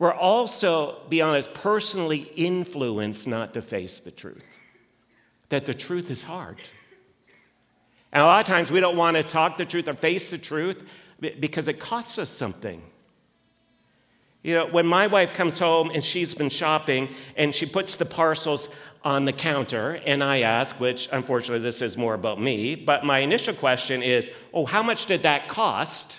We're 0.02 0.16
also, 0.16 0.98
be 1.10 1.22
honest, 1.22 1.54
personally 1.54 2.32
influenced 2.36 3.28
not 3.28 3.54
to 3.54 3.62
face 3.62 4.00
the 4.00 4.10
truth. 4.10 4.44
that 5.50 5.68
the 5.68 5.76
truth 5.76 6.10
is 6.10 6.24
hard. 6.24 6.58
And 8.12 8.24
a 8.24 8.26
lot 8.26 8.40
of 8.40 8.48
times 8.48 8.72
we 8.72 8.80
don't 8.80 8.98
want 8.98 9.16
to 9.18 9.22
talk 9.22 9.60
the 9.60 9.66
truth 9.66 9.88
or 9.88 9.94
face 9.94 10.32
the 10.32 10.40
truth 10.40 10.82
because 11.40 11.68
it 11.68 11.80
costs 11.80 12.18
us 12.18 12.32
something. 12.32 12.82
You 14.42 14.56
know, 14.56 14.66
when 14.66 14.88
my 14.88 15.06
wife 15.06 15.36
comes 15.36 15.60
home 15.60 15.92
and 15.92 16.04
she's 16.04 16.34
been 16.34 16.50
shopping 16.50 17.10
and 17.36 17.54
she 17.54 17.68
puts 17.68 17.96
the 17.96 18.06
parcels 18.06 18.70
on 19.04 19.26
the 19.26 19.34
counter, 19.34 20.02
and 20.08 20.24
I 20.24 20.40
ask, 20.40 20.80
which 20.80 21.10
unfortunately 21.12 21.62
this 21.62 21.84
is 21.84 21.96
more 21.96 22.16
about 22.16 22.42
me, 22.42 22.74
but 22.74 23.06
my 23.06 23.20
initial 23.20 23.54
question 23.54 24.02
is, 24.02 24.32
oh, 24.52 24.66
how 24.66 24.82
much 24.82 25.06
did 25.06 25.22
that 25.22 25.48
cost? 25.48 26.18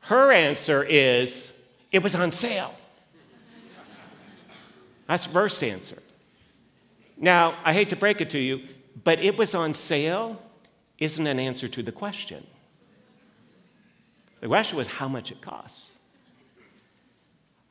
Her 0.00 0.32
answer 0.32 0.82
is, 0.82 1.52
it 1.92 2.02
was 2.02 2.14
on 2.14 2.30
sale. 2.30 2.74
That's 5.06 5.26
the 5.26 5.32
first 5.32 5.64
answer. 5.64 6.00
Now, 7.16 7.56
I 7.64 7.72
hate 7.72 7.90
to 7.90 7.96
break 7.96 8.20
it 8.20 8.30
to 8.30 8.38
you, 8.38 8.62
but 9.02 9.18
it 9.18 9.36
was 9.36 9.54
on 9.54 9.74
sale 9.74 10.40
isn't 10.98 11.26
an 11.26 11.40
answer 11.40 11.66
to 11.68 11.82
the 11.82 11.92
question. 11.92 12.46
The 14.40 14.48
question 14.48 14.78
was 14.78 14.86
how 14.86 15.08
much 15.08 15.32
it 15.32 15.40
costs. 15.40 15.90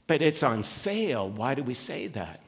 But 0.08 0.22
it's 0.22 0.44
on 0.44 0.64
sale. 0.64 1.30
Why 1.30 1.56
do 1.56 1.64
we 1.64 1.74
say 1.74 2.08
that? 2.08 2.42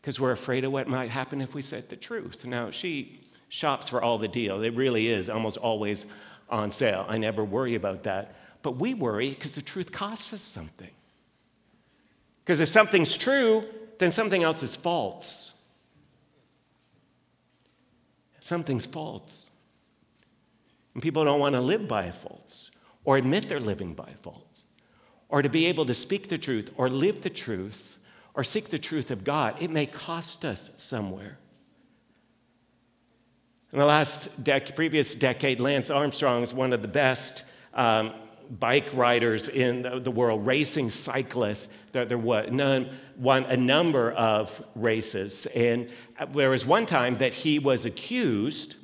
Because 0.00 0.18
we're 0.18 0.32
afraid 0.32 0.64
of 0.64 0.72
what 0.72 0.88
might 0.88 1.10
happen 1.10 1.40
if 1.40 1.54
we 1.54 1.62
said 1.62 1.88
the 1.88 1.96
truth. 1.96 2.44
Now, 2.44 2.70
she 2.70 3.20
shops 3.48 3.88
for 3.88 4.02
all 4.02 4.18
the 4.18 4.28
deal. 4.28 4.62
It 4.62 4.74
really 4.74 5.08
is 5.08 5.28
almost 5.28 5.58
always 5.58 6.06
on 6.48 6.70
sale. 6.70 7.06
I 7.08 7.18
never 7.18 7.44
worry 7.44 7.74
about 7.74 8.02
that. 8.04 8.34
But 8.62 8.76
we 8.76 8.94
worry 8.94 9.30
because 9.30 9.54
the 9.54 9.62
truth 9.62 9.92
costs 9.92 10.32
us 10.32 10.40
something. 10.40 10.90
Because 12.44 12.60
if 12.60 12.68
something's 12.68 13.16
true, 13.16 13.64
then 13.98 14.12
something 14.12 14.42
else 14.42 14.62
is 14.62 14.74
false. 14.74 15.52
Something's 18.40 18.86
false. 18.86 19.50
And 20.94 21.02
people 21.02 21.24
don't 21.24 21.40
want 21.40 21.54
to 21.54 21.60
live 21.60 21.88
by 21.88 22.10
false 22.10 22.70
or 23.04 23.16
admit 23.16 23.48
they're 23.48 23.60
living 23.60 23.94
by 23.94 24.10
false 24.22 24.64
or 25.28 25.42
to 25.42 25.48
be 25.48 25.66
able 25.66 25.86
to 25.86 25.94
speak 25.94 26.28
the 26.28 26.38
truth 26.38 26.70
or 26.76 26.90
live 26.90 27.22
the 27.22 27.30
truth 27.30 27.96
or 28.34 28.44
seek 28.44 28.68
the 28.68 28.78
truth 28.78 29.10
of 29.10 29.24
God. 29.24 29.56
It 29.60 29.70
may 29.70 29.86
cost 29.86 30.44
us 30.44 30.70
somewhere. 30.76 31.38
In 33.72 33.78
the 33.78 33.86
last 33.86 34.44
dec- 34.44 34.76
previous 34.76 35.14
decade, 35.14 35.58
Lance 35.58 35.88
Armstrong 35.88 36.42
is 36.42 36.52
one 36.52 36.74
of 36.74 36.82
the 36.82 36.88
best 36.88 37.44
um, 37.72 38.12
bike 38.58 38.88
riders 38.92 39.48
in 39.48 39.82
the 40.02 40.10
world, 40.10 40.46
racing 40.46 40.90
cyclists. 40.90 41.68
There, 41.92 42.04
there 42.04 42.18
none, 42.50 42.90
won 43.16 43.44
a 43.44 43.56
number 43.56 44.12
of 44.12 44.62
races. 44.74 45.46
And 45.46 45.92
there 46.34 46.50
was 46.50 46.66
one 46.66 46.86
time 46.86 47.14
that 47.16 47.32
he 47.32 47.58
was 47.58 47.84
accused 47.84 48.76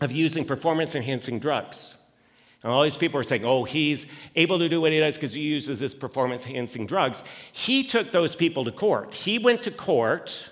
of 0.00 0.12
using 0.12 0.44
performance 0.44 0.94
enhancing 0.94 1.38
drugs. 1.38 1.96
And 2.62 2.72
all 2.72 2.82
these 2.82 2.96
people 2.96 3.20
are 3.20 3.24
saying, 3.24 3.44
oh, 3.44 3.62
he's 3.62 4.06
able 4.34 4.58
to 4.58 4.68
do 4.68 4.80
what 4.80 4.90
he 4.90 4.98
does 4.98 5.14
because 5.14 5.32
he 5.32 5.42
uses 5.42 5.78
this 5.78 5.94
performance 5.94 6.44
enhancing 6.44 6.86
drugs. 6.86 7.22
He 7.52 7.84
took 7.84 8.10
those 8.10 8.34
people 8.34 8.64
to 8.64 8.72
court. 8.72 9.14
He 9.14 9.38
went 9.38 9.62
to 9.62 9.70
court 9.70 10.50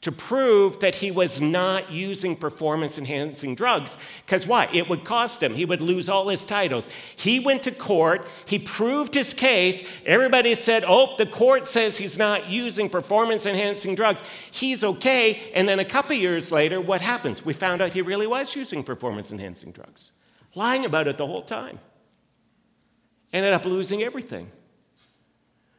to 0.00 0.10
prove 0.10 0.80
that 0.80 0.94
he 0.94 1.10
was 1.10 1.42
not 1.42 1.92
using 1.92 2.34
performance 2.34 2.96
enhancing 2.96 3.54
drugs. 3.54 3.98
Because 4.24 4.46
why? 4.46 4.66
It 4.72 4.88
would 4.88 5.04
cost 5.04 5.42
him. 5.42 5.54
He 5.54 5.66
would 5.66 5.82
lose 5.82 6.08
all 6.08 6.28
his 6.28 6.46
titles. 6.46 6.88
He 7.14 7.38
went 7.38 7.64
to 7.64 7.70
court, 7.70 8.26
he 8.46 8.58
proved 8.58 9.14
his 9.14 9.34
case. 9.34 9.82
Everybody 10.06 10.54
said, 10.54 10.84
oh, 10.86 11.16
the 11.18 11.26
court 11.26 11.66
says 11.66 11.98
he's 11.98 12.16
not 12.16 12.48
using 12.48 12.88
performance 12.88 13.44
enhancing 13.44 13.94
drugs. 13.94 14.22
He's 14.50 14.82
okay. 14.82 15.50
And 15.54 15.68
then 15.68 15.78
a 15.78 15.84
couple 15.84 16.16
years 16.16 16.50
later, 16.50 16.80
what 16.80 17.02
happens? 17.02 17.44
We 17.44 17.52
found 17.52 17.82
out 17.82 17.92
he 17.92 18.00
really 18.00 18.26
was 18.26 18.56
using 18.56 18.82
performance 18.82 19.30
enhancing 19.30 19.72
drugs, 19.72 20.12
lying 20.54 20.86
about 20.86 21.08
it 21.08 21.18
the 21.18 21.26
whole 21.26 21.42
time. 21.42 21.78
Ended 23.34 23.52
up 23.52 23.66
losing 23.66 24.02
everything. 24.02 24.50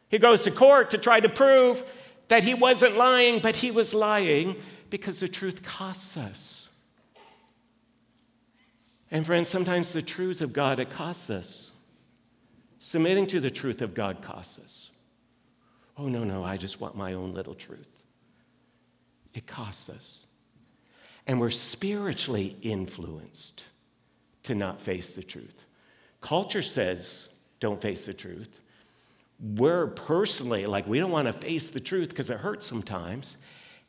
He 0.10 0.20
goes 0.20 0.44
to 0.44 0.52
court 0.52 0.92
to 0.92 0.98
try 0.98 1.20
to 1.20 1.30
prove 1.30 1.84
that 2.32 2.46
he 2.46 2.54
wasn't 2.54 2.96
lying, 2.96 3.40
but 3.40 3.58
he 3.58 3.72
was 3.72 3.94
lying 3.94 4.56
because 4.90 5.20
the 5.20 5.28
truth 5.28 5.64
costs 5.64 6.16
us. 6.16 6.70
And 9.12 9.26
friends, 9.26 9.50
sometimes 9.50 9.92
the 9.92 10.02
truths 10.02 10.40
of 10.40 10.54
God, 10.54 10.80
it 10.80 10.90
costs 10.90 11.30
us. 11.30 11.74
Submitting 12.80 13.28
to 13.28 13.42
the 13.42 13.52
truth 13.52 13.82
of 13.82 13.94
God 13.94 14.22
costs 14.22 14.60
us. 14.60 14.92
Oh, 15.98 16.08
no, 16.08 16.24
no, 16.24 16.42
I 16.42 16.56
just 16.56 16.80
want 16.80 16.96
my 16.96 17.16
own 17.16 17.34
little 17.34 17.54
truth. 17.54 18.02
It 19.34 19.46
costs 19.46 19.90
us. 19.90 20.26
And 21.28 21.38
we're 21.38 21.50
spiritually 21.50 22.56
influenced 22.62 23.66
to 24.44 24.56
not 24.56 24.80
face 24.80 25.12
the 25.12 25.22
truth. 25.22 25.66
Culture 26.22 26.62
says, 26.62 27.28
don't 27.60 27.82
face 27.82 28.06
the 28.06 28.14
truth 28.14 28.62
we're 29.42 29.88
personally 29.88 30.66
like, 30.68 30.88
we 30.88 31.00
don't 31.00 31.12
want 31.12 31.26
to 31.28 31.34
face 31.34 31.70
the 31.72 31.80
truth 31.80 32.10
because 32.10 32.30
it 32.30 32.38
hurts 32.38 32.66
sometimes. 32.66 33.38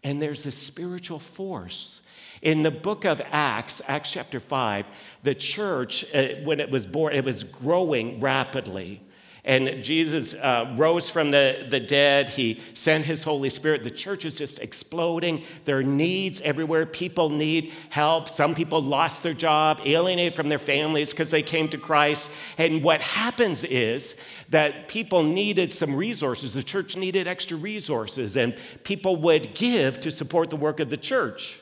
And 0.02 0.20
there's 0.20 0.44
this 0.44 0.56
spiritual 0.56 1.18
force. 1.18 2.00
In 2.40 2.62
the 2.62 2.70
book 2.70 3.04
of 3.04 3.20
Acts, 3.30 3.80
Acts 3.86 4.10
chapter 4.10 4.40
5, 4.40 4.86
the 5.22 5.34
church, 5.34 6.04
uh, 6.12 6.28
when 6.42 6.58
it 6.58 6.70
was 6.70 6.86
born, 6.86 7.14
it 7.14 7.24
was 7.24 7.44
growing 7.44 8.18
rapidly. 8.18 9.00
And 9.44 9.82
Jesus 9.82 10.34
uh, 10.34 10.72
rose 10.76 11.10
from 11.10 11.32
the, 11.32 11.66
the 11.68 11.80
dead. 11.80 12.28
He 12.28 12.60
sent 12.74 13.06
his 13.06 13.24
Holy 13.24 13.50
Spirit. 13.50 13.82
The 13.82 13.90
church 13.90 14.24
is 14.24 14.36
just 14.36 14.60
exploding. 14.60 15.42
There 15.64 15.78
are 15.78 15.82
needs 15.82 16.40
everywhere. 16.42 16.86
People 16.86 17.28
need 17.28 17.72
help. 17.90 18.28
Some 18.28 18.54
people 18.54 18.80
lost 18.80 19.24
their 19.24 19.34
job, 19.34 19.80
alienated 19.84 20.36
from 20.36 20.48
their 20.48 20.60
families 20.60 21.10
because 21.10 21.30
they 21.30 21.42
came 21.42 21.68
to 21.70 21.78
Christ. 21.78 22.30
And 22.56 22.84
what 22.84 23.00
happens 23.00 23.64
is 23.64 24.14
that 24.50 24.86
people 24.86 25.24
needed 25.24 25.72
some 25.72 25.96
resources. 25.96 26.54
The 26.54 26.62
church 26.62 26.96
needed 26.96 27.26
extra 27.26 27.56
resources, 27.56 28.36
and 28.36 28.54
people 28.84 29.16
would 29.16 29.54
give 29.54 30.00
to 30.02 30.12
support 30.12 30.50
the 30.50 30.56
work 30.56 30.78
of 30.78 30.88
the 30.88 30.96
church. 30.96 31.58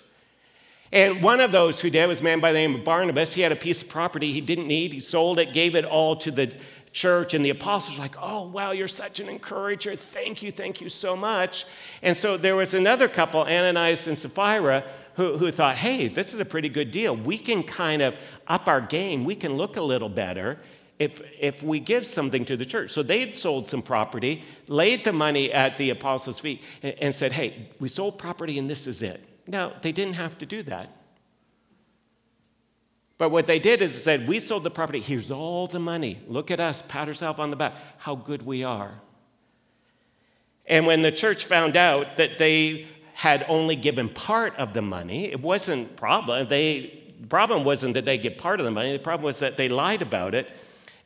And 0.92 1.22
one 1.22 1.38
of 1.38 1.52
those 1.52 1.80
who 1.80 1.88
did 1.88 2.08
was 2.08 2.20
a 2.20 2.24
man 2.24 2.40
by 2.40 2.50
the 2.50 2.58
name 2.58 2.74
of 2.74 2.84
Barnabas. 2.84 3.32
He 3.32 3.42
had 3.42 3.52
a 3.52 3.56
piece 3.56 3.80
of 3.80 3.88
property 3.88 4.32
he 4.32 4.40
didn't 4.40 4.66
need. 4.66 4.92
He 4.92 4.98
sold 4.98 5.38
it, 5.38 5.52
gave 5.52 5.76
it 5.76 5.84
all 5.84 6.16
to 6.16 6.32
the 6.32 6.52
church, 6.92 7.34
and 7.34 7.44
the 7.44 7.50
apostles 7.50 7.96
were 7.96 8.04
like, 8.04 8.16
Oh, 8.20 8.48
wow, 8.48 8.72
you're 8.72 8.88
such 8.88 9.20
an 9.20 9.28
encourager. 9.28 9.96
Thank 9.96 10.42
you, 10.42 10.50
thank 10.50 10.80
you 10.80 10.88
so 10.88 11.16
much. 11.16 11.66
And 12.02 12.16
so 12.16 12.36
there 12.36 12.56
was 12.56 12.74
another 12.74 13.08
couple, 13.08 13.42
Ananias 13.42 14.06
and 14.06 14.18
Sapphira, 14.18 14.84
who, 15.14 15.38
who 15.38 15.50
thought, 15.50 15.76
Hey, 15.76 16.08
this 16.08 16.34
is 16.34 16.40
a 16.40 16.44
pretty 16.44 16.68
good 16.68 16.90
deal. 16.90 17.16
We 17.16 17.38
can 17.38 17.62
kind 17.62 18.02
of 18.02 18.14
up 18.46 18.68
our 18.68 18.80
game, 18.80 19.24
we 19.24 19.34
can 19.34 19.54
look 19.54 19.76
a 19.76 19.82
little 19.82 20.08
better. 20.08 20.58
If, 20.98 21.22
if 21.38 21.62
we 21.62 21.80
give 21.80 22.04
something 22.04 22.44
to 22.44 22.58
the 22.58 22.66
church. 22.66 22.90
So 22.90 23.02
they 23.02 23.20
had 23.20 23.34
sold 23.34 23.70
some 23.70 23.80
property, 23.80 24.42
laid 24.68 25.02
the 25.02 25.14
money 25.14 25.50
at 25.50 25.78
the 25.78 25.88
apostles' 25.88 26.40
feet, 26.40 26.62
and, 26.82 26.94
and 27.00 27.14
said, 27.14 27.32
Hey, 27.32 27.70
we 27.78 27.88
sold 27.88 28.18
property 28.18 28.58
and 28.58 28.68
this 28.68 28.86
is 28.86 29.00
it. 29.00 29.24
Now, 29.46 29.72
they 29.80 29.92
didn't 29.92 30.16
have 30.16 30.36
to 30.36 30.44
do 30.44 30.62
that. 30.64 30.99
But 33.20 33.32
what 33.32 33.46
they 33.46 33.58
did 33.58 33.82
is 33.82 34.02
said, 34.02 34.26
We 34.26 34.40
sold 34.40 34.64
the 34.64 34.70
property. 34.70 34.98
Here's 34.98 35.30
all 35.30 35.66
the 35.66 35.78
money. 35.78 36.22
Look 36.26 36.50
at 36.50 36.58
us. 36.58 36.82
Pat 36.88 37.06
ourselves 37.06 37.38
on 37.38 37.50
the 37.50 37.56
back. 37.56 37.74
How 37.98 38.14
good 38.14 38.40
we 38.40 38.64
are. 38.64 38.94
And 40.64 40.86
when 40.86 41.02
the 41.02 41.12
church 41.12 41.44
found 41.44 41.76
out 41.76 42.16
that 42.16 42.38
they 42.38 42.88
had 43.12 43.44
only 43.46 43.76
given 43.76 44.08
part 44.08 44.56
of 44.56 44.72
the 44.72 44.80
money, 44.80 45.26
it 45.26 45.42
wasn't 45.42 45.96
problem. 45.96 46.48
They 46.48 46.98
problem 47.28 47.62
wasn't 47.62 47.92
that 47.92 48.06
they 48.06 48.16
get 48.16 48.38
part 48.38 48.58
of 48.58 48.64
the 48.64 48.70
money. 48.70 48.94
The 48.94 48.98
problem 48.98 49.26
was 49.26 49.40
that 49.40 49.58
they 49.58 49.68
lied 49.68 50.00
about 50.00 50.34
it. 50.34 50.50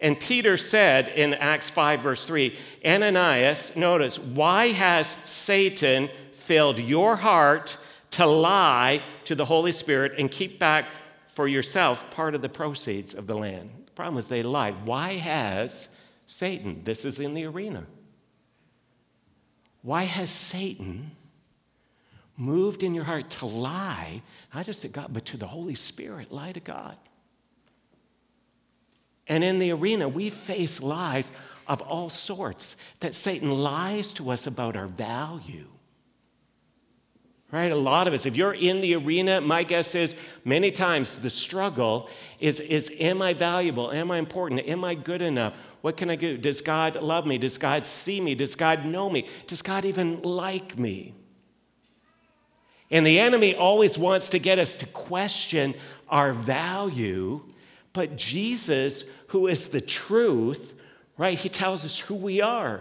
And 0.01 0.21
Peter 0.21 0.57
said 0.57 1.09
in 1.09 1.35
Acts 1.35 1.69
5, 1.69 1.99
verse 1.99 2.25
3, 2.25 2.57
Ananias, 2.87 3.75
notice, 3.75 4.21
why 4.21 4.69
has 4.69 5.17
Satan 5.25 6.09
filled 6.33 6.79
your 6.79 7.17
heart 7.17 7.77
to 8.13 8.25
lie 8.25 9.03
to 9.25 9.35
the 9.35 9.47
Holy 9.47 9.73
Spirit 9.73 10.13
and 10.17 10.31
keep 10.31 10.61
back 10.61 10.87
for 11.35 11.49
yourself 11.49 12.11
part 12.11 12.35
of 12.35 12.43
the 12.43 12.49
proceeds 12.49 13.15
of 13.15 13.27
the 13.27 13.37
land. 13.37 13.71
The 13.87 13.93
problem 13.93 14.19
is 14.19 14.29
they 14.29 14.43
lied. 14.43 14.87
Why 14.87 15.15
has 15.15 15.89
Satan, 16.27 16.83
this 16.85 17.05
is 17.05 17.19
in 17.19 17.35
the 17.35 17.45
arena, 17.45 17.85
why 19.83 20.05
has 20.05 20.31
Satan 20.31 21.11
moved 22.37 22.83
in 22.83 22.95
your 22.95 23.05
heart 23.05 23.31
to 23.31 23.47
lie, 23.47 24.23
not 24.55 24.67
just 24.67 24.83
to 24.83 24.89
God, 24.89 25.09
but 25.13 25.27
to 25.27 25.37
the 25.37 25.47
Holy 25.47 25.75
Spirit? 25.75 26.33
Lie 26.33 26.53
to 26.53 26.61
God. 26.61 26.97
And 29.27 29.45
in 29.45 29.59
the 29.59 29.73
arena, 29.73 30.09
we 30.09 30.31
face 30.31 30.81
lies 30.81 31.31
of 31.67 31.81
all 31.83 32.11
sorts 32.11 32.77
that 33.01 33.15
Satan 33.15 33.51
lies 33.51 34.13
to 34.15 34.31
us 34.31 34.47
about 34.47 34.77
our 34.77 34.87
value 34.87 35.67
right? 37.53 37.71
A 37.71 37.77
lot 37.77 38.07
of 38.07 38.15
us, 38.15 38.27
if 38.27 38.37
you're 38.37 38.55
in 38.55 38.81
the 38.81 38.95
arena, 38.97 39.41
my 39.41 39.63
guess 39.63 39.95
is 39.95 40.15
many 40.45 40.71
times 40.71 41.21
the 41.21 41.31
struggle 41.31 42.09
is, 42.41 42.61
is 42.61 42.91
am 42.99 43.23
I 43.23 43.33
valuable? 43.33 43.93
Am 43.93 44.11
I 44.11 44.19
important? 44.19 44.67
Am 44.67 44.85
I 44.85 44.95
good 44.95 45.23
enough? 45.23 45.55
What 45.81 45.97
can 45.97 46.11
I 46.11 46.17
do? 46.17 46.39
Does 46.39 46.61
God 46.61 47.01
love 47.03 47.27
me? 47.27 47.39
Does 47.39 47.59
God 47.59 47.87
see 47.87 48.21
me? 48.21 48.35
Does 48.35 48.55
God 48.55 48.85
know 48.85 49.11
me? 49.11 49.29
Does 49.47 49.63
God 49.63 49.85
even 49.85 50.23
like 50.23 50.79
me? 50.79 51.15
And 52.91 53.07
the 53.07 53.19
enemy 53.19 53.55
always 53.55 53.99
wants 53.99 54.29
to 54.31 54.39
get 54.39 54.59
us 54.59 54.75
to 54.77 54.87
question 54.87 55.75
our 56.09 56.33
value. 56.33 57.43
But 57.93 58.17
Jesus, 58.17 59.05
who 59.29 59.47
is 59.47 59.69
the 59.69 59.81
truth, 59.81 60.75
right, 61.17 61.39
he 61.39 61.49
tells 61.49 61.85
us 61.85 61.99
who 61.99 62.15
we 62.15 62.41
are. 62.41 62.79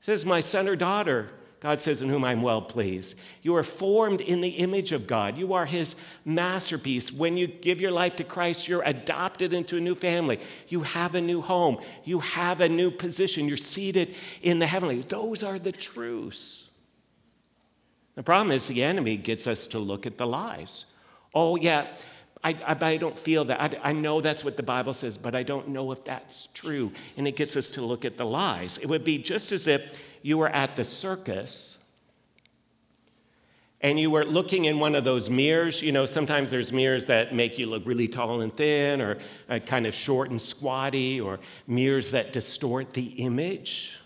He 0.00 0.04
says, 0.06 0.26
My 0.26 0.40
son 0.40 0.68
or 0.68 0.76
daughter, 0.76 1.30
God 1.60 1.82
says, 1.82 2.00
in 2.00 2.08
whom 2.08 2.24
I'm 2.24 2.40
well 2.40 2.62
pleased. 2.62 3.18
You 3.42 3.54
are 3.56 3.62
formed 3.62 4.22
in 4.22 4.40
the 4.40 4.48
image 4.48 4.92
of 4.92 5.06
God. 5.06 5.36
You 5.36 5.52
are 5.52 5.66
his 5.66 5.94
masterpiece. 6.24 7.12
When 7.12 7.36
you 7.36 7.46
give 7.46 7.82
your 7.82 7.90
life 7.90 8.16
to 8.16 8.24
Christ, 8.24 8.66
you're 8.66 8.82
adopted 8.82 9.52
into 9.52 9.76
a 9.76 9.80
new 9.80 9.94
family. 9.94 10.40
You 10.68 10.80
have 10.82 11.14
a 11.14 11.20
new 11.20 11.42
home. 11.42 11.78
You 12.02 12.20
have 12.20 12.62
a 12.62 12.68
new 12.68 12.90
position. 12.90 13.46
You're 13.46 13.58
seated 13.58 14.14
in 14.40 14.58
the 14.58 14.66
heavenly. 14.66 15.02
Those 15.02 15.42
are 15.42 15.58
the 15.58 15.72
truths. 15.72 16.70
The 18.14 18.22
problem 18.22 18.52
is 18.52 18.66
the 18.66 18.82
enemy 18.82 19.18
gets 19.18 19.46
us 19.46 19.66
to 19.68 19.78
look 19.78 20.06
at 20.06 20.16
the 20.16 20.26
lies. 20.26 20.86
Oh, 21.34 21.56
yeah, 21.56 21.88
I, 22.42 22.52
I, 22.66 22.76
I 22.80 22.96
don't 22.96 23.18
feel 23.18 23.44
that. 23.44 23.60
I, 23.60 23.90
I 23.90 23.92
know 23.92 24.22
that's 24.22 24.44
what 24.44 24.56
the 24.56 24.62
Bible 24.62 24.94
says, 24.94 25.18
but 25.18 25.34
I 25.34 25.42
don't 25.42 25.68
know 25.68 25.92
if 25.92 26.04
that's 26.04 26.46
true. 26.48 26.90
And 27.18 27.28
it 27.28 27.36
gets 27.36 27.54
us 27.54 27.68
to 27.70 27.82
look 27.82 28.06
at 28.06 28.16
the 28.16 28.24
lies. 28.24 28.78
It 28.78 28.86
would 28.86 29.04
be 29.04 29.18
just 29.18 29.52
as 29.52 29.66
if 29.66 30.00
you 30.22 30.38
were 30.38 30.48
at 30.48 30.76
the 30.76 30.84
circus 30.84 31.78
and 33.80 33.98
you 33.98 34.10
were 34.10 34.24
looking 34.24 34.66
in 34.66 34.78
one 34.78 34.94
of 34.94 35.04
those 35.04 35.30
mirrors. 35.30 35.80
You 35.80 35.92
know, 35.92 36.04
sometimes 36.04 36.50
there's 36.50 36.72
mirrors 36.72 37.06
that 37.06 37.34
make 37.34 37.58
you 37.58 37.66
look 37.66 37.86
really 37.86 38.08
tall 38.08 38.42
and 38.42 38.54
thin, 38.54 39.00
or 39.00 39.16
uh, 39.48 39.58
kind 39.58 39.86
of 39.86 39.94
short 39.94 40.30
and 40.30 40.40
squatty, 40.40 41.20
or 41.20 41.40
mirrors 41.66 42.10
that 42.10 42.32
distort 42.32 42.92
the 42.92 43.06
image. 43.06 43.98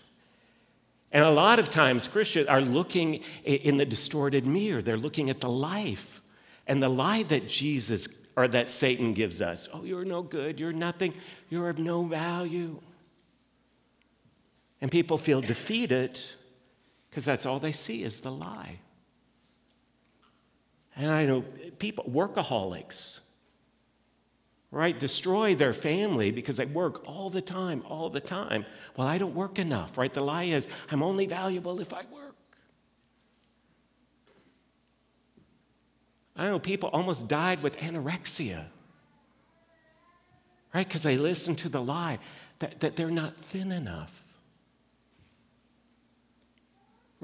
And 1.11 1.23
a 1.23 1.29
lot 1.29 1.59
of 1.59 1.69
times 1.69 2.07
Christians 2.07 2.47
are 2.47 2.61
looking 2.61 3.21
in 3.43 3.77
the 3.77 3.85
distorted 3.85 4.45
mirror. 4.45 4.81
They're 4.81 4.97
looking 4.97 5.29
at 5.29 5.41
the 5.41 5.49
life 5.49 6.21
and 6.67 6.81
the 6.81 6.89
lie 6.89 7.23
that 7.23 7.47
Jesus 7.47 8.07
or 8.35 8.47
that 8.49 8.69
Satan 8.69 9.13
gives 9.13 9.41
us. 9.41 9.69
Oh, 9.73 9.83
you're 9.83 10.05
no 10.05 10.21
good. 10.21 10.59
You're 10.59 10.73
nothing. 10.73 11.13
You're 11.49 11.69
of 11.69 11.79
no 11.79 12.03
value. 12.03 12.79
And 14.81 14.91
people 14.91 15.17
feel 15.17 15.41
defeated 15.41 16.19
because 17.09 17.25
that's 17.25 17.45
all 17.45 17.59
they 17.59 17.71
see 17.71 18.03
is 18.03 18.19
the 18.19 18.31
lie. 18.31 18.79
And 20.97 21.11
I 21.11 21.25
know 21.25 21.41
people, 21.79 22.05
workaholics, 22.05 23.19
right, 24.71 24.97
destroy 24.97 25.55
their 25.55 25.73
family 25.73 26.31
because 26.31 26.57
they 26.57 26.65
work 26.65 27.07
all 27.07 27.29
the 27.29 27.41
time, 27.41 27.83
all 27.87 28.09
the 28.09 28.21
time. 28.21 28.65
Well, 28.95 29.07
I 29.07 29.17
don't 29.17 29.35
work 29.35 29.59
enough, 29.59 29.97
right? 29.97 30.13
The 30.13 30.23
lie 30.23 30.43
is, 30.43 30.67
I'm 30.91 31.03
only 31.03 31.25
valuable 31.25 31.79
if 31.79 31.93
I 31.93 32.03
work. 32.11 32.35
I 36.35 36.49
know 36.49 36.59
people 36.59 36.89
almost 36.89 37.29
died 37.29 37.63
with 37.63 37.77
anorexia, 37.77 38.65
right? 40.73 40.85
Because 40.85 41.03
they 41.03 41.17
listened 41.17 41.57
to 41.59 41.69
the 41.69 41.81
lie 41.81 42.19
that, 42.59 42.81
that 42.81 42.97
they're 42.97 43.09
not 43.09 43.37
thin 43.37 43.71
enough 43.71 44.24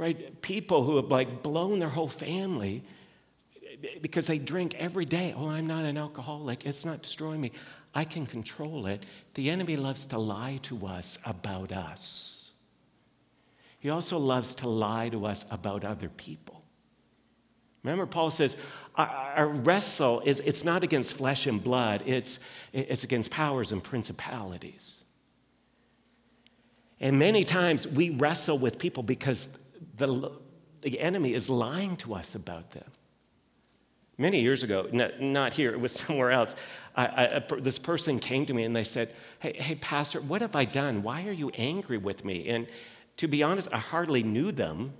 right? 0.01 0.41
People 0.41 0.83
who 0.83 0.95
have 0.95 1.11
like 1.11 1.43
blown 1.43 1.77
their 1.77 1.87
whole 1.87 2.07
family 2.07 2.83
because 4.01 4.25
they 4.25 4.39
drink 4.39 4.73
every 4.79 5.05
day. 5.05 5.31
Oh, 5.37 5.47
I'm 5.47 5.67
not 5.67 5.85
an 5.85 5.95
alcoholic. 5.95 6.65
It's 6.65 6.83
not 6.83 7.03
destroying 7.03 7.39
me. 7.39 7.51
I 7.93 8.03
can 8.03 8.25
control 8.25 8.87
it. 8.87 9.05
The 9.35 9.51
enemy 9.51 9.77
loves 9.77 10.07
to 10.07 10.17
lie 10.17 10.57
to 10.63 10.87
us 10.87 11.19
about 11.23 11.71
us. 11.71 12.49
He 13.77 13.91
also 13.91 14.17
loves 14.17 14.55
to 14.55 14.67
lie 14.67 15.09
to 15.09 15.27
us 15.27 15.45
about 15.51 15.85
other 15.85 16.09
people. 16.09 16.63
Remember, 17.83 18.07
Paul 18.07 18.31
says, 18.31 18.55
our 18.95 19.47
wrestle 19.47 20.21
is 20.21 20.39
it's 20.39 20.63
not 20.63 20.83
against 20.83 21.13
flesh 21.13 21.45
and 21.45 21.63
blood, 21.63 22.01
it's, 22.07 22.39
it's 22.73 23.03
against 23.03 23.29
powers 23.29 23.71
and 23.71 23.83
principalities. 23.83 25.03
And 26.99 27.19
many 27.19 27.43
times 27.43 27.87
we 27.87 28.09
wrestle 28.09 28.57
with 28.57 28.79
people 28.79 29.03
because 29.03 29.47
the, 29.95 30.31
the 30.81 30.99
enemy 30.99 31.33
is 31.33 31.49
lying 31.49 31.97
to 31.97 32.13
us 32.13 32.35
about 32.35 32.71
them. 32.71 32.89
Many 34.17 34.41
years 34.41 34.61
ago, 34.61 34.87
not 34.91 35.53
here, 35.53 35.71
it 35.71 35.79
was 35.79 35.91
somewhere 36.05 36.31
else, 36.31 36.55
I, 36.95 37.05
I, 37.05 37.59
this 37.59 37.79
person 37.79 38.19
came 38.19 38.45
to 38.45 38.53
me 38.53 38.63
and 38.63 38.75
they 38.75 38.83
said, 38.83 39.13
hey, 39.39 39.53
hey, 39.53 39.75
Pastor, 39.75 40.19
what 40.19 40.41
have 40.41 40.55
I 40.55 40.65
done? 40.65 41.03
Why 41.03 41.25
are 41.27 41.31
you 41.31 41.49
angry 41.57 41.97
with 41.97 42.25
me? 42.25 42.47
And 42.49 42.67
to 43.17 43.27
be 43.27 43.43
honest, 43.43 43.69
I 43.71 43.77
hardly 43.77 44.23
knew 44.23 44.51
them. 44.51 44.93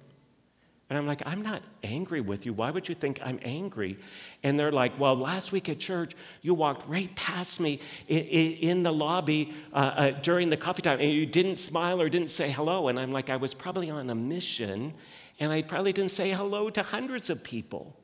And 0.92 0.98
I'm 0.98 1.08
like, 1.08 1.22
I'm 1.26 1.42
not 1.42 1.64
angry 1.86 2.20
with 2.20 2.46
you. 2.46 2.52
Why 2.52 2.70
would 2.70 2.90
you 2.90 2.96
think 2.96 3.22
I'm 3.24 3.40
angry? 3.44 3.98
And 4.44 4.60
they're 4.60 4.74
like, 4.74 5.00
Well, 5.00 5.16
last 5.16 5.54
week 5.54 5.70
at 5.70 5.80
church, 5.80 6.16
you 6.42 6.54
walked 6.54 6.86
right 6.86 7.16
past 7.16 7.62
me 7.62 7.80
in, 8.10 8.84
the 8.84 8.92
lobby 8.92 9.54
uh, 9.72 9.78
uh, 9.78 10.10
during 10.20 10.50
the 10.50 10.58
coffee 10.58 10.82
time, 10.82 11.00
and 11.00 11.10
you 11.10 11.26
didn't 11.26 11.56
smile 11.56 12.02
or 12.02 12.10
didn't 12.10 12.30
say 12.30 12.52
hello. 12.52 12.90
And 12.90 13.00
I'm 13.00 13.14
like, 13.14 13.30
I 13.30 13.38
was 13.38 13.54
probably 13.54 13.90
on 13.90 14.10
a 14.10 14.16
mission, 14.16 14.94
and 15.40 15.54
I 15.54 15.62
probably 15.62 15.94
didn't 15.94 16.12
say 16.12 16.32
hello 16.32 16.70
to 16.70 16.84
hundreds 16.84 17.30
of 17.30 17.42
people. 17.42 17.96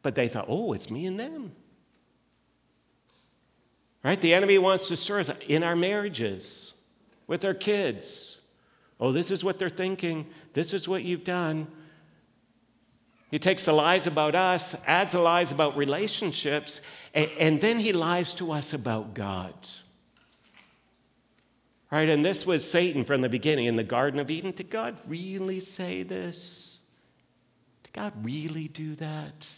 But 0.00 0.14
they 0.14 0.26
thought, 0.26 0.46
Oh, 0.48 0.72
it's 0.72 0.90
me 0.90 1.04
and 1.04 1.20
them. 1.20 1.52
Right? 4.02 4.18
The 4.18 4.32
enemy 4.32 4.56
wants 4.56 4.88
to 4.88 4.96
stir 4.96 5.20
us 5.20 5.30
in 5.46 5.62
our 5.62 5.76
marriages, 5.76 6.72
with 7.26 7.44
our 7.44 7.52
kids. 7.52 8.38
Oh, 8.98 9.12
this 9.12 9.30
is 9.30 9.44
what 9.44 9.58
they're 9.58 9.68
thinking. 9.68 10.24
This 10.54 10.72
is 10.72 10.88
what 10.88 11.02
you've 11.02 11.24
done. 11.24 11.66
He 13.30 13.38
takes 13.38 13.64
the 13.64 13.72
lies 13.72 14.06
about 14.06 14.34
us, 14.34 14.74
adds 14.86 15.12
the 15.12 15.20
lies 15.20 15.52
about 15.52 15.76
relationships, 15.76 16.80
and, 17.14 17.30
and 17.38 17.60
then 17.60 17.78
he 17.78 17.92
lies 17.92 18.34
to 18.34 18.50
us 18.50 18.72
about 18.72 19.14
God. 19.14 19.54
Right? 21.92 22.08
And 22.08 22.24
this 22.24 22.44
was 22.44 22.68
Satan 22.68 23.04
from 23.04 23.20
the 23.20 23.28
beginning 23.28 23.66
in 23.66 23.76
the 23.76 23.84
Garden 23.84 24.18
of 24.20 24.30
Eden. 24.30 24.52
Did 24.52 24.70
God 24.70 24.96
really 25.06 25.60
say 25.60 26.02
this? 26.02 26.78
Did 27.84 27.92
God 27.92 28.12
really 28.24 28.68
do 28.68 28.94
that? 28.96 29.48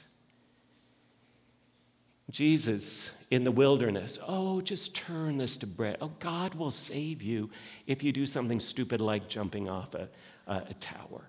Jesus 2.30 3.10
in 3.30 3.44
the 3.44 3.50
wilderness, 3.50 4.18
oh, 4.26 4.60
just 4.62 4.94
turn 4.94 5.36
this 5.36 5.58
to 5.58 5.66
bread. 5.66 5.98
Oh, 6.00 6.12
God 6.18 6.54
will 6.54 6.70
save 6.70 7.22
you 7.22 7.50
if 7.86 8.02
you 8.02 8.12
do 8.12 8.26
something 8.26 8.60
stupid 8.60 9.00
like 9.02 9.28
jumping 9.28 9.68
off 9.68 9.94
a, 9.94 10.08
a, 10.46 10.56
a 10.70 10.74
tower. 10.74 11.28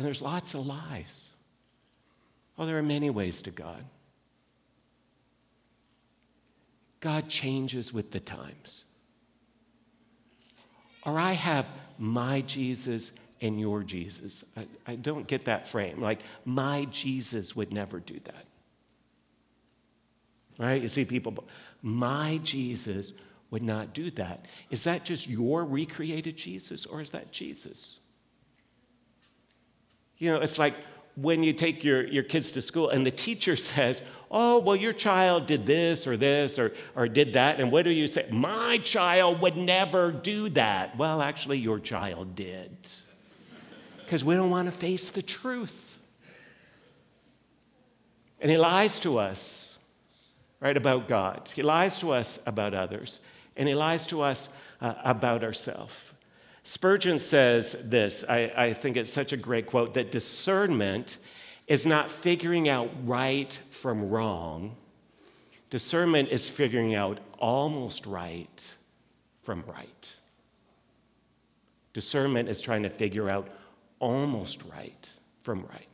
And 0.00 0.06
there's 0.06 0.22
lots 0.22 0.54
of 0.54 0.66
lies. 0.66 1.28
Oh, 2.58 2.64
there 2.64 2.78
are 2.78 2.82
many 2.82 3.10
ways 3.10 3.42
to 3.42 3.50
God. 3.50 3.84
God 7.00 7.28
changes 7.28 7.92
with 7.92 8.10
the 8.10 8.18
times. 8.18 8.84
Or 11.04 11.18
I 11.18 11.32
have 11.32 11.66
my 11.98 12.40
Jesus 12.40 13.12
and 13.42 13.60
your 13.60 13.82
Jesus. 13.82 14.42
I, 14.56 14.66
I, 14.86 14.94
don't 14.94 15.26
get 15.26 15.44
that 15.44 15.68
frame. 15.68 16.00
Like, 16.00 16.20
my 16.46 16.86
Jesus 16.90 17.54
would 17.54 17.70
never 17.70 18.00
do 18.00 18.18
that. 18.24 18.46
Right? 20.56 20.80
You 20.80 20.88
see 20.88 21.04
people, 21.04 21.44
my 21.82 22.40
Jesus 22.42 23.12
would 23.50 23.62
not 23.62 23.92
do 23.92 24.10
that. 24.12 24.46
Is 24.70 24.84
that 24.84 25.04
just 25.04 25.28
your 25.28 25.62
recreated 25.62 26.38
Jesus 26.38 26.86
or 26.86 27.02
is 27.02 27.10
that 27.10 27.32
Jesus? 27.32 27.99
You 30.20 30.30
know, 30.30 30.40
it's 30.40 30.58
like 30.58 30.74
when 31.16 31.42
you 31.42 31.52
take 31.52 31.82
your, 31.82 32.06
your 32.06 32.22
kids 32.22 32.52
to 32.52 32.60
school 32.60 32.90
and 32.90 33.04
the 33.04 33.10
teacher 33.10 33.56
says, 33.56 34.02
Oh, 34.32 34.60
well, 34.60 34.76
your 34.76 34.92
child 34.92 35.46
did 35.46 35.66
this 35.66 36.06
or 36.06 36.16
this 36.16 36.56
or, 36.56 36.72
or 36.94 37.08
did 37.08 37.32
that. 37.32 37.58
And 37.58 37.72
what 37.72 37.82
do 37.82 37.90
you 37.90 38.06
say? 38.06 38.28
My 38.30 38.78
child 38.78 39.40
would 39.40 39.56
never 39.56 40.12
do 40.12 40.48
that. 40.50 40.96
Well, 40.96 41.20
actually, 41.20 41.58
your 41.58 41.80
child 41.80 42.36
did. 42.36 42.70
Because 43.98 44.24
we 44.24 44.36
don't 44.36 44.50
want 44.50 44.66
to 44.66 44.72
face 44.72 45.10
the 45.10 45.22
truth. 45.22 45.98
And 48.40 48.52
he 48.52 48.56
lies 48.56 49.00
to 49.00 49.18
us, 49.18 49.78
right, 50.60 50.76
about 50.76 51.08
God. 51.08 51.50
He 51.52 51.62
lies 51.62 51.98
to 51.98 52.12
us 52.12 52.40
about 52.46 52.72
others. 52.72 53.18
And 53.56 53.68
he 53.68 53.74
lies 53.74 54.06
to 54.06 54.22
us 54.22 54.48
uh, 54.80 54.94
about 55.04 55.42
ourselves. 55.42 56.09
Spurgeon 56.70 57.18
says 57.18 57.74
this, 57.82 58.22
I, 58.28 58.52
I 58.56 58.72
think 58.74 58.96
it's 58.96 59.12
such 59.12 59.32
a 59.32 59.36
great 59.36 59.66
quote 59.66 59.94
that 59.94 60.12
discernment 60.12 61.18
is 61.66 61.84
not 61.84 62.12
figuring 62.12 62.68
out 62.68 62.88
right 63.04 63.58
from 63.72 64.08
wrong. 64.08 64.76
Discernment 65.68 66.28
is 66.28 66.48
figuring 66.48 66.94
out 66.94 67.18
almost 67.40 68.06
right 68.06 68.76
from 69.42 69.64
right. 69.66 70.16
Discernment 71.92 72.48
is 72.48 72.62
trying 72.62 72.84
to 72.84 72.90
figure 72.90 73.28
out 73.28 73.48
almost 73.98 74.62
right 74.72 75.12
from 75.42 75.62
right. 75.62 75.88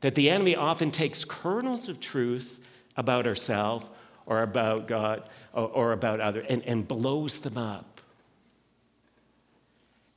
That 0.00 0.14
the 0.14 0.30
enemy 0.30 0.54
often 0.54 0.92
takes 0.92 1.24
kernels 1.24 1.88
of 1.88 1.98
truth 1.98 2.60
about 2.96 3.26
ourselves 3.26 3.84
or 4.26 4.42
about 4.42 4.86
God 4.86 5.28
or, 5.52 5.66
or 5.66 5.92
about 5.92 6.20
others 6.20 6.46
and, 6.48 6.62
and 6.62 6.86
blows 6.86 7.40
them 7.40 7.58
up 7.58 7.89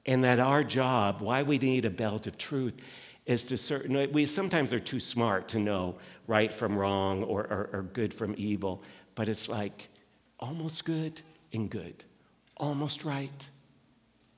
and 0.05 0.23
that 0.23 0.39
our 0.39 0.63
job, 0.63 1.21
why 1.21 1.43
we 1.43 1.57
need 1.57 1.85
a 1.85 1.89
belt 1.89 2.27
of 2.27 2.37
truth, 2.37 2.75
is 3.25 3.45
to 3.45 3.57
certain, 3.57 4.11
we 4.11 4.25
sometimes 4.25 4.73
are 4.73 4.79
too 4.79 4.99
smart 4.99 5.47
to 5.49 5.59
know 5.59 5.95
right 6.27 6.51
from 6.51 6.77
wrong 6.77 7.23
or, 7.23 7.41
or, 7.41 7.69
or 7.71 7.81
good 7.93 8.13
from 8.13 8.35
evil, 8.37 8.83
but 9.15 9.29
it's 9.29 9.47
like 9.47 9.87
almost 10.39 10.83
good 10.83 11.21
and 11.53 11.69
good, 11.69 12.03
almost 12.57 13.05
right 13.05 13.49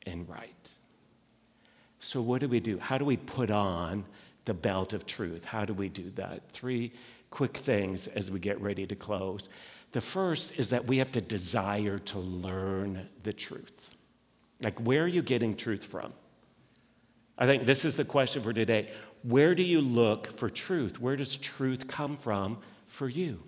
and 0.05 0.29
right. 0.29 0.69
So, 1.99 2.21
what 2.21 2.41
do 2.41 2.47
we 2.47 2.59
do? 2.59 2.77
How 2.77 2.99
do 2.99 3.05
we 3.05 3.17
put 3.17 3.49
on 3.49 4.05
the 4.45 4.53
belt 4.53 4.93
of 4.93 5.07
truth? 5.07 5.43
How 5.43 5.65
do 5.65 5.73
we 5.73 5.89
do 5.89 6.11
that? 6.11 6.43
Three 6.51 6.91
quick 7.31 7.57
things 7.57 8.05
as 8.05 8.29
we 8.29 8.39
get 8.39 8.61
ready 8.61 8.85
to 8.85 8.95
close. 8.95 9.49
The 9.91 10.01
first 10.01 10.59
is 10.59 10.69
that 10.69 10.85
we 10.85 10.97
have 10.99 11.11
to 11.13 11.21
desire 11.21 11.97
to 11.97 12.19
learn 12.19 13.09
the 13.23 13.33
truth. 13.33 13.94
Like, 14.61 14.79
where 14.79 15.03
are 15.03 15.07
you 15.07 15.21
getting 15.21 15.55
truth 15.55 15.83
from? 15.83 16.13
I 17.37 17.45
think 17.45 17.65
this 17.65 17.83
is 17.83 17.97
the 17.97 18.05
question 18.05 18.41
for 18.41 18.53
today. 18.53 18.89
Where 19.23 19.55
do 19.55 19.63
you 19.63 19.81
look 19.81 20.37
for 20.37 20.49
truth? 20.49 21.01
Where 21.01 21.15
does 21.15 21.35
truth 21.37 21.87
come 21.87 22.15
from 22.17 22.59
for 22.87 23.09
you? 23.09 23.41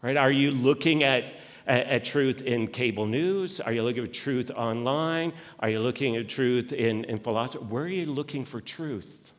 Right? 0.00 0.16
Are 0.16 0.30
you 0.30 0.50
looking 0.50 1.02
at, 1.02 1.24
at, 1.66 1.86
at 1.86 2.04
truth 2.04 2.42
in 2.42 2.68
cable 2.68 3.06
news? 3.06 3.60
Are 3.60 3.72
you 3.72 3.82
looking 3.82 4.04
at 4.04 4.12
truth 4.12 4.50
online? 4.50 5.32
Are 5.60 5.68
you 5.68 5.80
looking 5.80 6.16
at 6.16 6.28
truth 6.28 6.72
in, 6.72 7.04
in 7.04 7.18
philosophy? 7.18 7.64
Where 7.64 7.84
are 7.84 7.88
you 7.88 8.06
looking 8.06 8.44
for 8.44 8.60
truth? 8.60 9.34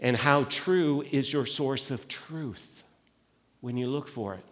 And 0.00 0.16
how 0.16 0.44
true 0.44 1.04
is 1.12 1.32
your 1.32 1.46
source 1.46 1.90
of 1.90 2.08
truth 2.08 2.84
when 3.60 3.76
you 3.76 3.86
look 3.86 4.08
for 4.08 4.34
it? 4.34 4.44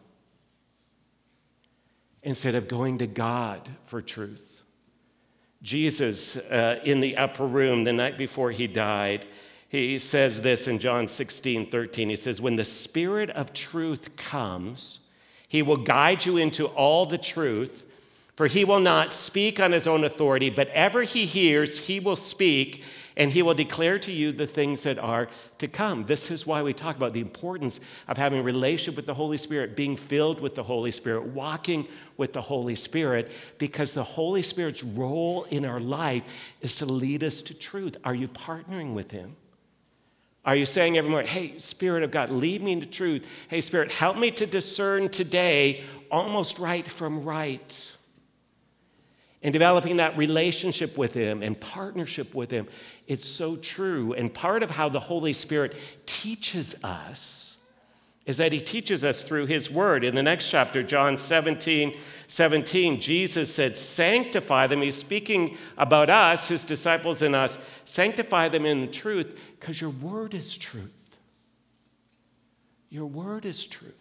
Instead 2.23 2.55
of 2.55 2.69
going 2.69 2.99
to 2.99 3.07
God 3.07 3.69
for 3.85 4.01
truth. 4.01 4.61
Jesus, 5.63 6.37
uh, 6.37 6.81
in 6.85 7.01
the 7.01 7.17
upper 7.17 7.47
room 7.47 7.85
the 7.85 7.93
night 7.93 8.19
before 8.19 8.51
he 8.51 8.67
died, 8.67 9.27
he 9.69 9.99
says 9.99 10.43
this 10.43 10.69
in 10.69 10.79
John 10.79 11.09
16, 11.09 11.71
13. 11.71 12.11
He 12.11 12.17
says, 12.17 12.41
When 12.41 12.57
the 12.57 12.65
Spirit 12.65 13.31
of 13.31 13.53
truth 13.55 14.17
comes, 14.17 15.01
he 15.49 15.63
will 15.63 15.79
guide 15.79 16.27
you 16.27 16.37
into 16.37 16.67
all 16.67 17.07
the 17.07 17.19
truth, 17.19 17.87
for 18.37 18.49
he 18.49 18.65
will 18.65 18.81
not 18.81 19.13
speak 19.13 19.61
on 19.61 19.73
his 19.73 19.87
own 19.87 20.05
authority, 20.05 20.51
but 20.51 20.69
ever 20.69 21.05
he 21.05 21.27
hears, 21.27 21.87
he 21.87 22.01
will 22.01 22.17
speak 22.17 22.85
and 23.17 23.31
he 23.31 23.43
will 23.43 23.55
declare 23.55 23.99
to 23.99 24.13
you 24.13 24.33
the 24.33 24.47
things 24.47 24.83
that 24.83 24.99
are 24.99 25.29
to 25.59 25.69
come. 25.69 26.07
This 26.07 26.31
is 26.31 26.47
why 26.47 26.63
we 26.63 26.73
talk 26.73 26.97
about 26.97 27.13
the 27.13 27.21
importance 27.21 27.81
of 28.09 28.17
having 28.17 28.41
a 28.41 28.43
relationship 28.43 28.97
with 28.97 29.07
the 29.07 29.15
Holy 29.15 29.39
Spirit, 29.39 29.77
being 29.77 29.97
filled 29.97 30.41
with 30.41 30.55
the 30.55 30.63
Holy 30.63 30.91
Spirit, 30.91 31.25
walking 31.27 31.87
with 32.17 32.33
the 32.33 32.43
Holy 32.43 32.75
Spirit, 32.75 33.31
because 33.59 33.95
the 33.95 34.05
Holy 34.05 34.43
Spirit's 34.43 34.83
role 34.83 35.45
in 35.45 35.65
our 35.65 35.81
life 35.81 36.23
is 36.61 36.77
to 36.77 36.87
lead 36.87 37.23
us 37.23 37.43
to 37.43 37.55
truth. 37.55 37.97
Are 38.05 38.15
you 38.15 38.29
partnering 38.29 38.95
with 38.95 39.11
him? 39.11 39.37
Are 40.45 40.57
you 40.57 40.67
saying 40.67 40.99
every 40.99 41.11
morning, 41.11 41.31
hey, 41.31 41.59
Spirit 41.59 42.03
of 42.03 42.11
God, 42.11 42.31
lead 42.31 42.63
me 42.63 42.73
into 42.73 42.87
truth? 42.87 43.27
Hey, 43.49 43.61
Spirit, 43.61 43.93
help 43.93 44.17
me 44.17 44.31
to 44.33 44.47
discern 44.47 45.09
today 45.09 45.85
almost 46.11 46.59
right 46.59 46.87
from 46.89 47.23
right? 47.23 47.95
and 49.43 49.53
developing 49.53 49.97
that 49.97 50.17
relationship 50.17 50.97
with 50.97 51.15
Him 51.15 51.43
and 51.43 51.59
partnership 51.59 52.35
with 52.35 52.51
Him. 52.51 52.69
It's 53.13 53.29
so 53.29 53.57
true. 53.57 54.15
And 54.15 54.33
part 54.33 54.63
of 54.63 54.71
how 54.71 54.89
the 54.89 54.99
Holy 54.99 55.35
Spirit 55.35 55.75
teaches 56.07 56.75
us 56.83 57.59
is 58.25 58.39
that 58.39 58.53
He 58.53 58.61
teaches 58.61 59.05
us 59.05 59.21
through 59.21 59.49
His 59.49 59.71
Word. 59.71 60.03
In 60.03 60.15
the 60.15 60.23
next 60.23 60.49
chapter, 60.49 60.83
John 60.83 61.19
17, 61.19 61.95
17, 62.27 63.01
Jesus 63.01 63.55
said, 63.55 63.77
Sanctify 63.77 64.67
them. 64.67 64.81
He's 64.81 64.97
speaking 64.97 65.59
about 65.77 66.09
us, 66.09 66.49
His 66.49 66.65
disciples 66.65 67.21
and 67.21 67.37
us. 67.37 67.59
Sanctify 67.85 68.49
them 68.49 68.65
in 68.65 68.81
the 68.81 68.87
truth 68.87 69.39
because 69.61 69.79
your 69.79 69.91
Word 69.91 70.33
is 70.33 70.57
truth. 70.57 71.19
Your 72.89 73.05
Word 73.05 73.45
is 73.45 73.67
truth. 73.67 73.93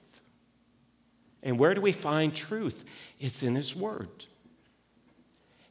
And 1.44 1.60
where 1.60 1.74
do 1.74 1.82
we 1.82 1.92
find 1.92 2.34
truth? 2.34 2.86
It's 3.20 3.44
in 3.44 3.56
His 3.56 3.76
Word. 3.76 4.28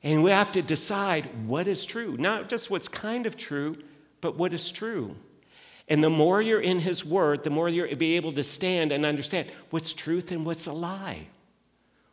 And 0.02 0.22
we 0.22 0.30
have 0.30 0.52
to 0.52 0.62
decide 0.62 1.46
what 1.46 1.66
is 1.66 1.84
true, 1.84 2.16
not 2.16 2.48
just 2.48 2.70
what's 2.70 2.88
kind 2.88 3.26
of 3.26 3.36
true, 3.36 3.76
but 4.20 4.36
what 4.36 4.52
is 4.52 4.70
true. 4.70 5.16
And 5.88 6.02
the 6.02 6.10
more 6.10 6.40
you're 6.40 6.60
in 6.60 6.80
His 6.80 7.04
Word, 7.04 7.42
the 7.42 7.50
more 7.50 7.68
you'll 7.68 7.94
be 7.96 8.16
able 8.16 8.32
to 8.32 8.44
stand 8.44 8.92
and 8.92 9.04
understand 9.04 9.50
what's 9.70 9.92
truth 9.92 10.30
and 10.30 10.46
what's 10.46 10.66
a 10.66 10.72
lie, 10.72 11.26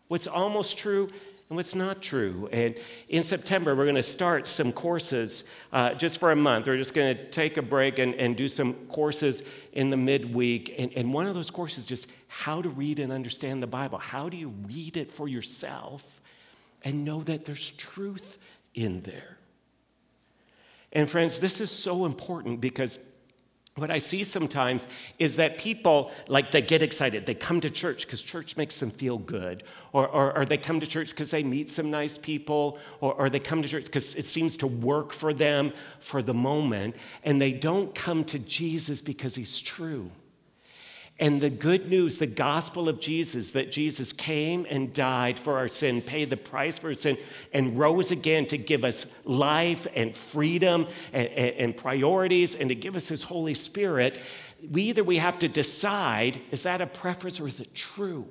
what's 0.07 0.27
almost 0.27 0.77
true 0.77 1.07
and 1.49 1.55
what's 1.55 1.75
not 1.75 2.01
true. 2.01 2.49
And 2.51 2.75
in 3.07 3.23
September, 3.23 3.73
we're 3.75 3.85
going 3.85 3.95
to 3.95 4.03
start 4.03 4.47
some 4.47 4.73
courses 4.73 5.45
uh, 5.71 5.93
just 5.93 6.19
for 6.19 6.31
a 6.31 6.35
month. 6.35 6.67
We're 6.67 6.77
just 6.77 6.93
going 6.93 7.15
to 7.15 7.29
take 7.29 7.55
a 7.55 7.61
break 7.61 7.99
and, 7.99 8.15
and 8.15 8.35
do 8.35 8.49
some 8.49 8.73
courses 8.87 9.43
in 9.71 9.91
the 9.91 9.97
midweek. 9.97 10.75
And, 10.77 10.91
and 10.93 11.13
one 11.13 11.25
of 11.25 11.35
those 11.35 11.51
courses 11.51 11.83
is 11.83 11.87
just 11.87 12.07
how 12.27 12.61
to 12.61 12.69
read 12.69 12.99
and 12.99 13.13
understand 13.13 13.63
the 13.63 13.67
Bible. 13.67 13.97
How 13.97 14.27
do 14.27 14.35
you 14.35 14.49
read 14.67 14.97
it 14.97 15.09
for 15.09 15.29
yourself? 15.29 16.19
And 16.83 17.03
know 17.05 17.21
that 17.23 17.45
there's 17.45 17.71
truth 17.71 18.37
in 18.73 19.01
there. 19.01 19.37
And 20.93 21.09
friends, 21.09 21.39
this 21.39 21.59
is 21.59 21.71
so 21.71 22.05
important 22.05 22.61
because 22.61 22.99
what 23.77 23.91
I 23.91 23.99
see 23.99 24.23
sometimes 24.23 24.87
is 25.19 25.35
that 25.35 25.59
people, 25.59 26.11
like, 26.27 26.49
they 26.51 26.61
get 26.61 26.81
excited. 26.81 27.25
They 27.25 27.35
come 27.35 27.61
to 27.61 27.69
church 27.69 28.05
because 28.05 28.23
church 28.23 28.57
makes 28.57 28.79
them 28.79 28.89
feel 28.89 29.17
good. 29.17 29.63
Or, 29.93 30.07
or, 30.07 30.35
or 30.35 30.45
they 30.45 30.57
come 30.57 30.79
to 30.79 30.87
church 30.87 31.11
because 31.11 31.29
they 31.29 31.43
meet 31.43 31.69
some 31.69 31.91
nice 31.91 32.17
people. 32.17 32.79
Or, 33.01 33.13
or 33.13 33.29
they 33.29 33.39
come 33.39 33.61
to 33.61 33.67
church 33.67 33.85
because 33.85 34.15
it 34.15 34.25
seems 34.25 34.57
to 34.57 34.67
work 34.67 35.13
for 35.13 35.33
them 35.33 35.73
for 35.99 36.23
the 36.23 36.33
moment. 36.33 36.95
And 37.23 37.39
they 37.39 37.51
don't 37.51 37.93
come 37.93 38.23
to 38.25 38.39
Jesus 38.39 39.01
because 39.01 39.35
he's 39.35 39.61
true. 39.61 40.09
And 41.19 41.41
the 41.41 41.49
good 41.49 41.89
news, 41.89 42.17
the 42.17 42.27
gospel 42.27 42.87
of 42.87 42.99
Jesus, 42.99 43.51
that 43.51 43.71
Jesus 43.71 44.13
came 44.13 44.67
and 44.69 44.93
died 44.93 45.39
for 45.39 45.57
our 45.57 45.67
sin, 45.67 46.01
paid 46.01 46.29
the 46.29 46.37
price 46.37 46.77
for 46.77 46.89
our 46.89 46.93
sin, 46.93 47.17
and 47.51 47.77
rose 47.79 48.11
again 48.11 48.45
to 48.47 48.57
give 48.57 48.83
us 48.83 49.07
life 49.23 49.87
and 49.95 50.15
freedom 50.15 50.85
and, 51.11 51.27
and, 51.29 51.55
and, 51.55 51.77
priorities 51.77 52.53
and 52.53 52.69
to 52.69 52.75
give 52.75 52.95
us 52.95 53.07
his 53.07 53.23
Holy 53.23 53.55
Spirit. 53.55 54.19
We 54.69 54.83
either 54.83 55.03
we 55.03 55.17
have 55.17 55.39
to 55.39 55.47
decide, 55.47 56.39
is 56.51 56.61
that 56.63 56.81
a 56.81 56.87
preference 56.87 57.39
or 57.39 57.47
is 57.47 57.59
it 57.59 57.73
true? 57.73 58.27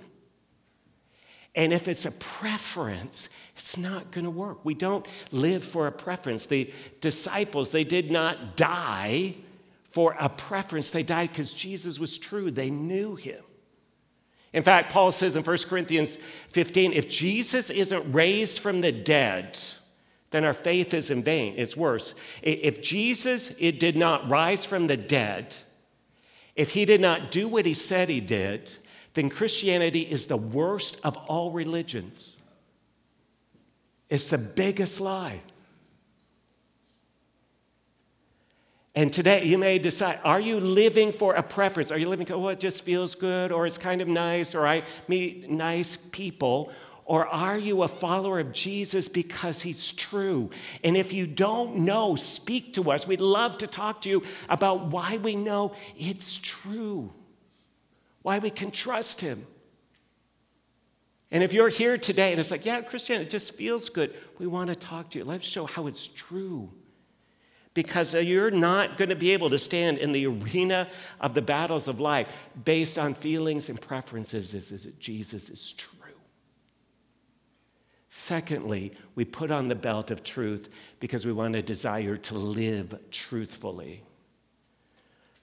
And 1.57 1.73
if 1.73 1.89
it's 1.89 2.07
a 2.07 2.13
preference, 2.13 3.31
it's 3.57 3.77
not 3.77 4.13
going 4.13 4.27
to 4.27 4.31
work. 4.31 4.65
We 4.65 4.75
don't 4.75 5.07
live 5.33 5.65
for 5.65 5.89
a 5.89 5.93
preference. 5.93 6.47
The 6.47 6.71
disciples, 7.01 7.73
they 7.73 7.83
did 7.83 8.13
not 8.13 8.57
die 8.57 9.35
for 9.97 10.15
a 10.21 10.29
preference. 10.29 10.91
They 10.91 11.03
died 11.03 11.31
because 11.31 11.55
Jesus 11.55 11.99
was 11.99 12.19
true, 12.19 12.51
they 12.51 12.69
knew 12.69 13.15
him. 13.15 13.43
In 14.53 14.63
fact, 14.63 14.93
Paul 14.93 15.11
says 15.11 15.37
in 15.37 15.43
1 15.43 15.57
Corinthians 15.71 16.19
15 16.53 16.93
if 16.93 17.09
Jesus 17.09 17.71
isn't 17.71 18.13
raised 18.13 18.59
from 18.59 18.83
the 18.83 18.93
dead, 18.93 19.59
then 20.33 20.45
our 20.45 20.53
faith 20.53 20.93
is 20.93 21.11
in 21.11 21.23
vain. 21.23 21.55
It's 21.57 21.79
worse. 21.79 22.15
If 22.43 22.83
Jesus 22.83 23.55
it 23.59 23.81
did 23.81 23.97
not 23.97 24.29
rise 24.29 24.67
from 24.67 24.87
the 24.87 24.99
dead, 24.99 25.57
if 26.55 26.73
he 26.73 26.85
did 26.85 27.01
not 27.01 27.31
do 27.31 27.49
what 27.49 27.65
he 27.65 27.73
said 27.73 28.11
he 28.11 28.21
did, 28.21 28.71
then 29.15 29.31
Christianity 29.31 30.03
is 30.03 30.27
the 30.27 30.37
worst 30.37 31.01
of 31.05 31.17
all 31.17 31.53
religions. 31.53 32.37
It's 34.11 34.29
the 34.29 34.37
biggest 34.37 35.01
lie. 35.01 35.41
And 38.97 39.13
today 39.13 39.45
you 39.45 39.59
may 39.59 39.79
decide 39.79 40.21
are 40.25 40.41
you 40.41 40.59
living 40.59 41.13
for 41.13 41.35
a 41.35 41.43
preference? 41.43 41.93
Are 41.93 41.99
you 41.99 42.09
living, 42.09 42.33
oh, 42.33 42.49
it 42.49 42.59
just 42.59 42.83
feels 42.83 43.15
good, 43.15 43.53
or 43.53 43.67
it's 43.67 43.77
kind 43.77 44.01
of 44.01 44.09
nice, 44.09 44.55
or 44.55 44.67
I 44.67 44.85
meet 45.07 45.51
nice 45.51 45.99
people? 45.99 46.73
Or 47.05 47.27
are 47.27 47.59
you 47.59 47.83
a 47.83 47.89
follower 47.89 48.41
of 48.41 48.53
Jesus 48.53 49.09
because 49.09 49.61
he's 49.61 49.93
true? 49.93 50.51
And 50.83 50.97
if 50.97 51.13
you 51.13 51.27
don't 51.27 51.77
know, 51.77 52.17
speak 52.17 52.73
to 52.73 52.91
us. 52.91 53.07
We'd 53.07 53.21
love 53.21 53.59
to 53.59 53.67
talk 53.67 54.01
to 54.01 54.09
you 54.09 54.25
about 54.49 54.87
why 54.87 55.19
we 55.19 55.37
know 55.37 55.75
it's 55.97 56.39
true, 56.39 57.13
why 58.23 58.39
we 58.39 58.51
can 58.51 58.71
trust 58.71 59.21
him. 59.21 59.47
And 61.31 61.45
if 61.45 61.53
you're 61.53 61.69
here 61.69 61.99
today 61.99 62.31
and 62.31 62.41
it's 62.41 62.51
like, 62.51 62.65
yeah, 62.65 62.81
Christian, 62.81 63.21
it 63.21 63.29
just 63.29 63.53
feels 63.53 63.91
good, 63.91 64.15
we 64.39 64.47
want 64.47 64.71
to 64.71 64.75
talk 64.75 65.11
to 65.11 65.19
you. 65.19 65.25
Let's 65.25 65.45
show 65.45 65.67
how 65.67 65.87
it's 65.87 66.07
true 66.07 66.73
because 67.77 68.15
you're 68.15 68.51
not 68.51 68.97
going 68.97 69.11
to 69.11 69.15
be 69.15 69.33
able 69.33 69.51
to 69.51 69.59
stand 69.59 69.99
in 69.99 70.13
the 70.13 70.27
arena 70.27 70.89
of 71.21 71.35
the 71.35 71.43
battles 71.43 71.89
of 71.89 72.01
life 72.01 72.33
based 72.65 72.99
on 72.99 73.13
feelings 73.13 73.69
and 73.69 73.79
preferences 73.79 74.53
that 74.53 74.99
Jesus 74.99 75.51
is 75.51 75.73
true. 75.75 75.93
Secondly, 78.09 78.93
we 79.15 79.27
put 79.27 79.51
on 79.51 79.69
the 79.69 79.75
belt 79.75 80.11
of 80.11 80.25
truth 80.25 80.71
because 81.01 81.27
we 81.27 81.33
want 81.33 81.55
a 81.55 81.61
desire 81.61 82.17
to 82.17 82.35
live 82.35 82.99
truthfully. 83.11 84.03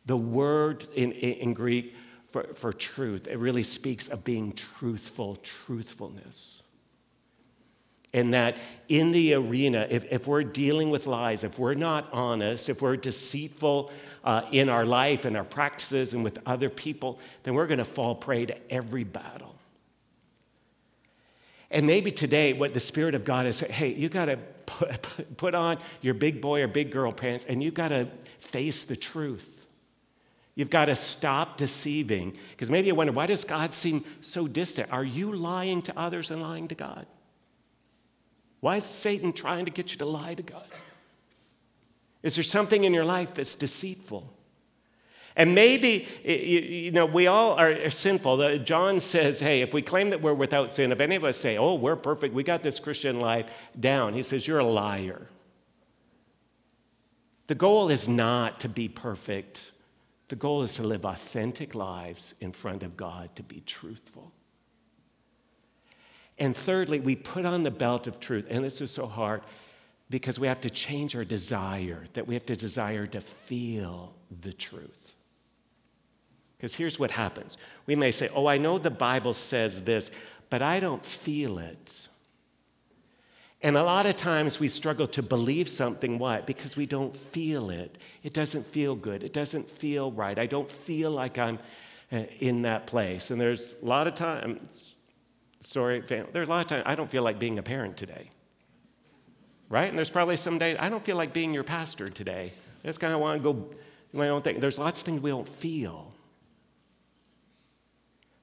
The 0.08 0.18
word 0.18 0.88
in, 0.96 1.12
in 1.12 1.54
Greek 1.54 1.94
for, 2.32 2.46
for 2.56 2.74
truth, 2.74 3.28
it 3.28 3.38
really 3.38 3.62
speaks 3.62 4.08
of 4.08 4.24
being 4.24 4.54
truthful, 4.54 5.36
truthfulness. 5.36 6.63
And 8.14 8.34
that 8.34 8.58
in 8.90 9.12
the 9.12 9.34
arena, 9.34 9.88
if, 9.90 10.06
if 10.12 10.28
we're 10.28 10.44
dealing 10.44 10.92
with 10.92 11.08
lies, 11.08 11.44
if 11.44 11.58
we're 11.58 11.74
not 11.74 12.10
honest, 12.14 12.70
if 12.70 12.82
we're 12.82 12.96
deceitful 12.96 13.92
uh, 14.24 14.44
in 14.52 14.70
our 14.70 14.86
life 14.86 15.26
and 15.26 15.36
our 15.36 15.44
practices 15.44 16.14
and 16.14 16.24
with 16.24 16.38
other 16.46 16.70
people, 16.70 17.20
then 17.42 17.56
we're 17.56 17.66
going 17.66 17.80
to 17.80 17.86
fall 17.86 18.14
prey 18.14 18.46
to 18.46 18.56
every 18.72 19.04
battle. 19.04 19.56
And 21.72 21.88
maybe 21.88 22.12
today, 22.12 22.54
what 22.54 22.76
the 22.76 22.80
Spirit 22.80 23.16
of 23.16 23.26
God 23.26 23.48
is 23.48 23.58
saying, 23.58 23.74
hey, 23.74 23.94
you 23.94 24.08
got 24.08 24.26
to 24.26 24.38
put, 24.68 25.08
put 25.38 25.56
on 25.56 25.80
your 26.02 26.14
big 26.14 26.40
boy 26.40 26.62
or 26.62 26.68
big 26.68 26.92
girl 26.92 27.12
pants 27.12 27.46
and 27.50 27.64
you 27.64 27.72
got 27.72 27.88
to 27.88 28.08
face 28.38 28.84
the 28.84 28.96
truth. 28.96 29.66
You've 30.56 30.70
got 30.70 30.86
to 30.86 30.96
stop 30.96 31.58
deceiving. 31.58 32.38
Because 32.52 32.70
maybe 32.70 32.88
you 32.88 32.96
wonder, 32.96 33.12
why 33.12 33.26
does 33.26 33.44
God 33.44 33.74
seem 33.74 34.06
so 34.22 34.48
distant? 34.48 34.92
Are 34.94 35.04
you 35.04 35.32
lying 35.32 35.82
to 35.82 36.00
others 36.00 36.30
and 36.30 36.44
lying 36.44 36.68
to 36.68 36.76
God? 36.76 37.08
Why 38.64 38.78
is 38.78 38.86
Satan 38.86 39.34
trying 39.34 39.66
to 39.66 39.72
get 39.72 39.92
you 39.92 39.98
to 39.98 40.06
lie 40.06 40.36
to 40.36 40.42
God? 40.42 40.66
Is 42.22 42.36
there 42.36 42.46
something 42.46 42.86
in 42.86 42.94
your 42.94 43.04
life 43.04 43.34
that's 43.34 43.56
deceitful? 43.56 44.32
And 45.36 45.54
maybe, 45.54 46.08
you 46.24 46.92
know, 46.92 47.06
we 47.06 47.28
all 47.28 47.60
are 47.60 47.90
sinful. 47.90 48.60
John 48.60 49.02
says, 49.02 49.42
hey, 49.42 49.64
if 49.64 49.74
we 49.74 49.82
claim 49.82 50.12
that 50.12 50.22
we're 50.22 50.34
without 50.34 50.72
sin, 50.72 50.94
if 50.94 51.02
any 51.02 51.18
of 51.18 51.26
us 51.26 51.36
say, 51.36 51.58
oh, 51.58 51.76
we're 51.76 51.98
perfect, 51.98 52.34
we 52.34 52.42
got 52.42 52.64
this 52.64 52.80
Christian 52.80 53.20
life 53.20 53.48
down, 53.78 54.14
he 54.14 54.24
says, 54.24 54.48
you're 54.48 54.60
a 54.60 54.64
liar. 54.64 55.28
The 57.48 57.56
goal 57.56 57.90
is 57.90 58.08
not 58.08 58.62
to 58.62 58.70
be 58.70 58.88
perfect, 58.88 59.74
the 60.30 60.38
goal 60.38 60.62
is 60.62 60.76
to 60.76 60.84
live 60.84 61.04
authentic 61.04 61.76
lives 61.76 62.34
in 62.40 62.54
front 62.54 62.82
of 62.82 62.96
God, 62.96 63.36
to 63.36 63.44
be 63.44 63.62
truthful. 63.66 64.32
And 66.44 66.58
thirdly, 66.58 67.00
we 67.00 67.16
put 67.16 67.46
on 67.46 67.64
the 67.64 67.72
belt 67.72 68.06
of 68.06 68.20
truth. 68.20 68.48
And 68.50 68.66
this 68.66 68.82
is 68.82 68.92
so 68.92 69.08
hard 69.08 69.44
because 70.10 70.38
we 70.38 70.48
have 70.48 70.60
to 70.60 70.70
change 70.70 71.16
our 71.16 71.24
desire, 71.24 72.04
that 72.16 72.28
we 72.28 72.34
have 72.34 72.46
to 72.48 72.56
desire 72.58 73.08
to 73.08 73.22
feel 73.22 74.14
the 74.42 74.52
truth. 74.52 75.16
Because 76.58 76.76
here's 76.76 77.00
what 77.00 77.12
happens 77.12 77.56
we 77.86 77.96
may 77.96 78.12
say, 78.12 78.30
Oh, 78.36 78.46
I 78.46 78.58
know 78.58 78.78
the 78.78 78.92
Bible 78.92 79.34
says 79.34 79.84
this, 79.84 80.12
but 80.50 80.62
I 80.62 80.82
don't 80.82 81.06
feel 81.06 81.60
it. 81.60 82.10
And 83.62 83.78
a 83.78 83.84
lot 83.86 84.06
of 84.06 84.18
times 84.18 84.60
we 84.60 84.68
struggle 84.68 85.08
to 85.08 85.24
believe 85.24 85.70
something. 85.70 86.20
Why? 86.20 86.42
Because 86.42 86.76
we 86.76 86.86
don't 86.86 87.16
feel 87.16 87.70
it. 87.70 87.98
It 88.22 88.34
doesn't 88.34 88.68
feel 88.68 88.98
good. 88.98 89.24
It 89.24 89.32
doesn't 89.32 89.72
feel 89.72 90.12
right. 90.12 90.38
I 90.38 90.48
don't 90.48 90.70
feel 90.70 91.12
like 91.12 91.38
I'm 91.38 91.60
uh, 92.12 92.24
in 92.42 92.64
that 92.64 92.86
place. 92.86 93.32
And 93.32 93.40
there's 93.40 93.76
a 93.82 93.86
lot 93.86 94.08
of 94.08 94.16
times 94.16 94.93
Sorry, 95.64 96.02
family. 96.02 96.30
There's 96.34 96.48
a 96.48 96.52
lot 96.52 96.62
of 96.62 96.68
times 96.68 96.84
I 96.86 96.96
don't 96.96 97.10
feel 97.10 97.24
like 97.24 97.40
being 97.40 97.58
a 97.58 97.64
parent 97.64 97.98
today. 97.98 98.30
Right? 99.70 99.90
And 99.90 99.98
there's 99.98 100.12
probably 100.12 100.38
some 100.38 100.60
days 100.60 100.78
I 100.80 100.90
don't 100.90 101.04
feel 101.04 101.18
like 101.18 101.34
being 101.34 101.54
your 101.54 101.64
pastor 101.64 102.08
today. 102.10 102.52
I 102.84 102.88
just 102.88 103.00
kind 103.00 103.14
of 103.14 103.20
want 103.20 103.42
to 103.42 103.54
go 103.54 103.70
my 104.12 104.30
own 104.30 104.42
thing. 104.42 104.60
There's 104.60 104.78
lots 104.78 105.00
of 105.00 105.06
things 105.06 105.22
we 105.22 105.32
don't 105.32 105.48
feel. 105.48 106.14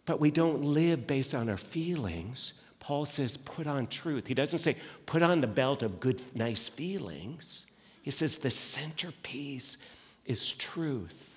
But 0.06 0.18
we 0.18 0.30
don't 0.30 0.62
live 0.62 1.06
based 1.06 1.34
on 1.34 1.48
our 1.48 1.56
feelings. 1.56 2.54
Paul 2.80 3.04
says, 3.04 3.36
put 3.36 3.66
on 3.66 3.86
truth. 3.86 4.26
He 4.26 4.34
doesn't 4.34 4.58
say, 4.58 4.76
put 5.06 5.22
on 5.22 5.40
the 5.40 5.46
belt 5.46 5.82
of 5.82 6.00
good, 6.00 6.20
nice 6.34 6.68
feelings. 6.68 7.66
He 8.02 8.10
says, 8.10 8.38
the 8.38 8.50
centerpiece 8.50 9.76
is 10.24 10.52
truth. 10.52 11.29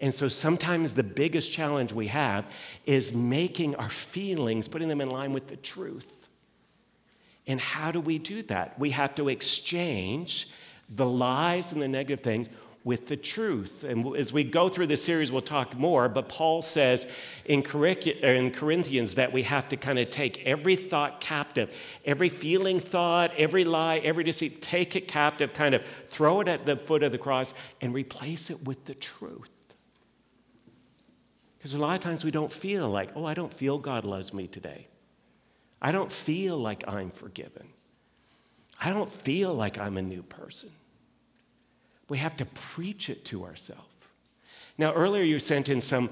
And 0.00 0.12
so 0.12 0.28
sometimes 0.28 0.94
the 0.94 1.02
biggest 1.02 1.52
challenge 1.52 1.92
we 1.92 2.08
have 2.08 2.44
is 2.84 3.12
making 3.12 3.76
our 3.76 3.90
feelings, 3.90 4.68
putting 4.68 4.88
them 4.88 5.00
in 5.00 5.08
line 5.08 5.32
with 5.32 5.46
the 5.46 5.56
truth. 5.56 6.28
And 7.46 7.60
how 7.60 7.90
do 7.90 8.00
we 8.00 8.18
do 8.18 8.42
that? 8.44 8.78
We 8.78 8.90
have 8.90 9.14
to 9.16 9.28
exchange 9.28 10.48
the 10.88 11.06
lies 11.06 11.72
and 11.72 11.80
the 11.80 11.88
negative 11.88 12.20
things 12.24 12.48
with 12.84 13.08
the 13.08 13.16
truth. 13.16 13.82
And 13.82 14.14
as 14.14 14.30
we 14.30 14.44
go 14.44 14.68
through 14.68 14.88
this 14.88 15.02
series, 15.02 15.32
we'll 15.32 15.40
talk 15.40 15.74
more. 15.76 16.06
But 16.08 16.28
Paul 16.28 16.60
says 16.60 17.06
in 17.46 17.60
er, 17.60 18.50
Corinthians 18.50 19.14
that 19.14 19.32
we 19.32 19.42
have 19.44 19.68
to 19.70 19.76
kind 19.78 19.98
of 19.98 20.10
take 20.10 20.44
every 20.44 20.76
thought 20.76 21.20
captive, 21.20 21.74
every 22.04 22.28
feeling 22.28 22.80
thought, 22.80 23.32
every 23.38 23.64
lie, 23.64 23.98
every 23.98 24.24
deceit, 24.24 24.60
take 24.60 24.94
it 24.96 25.08
captive, 25.08 25.54
kind 25.54 25.74
of 25.74 25.82
throw 26.08 26.40
it 26.40 26.48
at 26.48 26.66
the 26.66 26.76
foot 26.76 27.02
of 27.02 27.10
the 27.10 27.18
cross, 27.18 27.54
and 27.80 27.94
replace 27.94 28.50
it 28.50 28.64
with 28.64 28.84
the 28.84 28.94
truth. 28.94 29.53
Because 31.64 31.72
a 31.72 31.78
lot 31.78 31.94
of 31.94 32.00
times 32.00 32.26
we 32.26 32.30
don't 32.30 32.52
feel 32.52 32.90
like, 32.90 33.08
oh, 33.14 33.24
I 33.24 33.32
don't 33.32 33.52
feel 33.52 33.78
God 33.78 34.04
loves 34.04 34.34
me 34.34 34.46
today. 34.46 34.86
I 35.80 35.92
don't 35.92 36.12
feel 36.12 36.58
like 36.58 36.86
I'm 36.86 37.10
forgiven. 37.10 37.66
I 38.78 38.90
don't 38.90 39.10
feel 39.10 39.54
like 39.54 39.78
I'm 39.78 39.96
a 39.96 40.02
new 40.02 40.22
person. 40.22 40.68
We 42.10 42.18
have 42.18 42.36
to 42.36 42.44
preach 42.44 43.08
it 43.08 43.24
to 43.24 43.46
ourselves. 43.46 43.80
Now, 44.76 44.92
earlier 44.92 45.22
you 45.22 45.38
sent 45.38 45.70
in 45.70 45.80
some, 45.80 46.10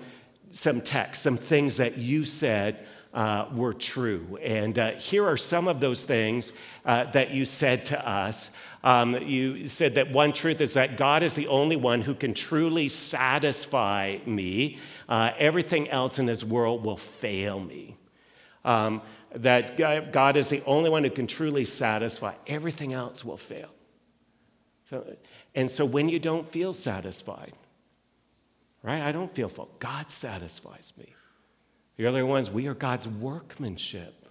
some 0.53 0.81
text, 0.81 1.21
some 1.21 1.37
things 1.37 1.77
that 1.77 1.99
you 1.99 2.25
said 2.25 2.87
uh, 3.13 3.45
were 3.55 3.75
true. 3.75 4.39
And 4.41 4.79
uh, 4.79 4.93
here 4.93 5.27
are 5.27 5.37
some 5.37 5.69
of 5.69 5.81
those 5.81 6.03
things 6.03 6.55
uh, 6.87 7.05
that 7.11 7.33
you 7.33 7.45
said 7.45 7.85
to 7.87 8.09
us. 8.09 8.51
Um, 8.85 9.14
you 9.22 9.68
said 9.68 9.95
that 9.95 10.11
one 10.11 10.33
truth 10.33 10.61
is 10.61 10.74
that 10.74 10.97
God 10.97 11.22
is 11.22 11.35
the 11.35 11.47
only 11.47 11.76
one 11.76 12.03
who 12.03 12.14
can 12.14 12.35
truly 12.35 12.89
satisfy 12.89 14.18
me. 14.26 14.78
Uh, 15.09 15.30
everything 15.39 15.89
else 15.89 16.18
in 16.18 16.26
this 16.26 16.43
world 16.43 16.85
will 16.85 16.97
fail 16.97 17.61
me. 17.61 17.97
Um, 18.64 19.03
that 19.35 19.76
God 20.12 20.37
is 20.37 20.49
the 20.49 20.62
only 20.66 20.91
one 20.91 21.05
who 21.05 21.11
can 21.11 21.26
truly 21.26 21.64
satisfy. 21.64 22.35
Everything 22.47 22.93
else 22.93 23.24
will 23.24 23.37
fail. 23.37 23.70
So, 24.91 25.16
and 25.55 25.70
so 25.70 25.85
when 25.85 26.09
you 26.09 26.18
don't 26.18 26.49
feel 26.49 26.72
satisfied, 26.72 27.53
right? 28.83 29.01
I 29.01 29.12
don't 29.12 29.35
feel 29.35 29.49
full. 29.49 29.70
God 29.78 30.11
satisfies 30.11 30.93
me. 30.99 31.07
The 31.97 32.07
other 32.07 32.26
ones, 32.26 32.51
we 32.51 32.66
are 32.66 32.74
God's 32.74 33.09
workmanship. 33.09 34.22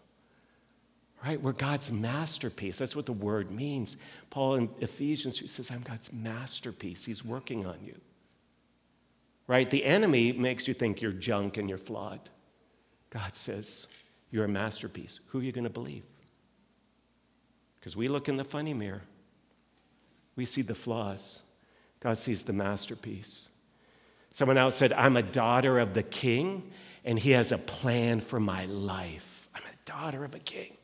Right? 1.24 1.40
We're 1.40 1.52
God's 1.52 1.92
masterpiece. 1.92 2.78
That's 2.78 2.96
what 2.96 3.06
the 3.06 3.14
word 3.14 3.52
means. 3.52 3.96
Paul 4.32 4.56
in 4.56 4.70
Ephesians 4.80 5.38
he 5.38 5.48
says, 5.48 5.70
I'm 5.70 5.82
God's 5.82 6.12
masterpiece. 6.12 7.06
He's 7.06 7.24
working 7.24 7.66
on 7.66 7.78
you. 7.86 7.96
Right? 9.46 9.70
The 9.70 9.86
enemy 9.86 10.32
makes 10.32 10.68
you 10.68 10.74
think 10.74 11.02
you're 11.02 11.12
junk 11.12 11.58
and 11.58 11.70
you're 11.70 11.78
flawed. 11.78 12.22
God 13.12 13.36
says, 13.36 13.86
You're 14.32 14.46
a 14.46 14.50
masterpiece. 14.50 15.20
Who 15.28 15.40
are 15.40 15.44
you 15.44 15.52
going 15.52 15.66
to 15.66 15.70
believe? 15.70 16.04
Because 17.80 17.96
we 17.96 18.08
look 18.08 18.28
in 18.28 18.38
the 18.38 18.44
funny 18.44 18.74
mirror, 18.74 19.02
we 20.36 20.46
see 20.46 20.62
the 20.62 20.76
flaws. 20.76 21.42
God 22.00 22.18
sees 22.18 22.44
the 22.44 22.54
masterpiece. 22.54 23.48
Someone 24.34 24.58
else 24.58 24.76
said, 24.76 24.94
I'm 24.94 25.18
a 25.18 25.22
daughter 25.22 25.78
of 25.78 25.94
the 25.94 26.04
king, 26.04 26.72
and 27.04 27.20
he 27.20 27.32
has 27.32 27.52
a 27.52 27.58
plan 27.58 28.22
for 28.22 28.40
my 28.40 28.66
life. 28.66 29.50
I'm 29.54 29.64
a 29.64 29.86
daughter 29.86 30.24
of 30.24 30.34
a 30.34 30.40
king. 30.40 30.78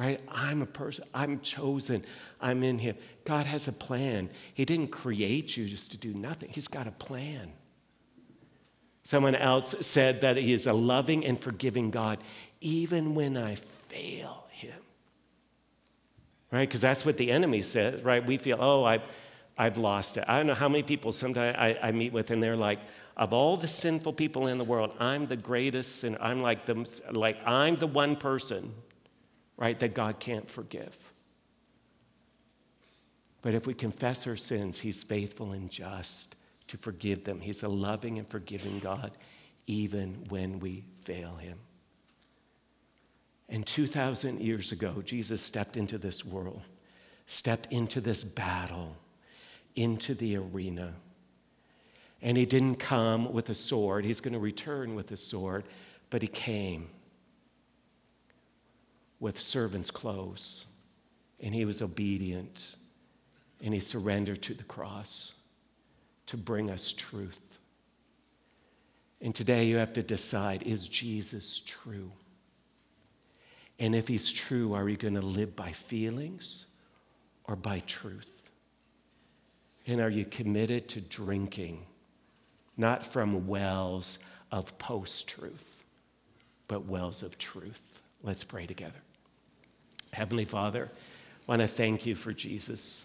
Right? 0.00 0.18
I'm 0.30 0.62
a 0.62 0.66
person, 0.66 1.04
I'm 1.12 1.40
chosen, 1.40 2.06
I'm 2.40 2.62
in 2.62 2.78
him. 2.78 2.96
God 3.26 3.44
has 3.44 3.68
a 3.68 3.72
plan. 3.72 4.30
He 4.54 4.64
didn't 4.64 4.88
create 4.88 5.58
you 5.58 5.66
just 5.66 5.90
to 5.90 5.98
do 5.98 6.14
nothing, 6.14 6.48
He's 6.48 6.68
got 6.68 6.86
a 6.86 6.90
plan. 6.90 7.52
Someone 9.02 9.34
else 9.34 9.74
said 9.82 10.22
that 10.22 10.38
He 10.38 10.54
is 10.54 10.66
a 10.66 10.72
loving 10.72 11.22
and 11.26 11.38
forgiving 11.38 11.90
God, 11.90 12.16
even 12.62 13.14
when 13.14 13.36
I 13.36 13.56
fail 13.56 14.46
Him. 14.48 14.72
Right? 16.50 16.66
Because 16.66 16.80
that's 16.80 17.04
what 17.04 17.18
the 17.18 17.30
enemy 17.30 17.60
says, 17.60 18.02
right? 18.02 18.24
We 18.24 18.38
feel, 18.38 18.56
oh, 18.58 18.84
I've, 18.84 19.02
I've 19.58 19.76
lost 19.76 20.16
it. 20.16 20.24
I 20.26 20.38
don't 20.38 20.46
know 20.46 20.54
how 20.54 20.70
many 20.70 20.82
people 20.82 21.12
sometimes 21.12 21.56
I, 21.58 21.78
I 21.82 21.92
meet 21.92 22.14
with, 22.14 22.30
and 22.30 22.42
they're 22.42 22.56
like, 22.56 22.78
of 23.18 23.34
all 23.34 23.58
the 23.58 23.68
sinful 23.68 24.14
people 24.14 24.46
in 24.46 24.56
the 24.56 24.64
world, 24.64 24.94
I'm 24.98 25.26
the 25.26 25.36
greatest, 25.36 26.04
and 26.04 26.16
I'm 26.22 26.40
like 26.40 26.64
them, 26.64 26.86
like 27.12 27.36
I'm 27.44 27.76
the 27.76 27.86
one 27.86 28.16
person, 28.16 28.72
right, 29.60 29.78
that 29.78 29.94
God 29.94 30.18
can't 30.18 30.50
forgive. 30.50 30.96
But 33.42 33.54
if 33.54 33.66
we 33.66 33.74
confess 33.74 34.26
our 34.26 34.36
sins, 34.36 34.80
He's 34.80 35.04
faithful 35.04 35.52
and 35.52 35.70
just 35.70 36.34
to 36.68 36.76
forgive 36.76 37.24
them. 37.24 37.40
He's 37.40 37.62
a 37.62 37.68
loving 37.68 38.18
and 38.18 38.26
forgiving 38.26 38.80
God, 38.80 39.12
even 39.66 40.24
when 40.28 40.58
we 40.58 40.84
fail 41.04 41.36
Him. 41.36 41.58
And 43.48 43.66
2,000 43.66 44.40
years 44.40 44.72
ago, 44.72 45.02
Jesus 45.04 45.42
stepped 45.42 45.76
into 45.76 45.98
this 45.98 46.24
world, 46.24 46.62
stepped 47.26 47.66
into 47.72 48.00
this 48.00 48.24
battle, 48.24 48.96
into 49.74 50.14
the 50.14 50.36
arena. 50.36 50.94
And 52.22 52.36
he 52.36 52.46
didn't 52.46 52.76
come 52.76 53.32
with 53.32 53.50
a 53.50 53.54
sword. 53.54 54.04
He's 54.04 54.20
going 54.20 54.34
to 54.34 54.38
return 54.38 54.94
with 54.94 55.10
a 55.10 55.16
sword, 55.16 55.64
but 56.10 56.22
he 56.22 56.28
came 56.28 56.88
with 59.20 59.38
servant's 59.38 59.90
clothes. 59.90 60.66
And 61.38 61.54
he 61.54 61.64
was 61.64 61.82
obedient. 61.82 62.74
And 63.62 63.72
he 63.72 63.80
surrendered 63.80 64.42
to 64.42 64.54
the 64.54 64.64
cross 64.64 65.34
to 66.26 66.36
bring 66.36 66.70
us 66.70 66.92
truth. 66.92 67.58
And 69.20 69.34
today 69.34 69.64
you 69.64 69.76
have 69.76 69.92
to 69.94 70.02
decide 70.02 70.62
is 70.62 70.88
Jesus 70.88 71.60
true? 71.60 72.10
And 73.78 73.94
if 73.94 74.08
he's 74.08 74.30
true, 74.30 74.74
are 74.74 74.88
you 74.88 74.96
going 74.96 75.14
to 75.14 75.20
live 75.20 75.56
by 75.56 75.72
feelings 75.72 76.66
or 77.44 77.56
by 77.56 77.80
truth? 77.80 78.50
And 79.86 80.00
are 80.00 80.10
you 80.10 80.24
committed 80.24 80.88
to 80.90 81.00
drinking, 81.00 81.84
not 82.76 83.04
from 83.04 83.46
wells 83.46 84.18
of 84.52 84.76
post 84.78 85.28
truth, 85.28 85.82
but 86.68 86.84
wells 86.86 87.22
of 87.22 87.38
truth? 87.38 88.02
Let's 88.22 88.44
pray 88.44 88.66
together. 88.66 89.00
Heavenly 90.12 90.44
Father, 90.44 90.90
I 90.90 91.42
want 91.46 91.62
to 91.62 91.68
thank 91.68 92.06
you 92.06 92.14
for 92.14 92.32
Jesus. 92.32 93.04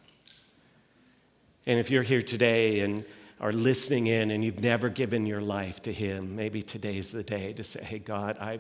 And 1.66 1.80
if 1.80 1.90
you're 1.90 2.04
here 2.04 2.22
today 2.22 2.82
and 2.82 3.06
are 3.40 3.54
listening 3.54 4.08
in 4.08 4.32
and 4.32 4.44
you've 4.44 4.62
never 4.62 4.90
given 4.90 5.26
your 5.26 5.42
life 5.42 5.82
to 5.84 5.94
Him, 5.94 6.36
maybe 6.36 6.64
today's 6.64 7.12
the 7.12 7.24
day 7.24 7.54
to 7.54 7.64
say, 7.64 7.84
hey, 7.84 8.00
God, 8.00 8.38
I, 8.40 8.60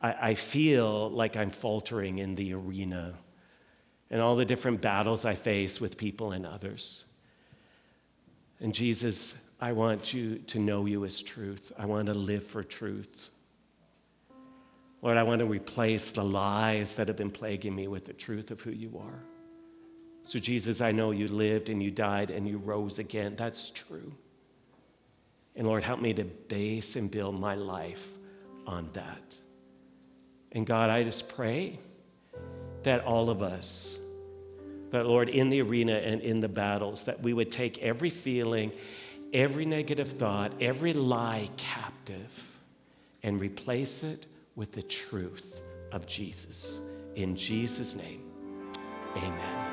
I, 0.00 0.30
I 0.30 0.34
feel 0.34 1.10
like 1.10 1.36
I'm 1.36 1.50
faltering 1.50 2.18
in 2.18 2.34
the 2.34 2.54
arena 2.54 3.14
and 4.10 4.20
all 4.20 4.36
the 4.36 4.44
different 4.44 4.80
battles 4.80 5.24
I 5.24 5.34
face 5.34 5.80
with 5.80 5.96
people 5.96 6.32
and 6.32 6.46
others. 6.46 7.04
And 8.60 8.72
Jesus, 8.72 9.34
I 9.60 9.72
want 9.72 10.14
you 10.14 10.36
to 10.38 10.58
know 10.58 10.86
you 10.86 11.04
as 11.04 11.20
truth. 11.22 11.72
I 11.78 11.86
want 11.86 12.06
to 12.06 12.14
live 12.14 12.44
for 12.44 12.62
truth. 12.62 13.30
Lord, 15.02 15.16
I 15.16 15.22
want 15.22 15.40
to 15.40 15.46
replace 15.46 16.10
the 16.10 16.24
lies 16.24 16.96
that 16.96 17.08
have 17.08 17.16
been 17.16 17.30
plaguing 17.30 17.74
me 17.74 17.86
with 17.88 18.06
the 18.06 18.12
truth 18.12 18.50
of 18.50 18.60
who 18.60 18.70
you 18.70 18.98
are. 18.98 19.22
So, 20.22 20.38
Jesus, 20.38 20.80
I 20.80 20.90
know 20.90 21.12
you 21.12 21.28
lived 21.28 21.68
and 21.68 21.82
you 21.82 21.90
died 21.90 22.30
and 22.30 22.48
you 22.48 22.58
rose 22.58 22.98
again. 22.98 23.36
That's 23.36 23.70
true. 23.70 24.12
And 25.54 25.66
Lord, 25.66 25.84
help 25.84 26.00
me 26.00 26.12
to 26.14 26.24
base 26.24 26.96
and 26.96 27.10
build 27.10 27.38
my 27.38 27.54
life 27.54 28.08
on 28.66 28.90
that. 28.94 29.36
And 30.52 30.66
God, 30.66 30.90
I 30.90 31.04
just 31.04 31.28
pray 31.28 31.78
that 32.82 33.04
all 33.04 33.30
of 33.30 33.42
us, 33.42 33.98
that 34.90 35.06
Lord, 35.06 35.28
in 35.28 35.48
the 35.48 35.62
arena 35.62 35.94
and 35.94 36.20
in 36.20 36.40
the 36.40 36.48
battles, 36.48 37.04
that 37.04 37.22
we 37.22 37.32
would 37.32 37.52
take 37.52 37.78
every 37.78 38.10
feeling, 38.10 38.72
every 39.32 39.64
negative 39.64 40.12
thought, 40.12 40.52
every 40.60 40.92
lie 40.92 41.48
captive 41.56 42.58
and 43.22 43.40
replace 43.40 44.02
it 44.02 44.26
with 44.56 44.72
the 44.72 44.82
truth 44.82 45.62
of 45.92 46.06
Jesus. 46.06 46.80
In 47.14 47.36
Jesus' 47.36 47.94
name, 47.94 48.22
amen. 49.16 49.72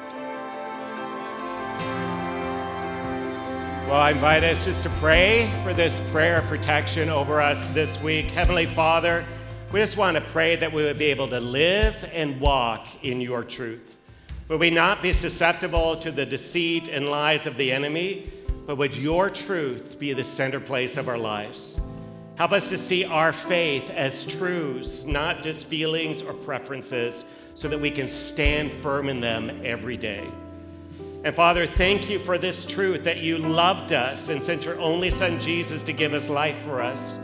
Well, 3.88 4.00
I 4.00 4.12
invite 4.12 4.44
us 4.44 4.64
just 4.64 4.84
to 4.84 4.90
pray 4.92 5.52
for 5.64 5.74
this 5.74 6.00
prayer 6.12 6.40
of 6.40 6.46
protection 6.46 7.10
over 7.10 7.42
us 7.42 7.68
this 7.68 8.02
week. 8.02 8.28
Heavenly 8.28 8.66
Father, 8.66 9.26
we 9.72 9.80
just 9.80 9.98
want 9.98 10.16
to 10.16 10.22
pray 10.22 10.56
that 10.56 10.72
we 10.72 10.84
would 10.84 10.98
be 10.98 11.06
able 11.06 11.28
to 11.30 11.40
live 11.40 12.10
and 12.14 12.40
walk 12.40 12.88
in 13.04 13.22
your 13.22 13.44
truth. 13.44 13.98
Would 14.48 14.60
we 14.60 14.70
not 14.70 15.02
be 15.02 15.14
susceptible 15.14 15.96
to 15.98 16.12
the 16.12 16.26
deceit 16.26 16.88
and 16.88 17.10
lies 17.10 17.46
of 17.46 17.58
the 17.58 17.72
enemy, 17.72 18.32
but 18.66 18.78
would 18.78 18.96
your 18.96 19.30
truth 19.30 20.00
be 20.00 20.14
the 20.14 20.24
center 20.24 20.60
place 20.60 20.98
of 20.98 21.10
our 21.10 21.18
lives? 21.18 21.80
Help 22.36 22.52
us 22.52 22.70
to 22.70 22.78
see 22.78 23.06
our 23.06 23.32
faith 23.32 23.90
as 23.92 24.26
truths, 24.26 25.06
not 25.06 25.44
just 25.44 25.68
feelings 25.68 26.24
or 26.24 26.34
preferences, 26.34 27.26
so 27.56 27.68
that 27.68 27.80
we 27.80 27.92
can 27.92 28.08
stand 28.08 28.72
firm 28.72 29.08
in 29.08 29.22
them 29.22 29.62
every 29.64 29.98
day. 29.98 30.28
And 31.24 31.36
Father, 31.36 31.68
thank 31.68 32.10
you 32.10 32.20
for 32.20 32.38
this 32.38 32.66
truth 32.66 33.04
that 33.04 33.20
you 33.20 33.38
loved 33.38 33.94
us 33.94 34.30
and 34.30 34.42
sent 34.42 34.66
your 34.66 34.80
only 34.80 35.10
Son 35.10 35.40
Jesus 35.40 35.84
to 35.84 35.94
give 35.94 36.14
us 36.14 36.30
life 36.30 36.58
for 36.58 36.82
us. 36.82 37.20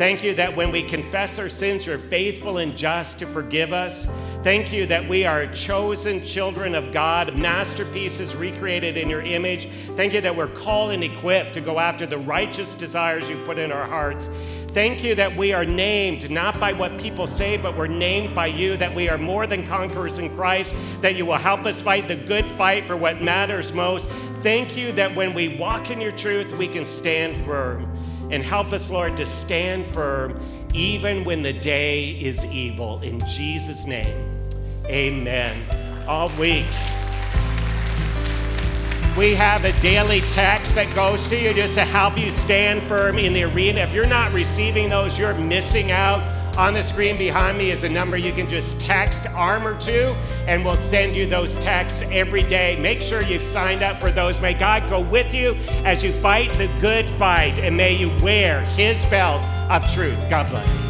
Thank 0.00 0.22
you 0.22 0.32
that 0.36 0.56
when 0.56 0.72
we 0.72 0.82
confess 0.82 1.38
our 1.38 1.50
sins, 1.50 1.84
you're 1.84 1.98
faithful 1.98 2.56
and 2.56 2.74
just 2.74 3.18
to 3.18 3.26
forgive 3.26 3.74
us. 3.74 4.06
Thank 4.42 4.72
you 4.72 4.86
that 4.86 5.06
we 5.06 5.26
are 5.26 5.46
chosen 5.48 6.24
children 6.24 6.74
of 6.74 6.90
God, 6.90 7.36
masterpieces 7.36 8.34
recreated 8.34 8.96
in 8.96 9.10
your 9.10 9.20
image. 9.20 9.68
Thank 9.96 10.14
you 10.14 10.22
that 10.22 10.34
we're 10.34 10.48
called 10.48 10.92
and 10.92 11.04
equipped 11.04 11.52
to 11.52 11.60
go 11.60 11.78
after 11.78 12.06
the 12.06 12.16
righteous 12.16 12.76
desires 12.76 13.28
you 13.28 13.36
put 13.44 13.58
in 13.58 13.70
our 13.70 13.86
hearts. 13.86 14.30
Thank 14.68 15.04
you 15.04 15.14
that 15.16 15.36
we 15.36 15.52
are 15.52 15.66
named 15.66 16.30
not 16.30 16.58
by 16.58 16.72
what 16.72 16.98
people 16.98 17.26
say, 17.26 17.58
but 17.58 17.76
we're 17.76 17.86
named 17.86 18.34
by 18.34 18.46
you, 18.46 18.78
that 18.78 18.94
we 18.94 19.10
are 19.10 19.18
more 19.18 19.46
than 19.46 19.68
conquerors 19.68 20.16
in 20.16 20.34
Christ, 20.34 20.72
that 21.02 21.14
you 21.14 21.26
will 21.26 21.36
help 21.36 21.66
us 21.66 21.82
fight 21.82 22.08
the 22.08 22.16
good 22.16 22.46
fight 22.46 22.86
for 22.86 22.96
what 22.96 23.20
matters 23.20 23.74
most. 23.74 24.08
Thank 24.42 24.78
you 24.78 24.92
that 24.92 25.14
when 25.14 25.34
we 25.34 25.58
walk 25.58 25.90
in 25.90 26.00
your 26.00 26.12
truth, 26.12 26.56
we 26.56 26.68
can 26.68 26.86
stand 26.86 27.44
firm. 27.44 27.86
And 28.30 28.44
help 28.44 28.72
us, 28.72 28.90
Lord, 28.90 29.16
to 29.16 29.26
stand 29.26 29.86
firm 29.86 30.40
even 30.72 31.24
when 31.24 31.42
the 31.42 31.52
day 31.52 32.10
is 32.10 32.44
evil. 32.46 33.00
In 33.02 33.24
Jesus' 33.26 33.86
name, 33.86 34.48
amen. 34.86 36.06
All 36.06 36.28
week. 36.38 36.66
We 39.18 39.34
have 39.34 39.64
a 39.64 39.72
daily 39.80 40.20
text 40.20 40.74
that 40.76 40.94
goes 40.94 41.26
to 41.28 41.36
you 41.36 41.52
just 41.52 41.74
to 41.74 41.84
help 41.84 42.16
you 42.16 42.30
stand 42.30 42.82
firm 42.84 43.18
in 43.18 43.32
the 43.32 43.42
arena. 43.42 43.80
If 43.80 43.92
you're 43.92 44.06
not 44.06 44.32
receiving 44.32 44.88
those, 44.88 45.18
you're 45.18 45.34
missing 45.34 45.90
out. 45.90 46.39
On 46.60 46.74
the 46.74 46.82
screen 46.82 47.16
behind 47.16 47.56
me 47.56 47.70
is 47.70 47.84
a 47.84 47.88
number 47.88 48.18
you 48.18 48.34
can 48.34 48.46
just 48.46 48.78
text 48.78 49.26
armor 49.28 49.80
to, 49.80 50.12
and 50.46 50.62
we'll 50.62 50.74
send 50.74 51.16
you 51.16 51.26
those 51.26 51.56
texts 51.60 52.02
every 52.10 52.42
day. 52.42 52.76
Make 52.78 53.00
sure 53.00 53.22
you've 53.22 53.42
signed 53.42 53.82
up 53.82 53.98
for 53.98 54.10
those. 54.10 54.38
May 54.42 54.52
God 54.52 54.86
go 54.90 55.00
with 55.00 55.32
you 55.32 55.54
as 55.86 56.04
you 56.04 56.12
fight 56.12 56.52
the 56.58 56.68
good 56.78 57.08
fight, 57.18 57.58
and 57.58 57.74
may 57.74 57.96
you 57.96 58.14
wear 58.22 58.60
his 58.76 59.02
belt 59.06 59.42
of 59.70 59.90
truth. 59.94 60.18
God 60.28 60.50
bless. 60.50 60.89